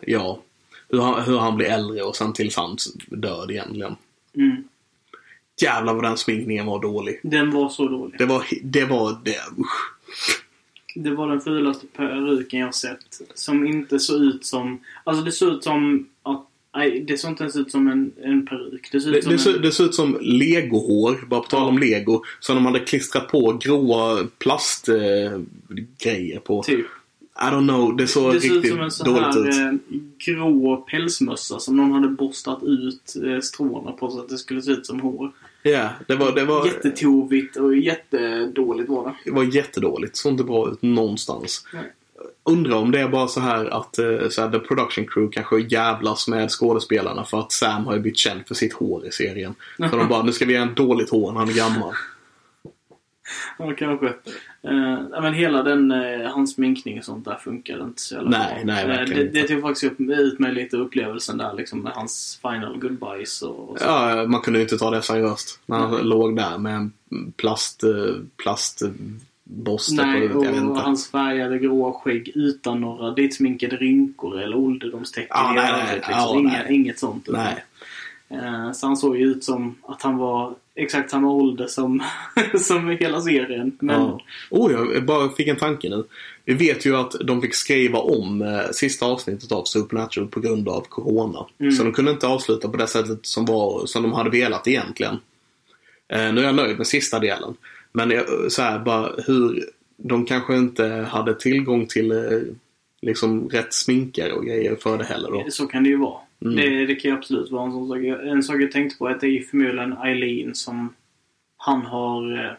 [0.00, 0.42] ja,
[0.88, 3.96] hur han, hur han blir äldre och sen tills hans död egentligen.
[4.36, 4.64] Mm.
[5.62, 7.20] Jävlar vad den sminkningen var dålig.
[7.22, 8.18] Den var så dålig.
[8.18, 10.42] Det var, det var, det, usch.
[10.94, 13.20] Det var den fulaste peruken jag sett.
[13.34, 14.80] Som inte såg ut som...
[15.04, 18.46] Alltså det såg ut som att Nej, det såg inte ens ut som en, en
[18.46, 18.88] peruk.
[18.92, 19.62] Det ser Det, ut som det, ser, en...
[19.62, 22.24] det ser ut som legohår, bara på tal om lego.
[22.40, 26.62] Som de hade klistrat på gråa plastgrejer eh, på.
[26.62, 26.86] Typ.
[27.38, 29.54] I don't know, det såg Det ser ut riktigt som en sån dåligt ut.
[29.54, 34.38] här eh, grå pälsmössa som någon hade borstat ut eh, stråna på så att det
[34.38, 35.32] skulle se ut som hår.
[35.62, 39.14] Ja, det var, det var, Jättetovigt och jättedåligt var det.
[39.24, 40.16] det var jättedåligt.
[40.16, 41.66] Såg inte bra ut någonstans.
[41.74, 41.92] Nej.
[42.44, 45.58] Undrar om det är bara så här att eh, så här, the production crew kanske
[45.58, 49.54] jävlas med skådespelarna för att Sam har ju blivit känd för sitt hår i serien.
[49.90, 51.94] Så de bara, nu ska vi göra en dåligt hår när han är gammal.
[53.58, 54.12] Ja, kanske.
[54.62, 58.64] Nej, men hela den, eh, hans sminkning och sånt där funkar inte så jävla Nej,
[58.64, 58.74] bra.
[58.74, 59.40] nej, Eh, verkligen det, inte.
[59.40, 63.70] det tog faktiskt upp, ut med lite upplevelsen där liksom med hans final goodbyes och,
[63.70, 63.84] och så.
[63.84, 65.60] Ja, man kunde ju inte ta det seriöst.
[65.66, 66.92] När han låg där med en
[67.36, 67.90] plast, eh,
[68.36, 75.28] plastborste Nej, på, vet och hans färgade gråa skägg utan några ditsminkade rynkor eller ålderdomstecken
[75.30, 76.04] Ja, i nej, övrigt.
[76.08, 76.38] nej, Liksom.
[76.38, 76.74] Inga, nej.
[76.74, 77.28] Inget sånt.
[77.28, 77.64] Nej.
[78.28, 82.02] Eh, Så han såg ju ut som att han var exakt samma ålder som,
[82.60, 83.76] som hela serien.
[83.80, 84.20] Men Ja.
[84.50, 86.04] Oh, jag bara fick en tanke nu.
[86.44, 90.68] Vi vet ju att de fick skriva om eh, sista avsnittet av Supernatural på grund
[90.68, 91.46] av Corona.
[91.58, 91.72] Mm.
[91.72, 95.14] Så de kunde inte avsluta på det sättet som, var, som de hade velat egentligen.
[96.08, 97.54] Eh, nu är jag nöjd med sista delen.
[97.92, 99.64] Men jag, så här, bara hur
[99.96, 102.18] de kanske inte hade tillgång till eh,
[103.02, 105.44] liksom rätt sminkare och grejer för det heller då.
[105.50, 106.20] så kan det ju vara.
[106.44, 106.56] Mm.
[106.56, 107.98] Det, det kan ju absolut vara en sån sak.
[108.04, 110.94] En sak jag tänkte på är att det är förmodligen Eileen som
[111.56, 112.50] han har eh,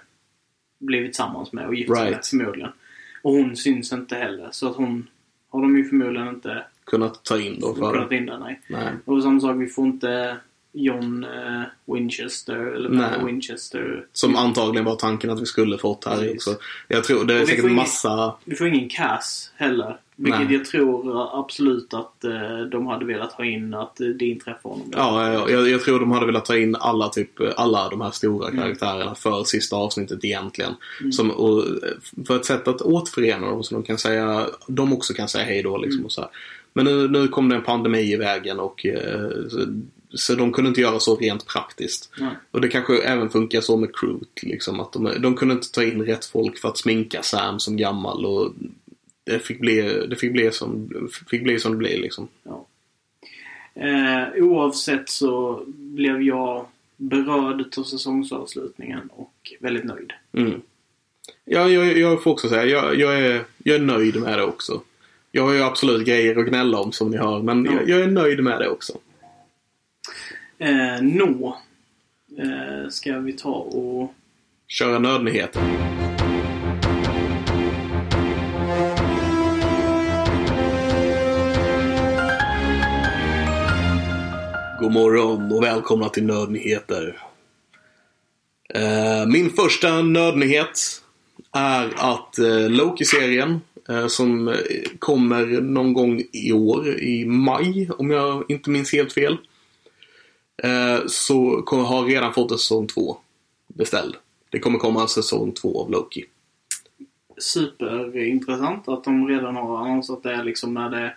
[0.79, 2.71] blivit tillsammans med och gift sig med förmodligen.
[3.21, 4.47] Och hon syns inte heller.
[4.51, 5.07] Så att hon
[5.49, 8.61] har de ju förmodligen inte Kunnat ta in då för kunnat in där, nej.
[8.69, 8.93] Nej.
[9.05, 10.37] Och samma sak, vi får inte
[10.73, 13.25] John eh, Winchester eller Nej.
[13.25, 14.05] Winchester.
[14.13, 16.47] Som antagligen var tanken att vi skulle fått här Precis.
[16.47, 16.59] också.
[16.87, 18.35] Jag tror det är vi säkert ingen- massa...
[18.45, 19.97] Du får ingen Cass heller.
[20.19, 20.53] Vilket Nej.
[20.53, 24.91] jag tror absolut att eh, de hade velat ha in att eh, det inträffar honom.
[24.95, 28.49] Ja, jag, jag, tror de hade velat ta in alla, typ, alla de här stora
[28.49, 28.61] Mm.
[28.61, 30.71] karaktärerna för sista avsnittet egentligen.
[31.11, 31.63] Som, och,
[32.27, 35.63] för ett sätt att återförena dem så de kan säga, de också kan säga hej
[35.63, 35.81] då Mm.
[35.81, 36.29] liksom och så här.
[36.73, 39.59] Men nu, nu kom det en pandemi i vägen och eh, så,
[40.13, 42.11] så de kunde inte göra så rent praktiskt.
[42.19, 42.29] Nej.
[42.51, 44.45] Och det kanske även funkar så med Crute.
[44.47, 47.77] Liksom, att de, de kunde inte ta in rätt folk för att sminka Sam som
[47.77, 48.25] gammal.
[48.25, 48.53] Och
[49.27, 50.89] det fick bli, det fick bli, som,
[51.29, 51.99] fick bli som det blev.
[51.99, 52.27] Liksom.
[52.43, 52.65] Ja.
[53.75, 56.65] Eh, oavsett så blev jag
[56.97, 60.13] berörd av säsongsavslutningen och väldigt nöjd.
[60.33, 60.61] Mm.
[61.45, 64.81] Ja, jag, jag får också säga, jag, jag, är, jag är nöjd med det också.
[65.31, 67.71] Jag har ju absolut grejer att gnälla om som ni hör, men Ja.
[67.71, 68.93] jag, jag är nöjd med det också.
[70.57, 71.57] Eh, nå
[72.37, 74.13] eh, ska vi ta och...
[74.67, 75.61] Köra nödnyheter.
[84.79, 87.21] God morgon och välkomna till Nödnyheter.
[88.73, 90.79] Eh, Min första nödnyhet
[91.51, 94.55] är att eh, Loki-serien eh, som
[94.99, 99.37] kommer någon gång i år, i maj om jag inte minns helt fel.
[100.63, 103.17] eh, Så har redan fått en säsong två
[103.67, 104.15] beställd.
[104.49, 106.25] Det kommer komma en säsong två av Loki.
[107.37, 111.13] Superintressant att de redan har annonsat det liksom när det...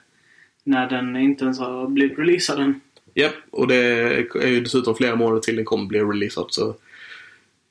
[0.64, 2.80] När den inte ens har blivit releasad än.
[3.14, 6.74] Japp, och det är ju dessutom flera månader till den kommer bli releasad så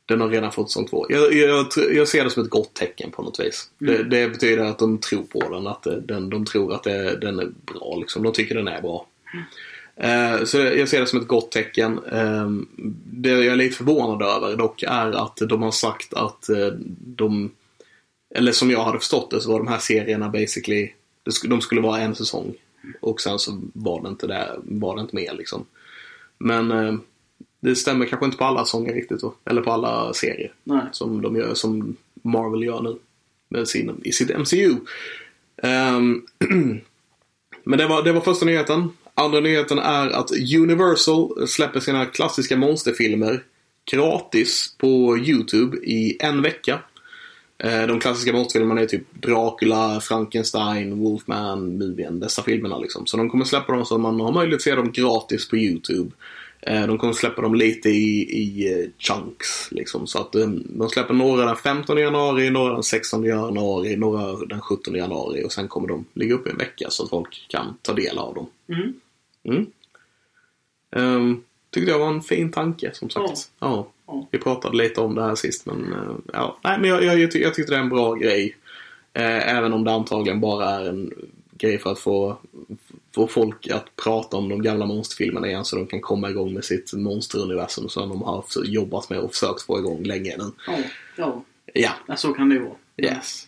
[0.05, 1.05] den har redan fått säsong två.
[1.09, 3.69] Jag, jag, jag ser det som ett gott tecken på något vis.
[3.77, 7.39] Det, det betyder att de tror på den, att den, de tror att det, den
[7.39, 8.23] är bra liksom.
[8.23, 9.05] De tycker den är bra.
[9.95, 11.99] Eh, så jag ser det som ett gott tecken.
[12.11, 12.49] Eh,
[13.05, 16.67] det jag är lite förvånad över dock är att de har sagt att eh,
[16.99, 17.51] de
[18.35, 20.91] eller som jag hade förstått det så var de här serierna basically
[21.43, 22.53] de skulle vara en säsong.
[22.99, 25.65] Och sen så var det inte, det, var det inte mer liksom.
[26.37, 26.95] Men eh,
[27.59, 29.33] det stämmer kanske inte på alla säsonger riktigt då.
[29.45, 30.53] Eller på alla serier.
[30.63, 30.81] Nej.
[30.91, 32.97] Som, de gör, som Marvel gör nu.
[33.49, 34.75] Med sin, I sitt MCU.
[35.63, 36.21] Ehm,
[37.63, 38.89] men det var, det var första nyheten.
[39.13, 43.43] Andra nyheten är att Universal släpper sina klassiska monsterfilmer
[43.91, 46.79] gratis på YouTube i en vecka.
[47.63, 52.19] Eh, De klassiska monsterfilmerna är typ Dracula, Frankenstein, Wolfman, Mumien.
[52.19, 53.05] Dessa filmerna liksom.
[53.05, 56.11] Så de kommer släppa dem så man har möjlighet att se dem gratis på YouTube.
[56.61, 60.07] Eh, De kommer släppa dem lite i, i eh, chunks liksom.
[60.07, 64.95] Så att de släpper några den 15 januari, några den 16 januari, några den 17
[64.95, 65.43] januari.
[65.45, 68.17] Och sen kommer de ligga upp i en vecka så att folk kan ta del
[68.17, 68.47] av dem.
[68.69, 68.93] Mm.
[69.43, 69.65] Mm.
[70.95, 73.51] Um, tyckte jag var en fin tanke som sagt.
[73.59, 73.87] Ja.
[74.07, 74.27] Ja.
[74.31, 76.59] Vi pratade lite om det här sist men eh, ja.
[76.63, 78.55] Nej men jag, jag, jag, ty- jag tyckte det är en bra grej.
[79.13, 81.13] Eh, även om det antagligen bara är en
[81.57, 82.37] grej för att få
[83.15, 86.65] få folk att prata om de gamla monsterfilmerna igen så de kan komma igång med
[86.65, 90.51] sitt monsteruniversum som de har jobbat med och försökt få igång länge nu.
[90.67, 90.77] Ja,
[91.15, 91.43] ja.
[91.73, 92.75] Ja, ja så kan det ju vara.
[92.97, 93.47] yes.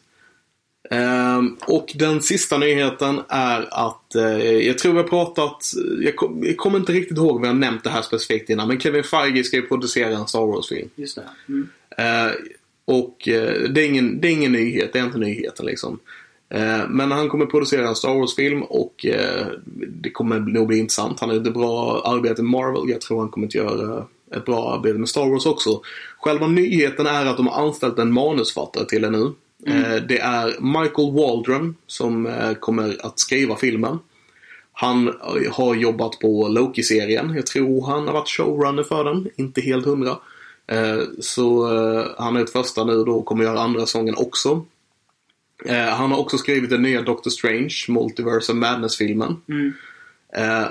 [0.92, 6.44] Ehm, och den sista nyheten är att, eh, jag tror vi har pratat, jag, kom,
[6.44, 9.44] jag kommer inte riktigt ihåg om har nämnt det här specifikt innan, men Kevin Feige
[9.44, 10.90] ska ju producera en Star Wars-film.
[10.96, 11.24] Just det.
[11.50, 11.68] Mm.
[11.98, 12.32] Eh,
[12.86, 16.00] och eh, det, är ingen, det är ingen nyhet, det är inte nyheten liksom.
[16.90, 19.06] Men han kommer producera en Star Wars-film och
[19.88, 21.20] det kommer nog bli intressant.
[21.20, 22.90] Han har gjort ett bra arbete med Marvel.
[22.90, 24.06] Jag tror han kommer att göra
[24.36, 25.82] ett bra arbete med Star Wars också.
[26.20, 29.32] Själva nyheten är att de har anställt en manusfattare till det nu.
[29.68, 34.00] Eh, det är Michael Waldron som eh, kommer att skriva filmen.
[34.74, 37.34] Han eh, har jobbat på Loki-serien.
[37.36, 39.30] Jag tror han har varit showrunner för den.
[39.36, 40.18] Inte helt hundra.
[41.20, 41.68] Så
[42.18, 44.66] han är ett första nu då och kommer göra andra säsongen också.
[45.68, 49.36] Han har också skrivit den nya Doctor Strange, Multiverse of Madness-filmen.
[49.50, 49.74] Mm.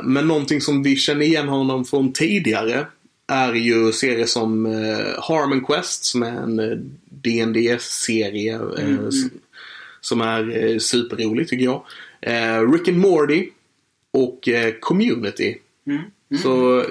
[0.03, 2.87] Men någonting som vi känner igen honom från tidigare
[3.31, 6.77] är ju serier som eh, Harmon Quest som är en eh,
[7.11, 9.11] dd serie eh, Mm,
[10.01, 11.85] som är eh, superrolig tycker jag.
[12.21, 13.49] Eh, Rick and Morty
[14.13, 15.57] och eh, Community.
[15.87, 16.03] Mm.
[16.43, 16.85] Så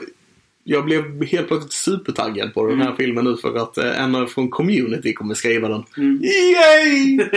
[0.64, 4.50] jag blev helt plötsligt supertaggad på den här filmen nu för att eh, en från
[4.50, 5.84] Community kommer skriva den.
[5.98, 6.22] Mm.
[6.24, 7.20] Yay!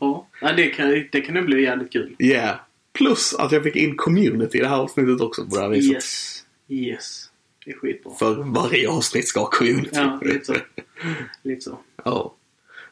[0.00, 2.16] ja, Ja, det kan, det kan nog bli jävligt kul.
[2.18, 2.56] Yeah.
[2.92, 5.92] Plus att jag fick in Community i det här avsnittet också på det här viset.
[5.92, 6.44] Yes.
[6.68, 7.25] Yes.
[7.66, 8.12] Det är skitbra.
[8.14, 9.90] För varje avsnitt ska ha Community.
[9.92, 10.54] Ja, lite så.
[11.42, 11.78] Lite så.
[12.04, 12.34] Ja.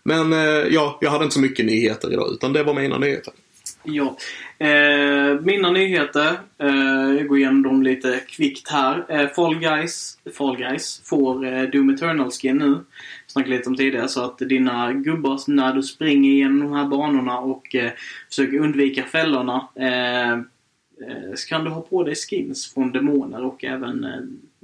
[0.02, 0.38] Men eh,
[0.70, 3.34] ja, jag hade inte så mycket nyheter idag utan det var mina nyheter.
[3.82, 4.16] Ja.
[4.58, 6.38] Eh, mina nyheter.
[6.58, 9.04] Eh, jag går igenom dem lite kvickt här.
[9.08, 12.78] Eh, Fall, Guys, Fall Guys får eh, Doom Eternal-skin nu.
[13.26, 14.08] Snackade lite om tidigare.
[14.08, 17.90] Så att dina gubbar när du springer igenom de här banorna och eh,
[18.28, 19.68] försöker undvika fällorna.
[19.74, 24.06] Eh, eh, så kan du ha på dig skins från demoner och även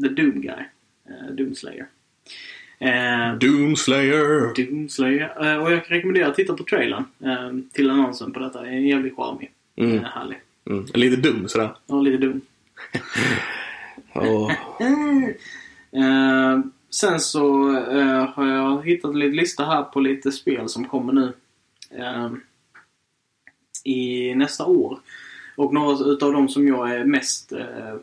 [0.03, 0.65] The Doom Guy.
[1.09, 1.87] Eh, Doomslayer.
[2.79, 4.55] Eh, Doomslayer!
[4.55, 5.47] Doomslayer.
[5.47, 8.63] Eh, och jag kan rekommendera att titta på trailern eh, till annonsen på detta.
[8.63, 9.51] Det är jävligt charmig.
[9.77, 9.99] Mm.
[9.99, 10.39] Eh, härlig.
[10.71, 10.87] Mm.
[10.95, 11.71] Lite dum sådär.
[11.87, 12.41] Ja, lite dum.
[14.13, 14.51] Ja.
[15.93, 16.61] Eh,
[16.91, 21.13] sen så eh, har jag hittat en liten lista här på lite spel som kommer
[21.13, 21.33] nu.
[21.91, 22.31] Eh,
[23.85, 24.99] I nästa år.
[25.57, 27.95] Och några utav dem som jag är mest, eh,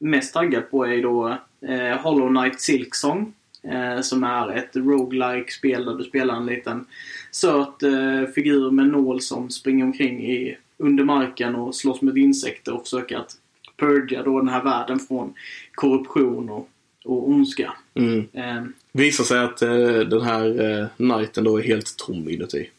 [0.00, 3.34] mest taggad på är då eh, Hollow Knight Silksong.
[3.62, 6.86] Eh, som är ett roguelike spel där du spelar en liten
[7.30, 12.74] söt eh, figur med nål som springer omkring i, under marken och slåss med insekter
[12.74, 13.36] och försöker att
[13.76, 15.34] purga då den här världen från
[15.74, 16.68] korruption och,
[17.04, 17.72] och ondska.
[17.94, 18.28] Mm.
[18.32, 22.70] Eh, Visar sig att eh, den här eh, knighten då är helt tom inuti.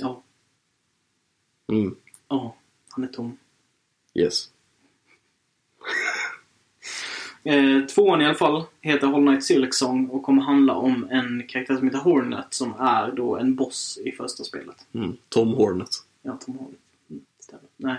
[0.00, 0.22] ja,
[1.72, 1.94] Mm.
[2.28, 2.56] ja,
[2.88, 3.36] han är tom.
[4.14, 4.50] Yes.
[7.48, 11.76] Eh, tvåan i alla fall heter Hollow Knight Silksong och kommer handla om en karaktär
[11.76, 14.76] som heter Hornet som är då en boss i första spelet.
[14.94, 15.16] Mm.
[15.28, 15.88] Tom Hornet.
[16.22, 16.80] Ja, Tom Hornet.
[17.10, 17.22] Mm.
[17.76, 17.96] Nej.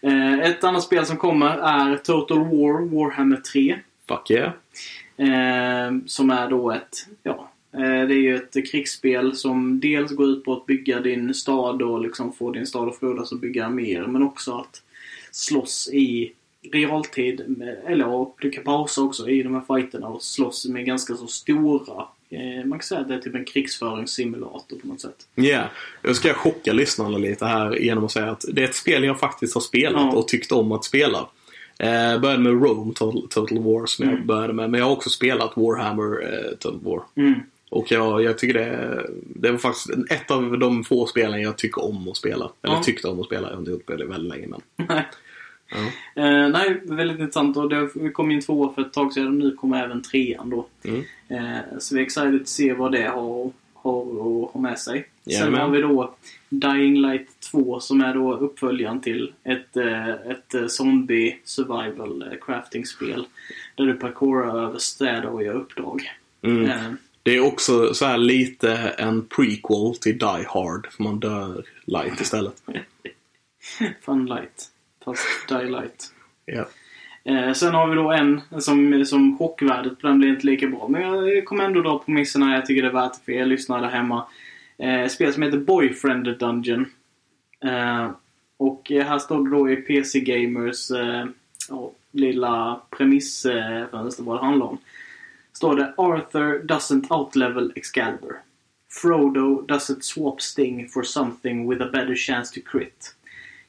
[0.00, 3.78] Eh, ett annat spel som kommer är Total War Warhammer 3.
[4.08, 4.52] Fuck yeah.
[5.16, 10.26] Eh, som är då ett, ja, eh, det är ju ett krigsspel som dels går
[10.26, 13.68] ut på att bygga din stad och liksom få din stad att frodas och bygga
[13.68, 14.06] mer.
[14.06, 14.82] Men också att
[15.30, 16.32] slåss i
[16.72, 17.44] realtid.
[17.58, 21.26] Med, eller du kan pausa också i de här fighterna och slåss med ganska så
[21.26, 22.04] stora.
[22.30, 25.26] Eh, man kan säga att det är typ en krigsföringssimulator på något sätt.
[25.34, 25.66] Ja, yeah.
[26.02, 29.20] jag ska chocka lyssnarna lite här genom att säga att det är ett spel jag
[29.20, 30.18] faktiskt har spelat Ja.
[30.18, 31.28] och tyckt om att spela.
[31.78, 34.26] Eh, började med Rome Total, Total War som jag Mm.
[34.26, 34.70] började med.
[34.70, 37.02] Men jag har också spelat Warhammer eh, Total War.
[37.14, 37.40] Mm.
[37.70, 41.84] Och jag, jag tycker det, det var faktiskt ett av de få spelen jag tycker
[41.84, 42.50] om att spela.
[42.62, 42.82] Eller Ja.
[42.82, 43.46] tyckte om att spela.
[43.48, 44.60] Jag har inte gjort det väldigt länge men.
[44.88, 45.06] Nej.
[46.14, 47.56] Eh, nej, väldigt intressant.
[47.56, 50.66] Och det kom in två för ett tag sedan och nu kommer även trean då.
[50.84, 51.02] Mm.
[51.28, 55.08] Eh, så vi är excited att se vad det har, har att ha med sig.
[55.24, 55.60] Sen Jajamän.
[55.60, 56.14] har vi då
[56.48, 63.26] Dying Light 2 som är då uppföljaren till ett, eh, ett eh, zombie survival crafting-spel.
[63.74, 66.02] Där du parkourar över städer och gör uppdrag.
[66.42, 66.64] Mm.
[66.64, 70.88] Eh, Det är också så här lite en prequel till Die Hard.
[70.92, 72.62] För man dör light istället.
[74.02, 74.70] fun light.
[75.06, 76.12] Fast Die Light.
[76.44, 76.68] Ja.
[77.24, 80.88] Eh, sen har vi då en som, som chockvärdet på den blir inte lika bra.
[80.88, 82.10] Men jag kommer ändå dra på
[82.42, 82.54] här.
[82.54, 84.26] Jag tycker det är värt det för er lyssnare där hemma.
[84.78, 86.86] Eh, spel som heter Boyfriend Dungeon.
[87.64, 88.10] Eh,
[88.56, 91.26] och här står det då i PC Gamers eh,
[91.68, 94.78] ja, lilla premissfönster vad det handlar om.
[95.52, 98.36] Står det Arthur doesn't outlevel Excalibur.
[99.02, 103.15] Frodo doesn't swap Sting for something with a better chance to crit.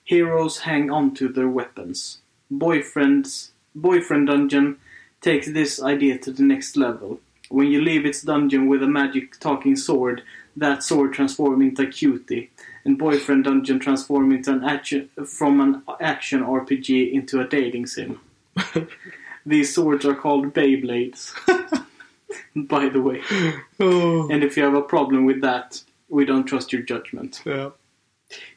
[0.07, 2.19] Heroes hang on to their weapons.
[2.49, 4.77] Boyfriends, boyfriend dungeon
[5.19, 7.19] takes this idea to the next level.
[7.49, 10.23] When you leave its dungeon with a magic talking sword,
[10.55, 12.49] that sword transforms into a cutie.
[12.85, 18.21] And boyfriend dungeon transforms into an action from an action RPG into a dating sim.
[19.45, 21.33] These swords are called Beyblades.
[22.55, 23.21] By the way.
[23.81, 24.29] Oh.
[24.29, 27.41] And if you have a problem with that, we don't trust your judgment.
[27.45, 27.71] Ja.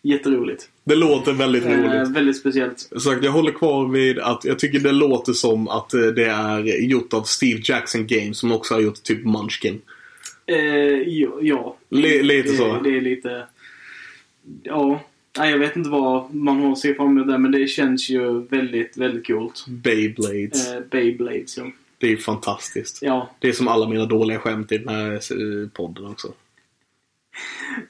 [0.02, 0.68] Jätteroligt.
[0.91, 2.09] Det låter väldigt Eh, roligt.
[2.17, 2.79] väldigt speciellt.
[3.03, 6.61] Sagt, jag håller kvar vid att jag tycker det låter som att eh, det är
[6.83, 9.81] gjort av Steve Jackson Games som också har gjort typ Munchkin.
[10.47, 10.57] Eh,
[11.09, 11.39] ja.
[11.41, 11.77] ja.
[11.91, 12.81] Li- lite det, så.
[12.85, 13.43] Det är lite...
[14.62, 15.01] Ja.
[15.39, 18.09] Nej, jag vet inte vad man har att se fram emot där, men det känns
[18.11, 19.65] ju väldigt, väldigt coolt.
[19.69, 20.69] Beyblades.
[20.73, 21.65] Eh, Beyblades, ja.
[21.99, 22.99] Det är fantastiskt.
[23.03, 23.31] ja.
[23.39, 26.33] Det är som alla mina dåliga skämt i den här eh, podden också.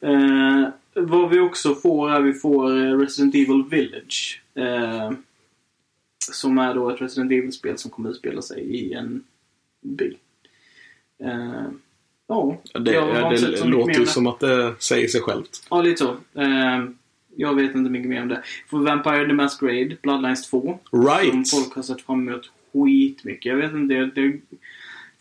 [0.00, 4.42] Eh, vad vi också får är vi får eh, Resident Evil Village.
[4.54, 5.12] Eh,
[6.32, 9.24] som är då ett Resident Evil-spel som kommer utspela sig i en
[9.82, 10.16] by.
[11.24, 11.64] Eh,
[12.26, 15.66] ja, Det, ja, det låter ju som att det säger sig självt.
[15.70, 16.40] Ja, lite så.
[16.40, 16.84] Eh,
[17.36, 18.42] jag vet inte mycket mer om det.
[18.70, 20.78] För Vampire the Masquerade, Bloodlines 2.
[20.90, 21.50] Som Right!
[21.50, 23.44] folk har sett fram emot skitmycket.
[23.46, 23.94] Jag vet inte.
[23.94, 24.40] Det, det,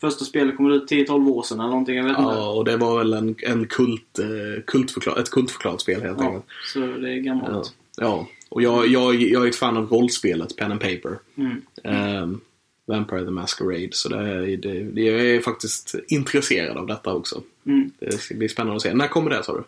[0.00, 1.96] första spelet kom ut 10-12 år sedan eller någonting.
[1.96, 2.22] Jag vet inte.
[2.22, 6.24] Ja, och det var väl en, en kult, eh, kultförklar, ett kultförklarat spel helt Ja,
[6.26, 6.44] enkelt.
[6.74, 7.74] så det är gammalt.
[7.96, 8.04] Ja.
[8.04, 8.26] ja.
[8.48, 11.18] Och jag, jag, jag är ett fan av rollspelet Pen and Paper.
[11.36, 11.62] Mm.
[11.84, 12.40] Ehm,
[12.86, 13.88] Vampire the Masquerade.
[13.92, 17.42] Så det, är- det, det, jag är faktiskt intresserad av detta också.
[17.66, 17.90] Mm.
[17.98, 18.94] Det ska bli spännande att se.
[18.94, 19.62] När kommer det sa du?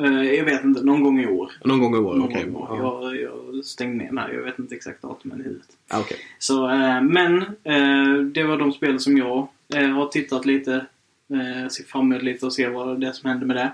[0.00, 0.82] Eh, jag vet inte.
[0.82, 1.52] Någon gång i år.
[1.64, 2.24] Någon gång i år?
[2.24, 2.46] Okej.
[2.52, 2.76] Ja.
[2.76, 4.32] Jag, jag stängde ner här.
[4.32, 5.68] Jag vet inte exakt datumen i huvudet.
[5.88, 6.18] Ah, okej.
[6.38, 10.86] Så, eh, men eh, det var de spel som jag har tittat lite.
[11.32, 13.72] Eh, ser fram emot lite och ser vad det är som händer med det.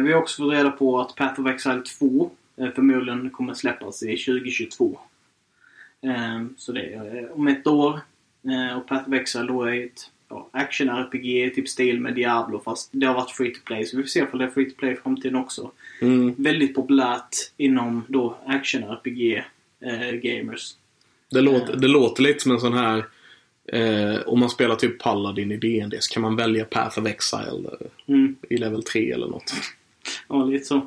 [0.00, 4.02] Vi har också fått reda på att Path of Exile 2 eh, förmodligen kommer släppas
[4.02, 4.98] i 2022.
[6.02, 8.00] Eh, så det är om ett år.
[8.76, 13.06] Och Path of Exile då är ett ja, action-RPG, typ stil med Diablo fast det
[13.06, 13.84] har varit free to play.
[13.86, 15.70] Så vi får se om det är free to play i framtiden också.
[16.00, 16.34] Mm.
[16.38, 19.42] Väldigt populärt inom då action-RPG
[19.80, 20.74] eh, gamers.
[21.30, 23.04] Det, låter, det låter lite som en sån här...
[23.66, 27.68] Eh, om man spelar typ Paladin i D&D så kan man välja Path of Exile
[27.80, 28.36] eh, Mm.
[28.50, 29.52] i level 3 eller något.
[30.28, 30.86] Ja, lite så.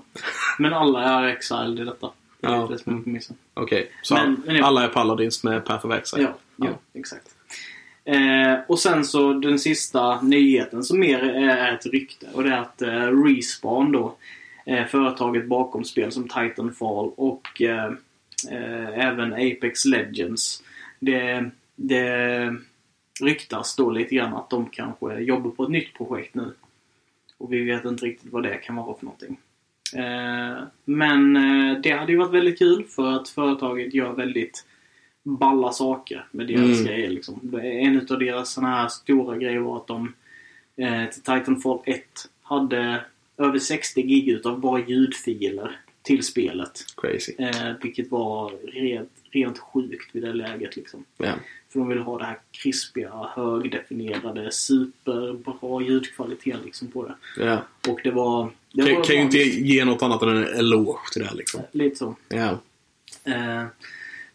[0.59, 2.09] Men alla är exiled i detta.
[2.41, 2.77] Det är Ja.
[3.05, 3.19] det.
[3.53, 4.13] Okej, så
[4.45, 6.23] Men- alla är Paladins med Path of Exile?
[6.23, 6.79] Ja, ja.
[6.99, 7.35] exakt.
[8.05, 12.27] Eh, och sen så den sista nyheten som mer är ett rykte.
[12.33, 14.15] Och det är att eh, Respawn då,
[14.65, 17.91] eh, företaget bakom spel som Titanfall och eh,
[18.51, 20.63] eh, även Apex Legends.
[20.99, 22.55] Det, det
[23.21, 26.53] ryktas då lite grann att de kanske jobbar på ett nytt projekt nu.
[27.37, 29.37] Och vi vet inte riktigt vad det kan vara för någonting.
[29.95, 34.65] Eh, men eh, det hade ju varit väldigt kul för att företaget gör väldigt
[35.25, 36.85] balla saker med deras Mm.
[36.85, 37.09] grejer.
[37.09, 37.59] Liksom.
[37.63, 40.13] En utav deras såna här stora grejer var att de
[40.77, 42.03] eh, till Titanfall 1
[42.41, 43.05] hade
[43.37, 46.79] över 60 gig utav bara ljudfiler till spelet.
[46.97, 47.33] Crazy.
[47.37, 50.75] Eh, vilket var rent, rent sjukt vid det läget.
[50.75, 51.05] Liksom.
[51.17, 51.33] Ja.
[51.73, 57.15] För de ville ha det här krispiga, högdefinierade, superbra ljudkvalitet liksom på det.
[57.45, 57.61] ja.
[57.87, 58.51] Och det var...
[58.73, 61.35] Det Kan, var kan ju inte ge något annat än en eloge till det här
[61.35, 61.61] liksom.
[61.71, 62.15] Lite så.
[62.29, 62.49] Ja.
[63.23, 63.63] Eh,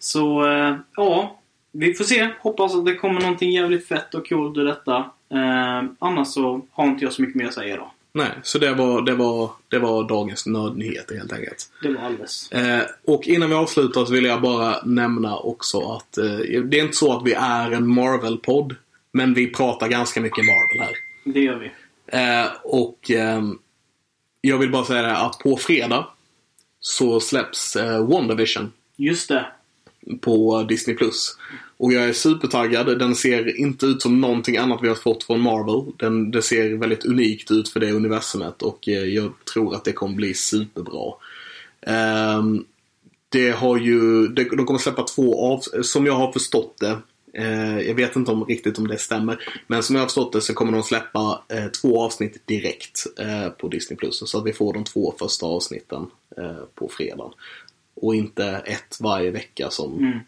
[0.01, 1.37] så, eh, ja.
[1.73, 2.29] Vi får se.
[2.41, 4.97] Hoppas att det kommer någonting jävligt fett och coolt ur detta.
[5.33, 7.93] Eh, annars så har inte jag så mycket mer att säga då.
[8.13, 11.71] Nej, så det var, det var, det var dagens nördnyheter helt enkelt.
[11.83, 12.53] Det var alldeles.
[12.53, 16.83] Eh, och innan vi avslutar så vill jag bara nämna också att eh, det är
[16.83, 18.77] inte så att vi är en Marvel-podd.
[19.13, 20.95] Men vi pratar ganska mycket Marvel här.
[21.25, 21.71] Det gör vi.
[22.07, 23.59] Eh, och ehm,
[24.41, 26.07] jag vill bara säga det att på fredag
[26.81, 29.47] så släpps eh, WandaVision Just det
[30.21, 30.97] på Disney+.
[31.77, 32.99] Och jag är supertaggad.
[32.99, 35.93] Den ser inte ut som någonting annat vi har fått från Marvel.
[35.97, 39.93] Den, det ser väldigt unikt ut för det universumet och eh, jag tror att det
[39.93, 41.13] kommer bli superbra.
[41.87, 42.65] Um,
[43.29, 46.99] det har ju, det, de kommer släppa två av, som jag har förstått det.
[47.35, 49.43] Eh, jag vet inte om riktigt om det stämmer.
[49.67, 53.49] Men som jag har förstått det så kommer de släppa eh, två avsnitt direkt eh,
[53.49, 53.99] på Disney+.
[54.11, 56.07] Så att vi får de två första avsnitten
[56.37, 57.33] eh, på fredagen.
[58.01, 60.19] Och inte ett varje vecka som Mm.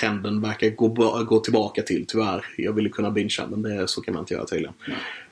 [0.00, 0.88] trenden verkar gå,
[1.24, 2.44] gå tillbaka till tyvärr.
[2.56, 4.74] Jag ville kunna bingea men det, så kan man inte göra tydligen.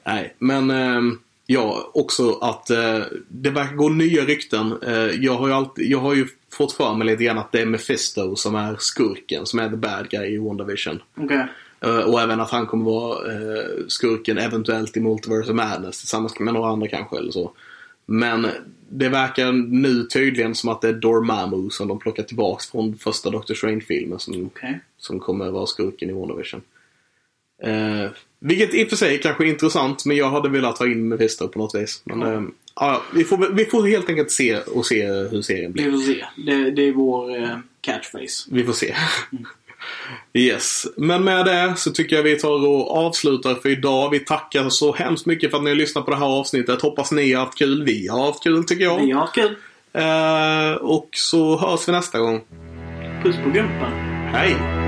[0.05, 4.75] Nej, men ehm, ja, också att eh, det verkar gå nya rykten.
[4.83, 7.61] Eh, jag, har ju alltid, jag har ju fått för mig lite grann att det
[7.61, 11.03] är Mephisto som är skurken, som är the bad guy i WandaVision.
[11.17, 11.47] Okej.
[11.81, 16.39] Eh, och även att han kommer vara eh, skurken eventuellt i Multiverse of Madness tillsammans
[16.39, 17.53] med några andra kanske eller så.
[18.07, 18.47] Men
[18.89, 23.31] det verkar nu tydligen som att det är Dormammu som de plockar tillbaks från första
[23.31, 24.81] Doctor Strange-filmen som, Okej.
[24.99, 26.63] som kommer vara skurken i WandaVision.
[27.63, 28.11] Eh,
[28.41, 31.49] vilket i och för sig kanske är intressant, men jag hade velat ha in Mephisto
[31.49, 32.03] på något vis.
[32.05, 32.33] Men Ja.
[32.33, 32.43] eh,
[32.75, 35.85] ja, vi, får, vi får helt enkelt se och se hur serien blir.
[35.85, 36.25] Vi får se.
[36.37, 38.49] Det, det är vår eh, catchphrase.
[38.51, 38.95] Vi får se.
[40.35, 40.87] Yes.
[40.97, 44.11] Men med det så tycker jag vi tar och avslutar för idag.
[44.11, 46.83] Vi tackar så hemskt mycket för att ni har lyssnat på det här avsnittet.
[46.83, 47.85] Hoppas ni har haft kul.
[47.85, 48.99] Vi har haft kul tycker jag.
[48.99, 49.57] Vi har haft kul.
[49.93, 52.41] Eh, och så hörs vi nästa gång.
[53.23, 53.93] Puss på gumpan.
[54.33, 54.86] Hej!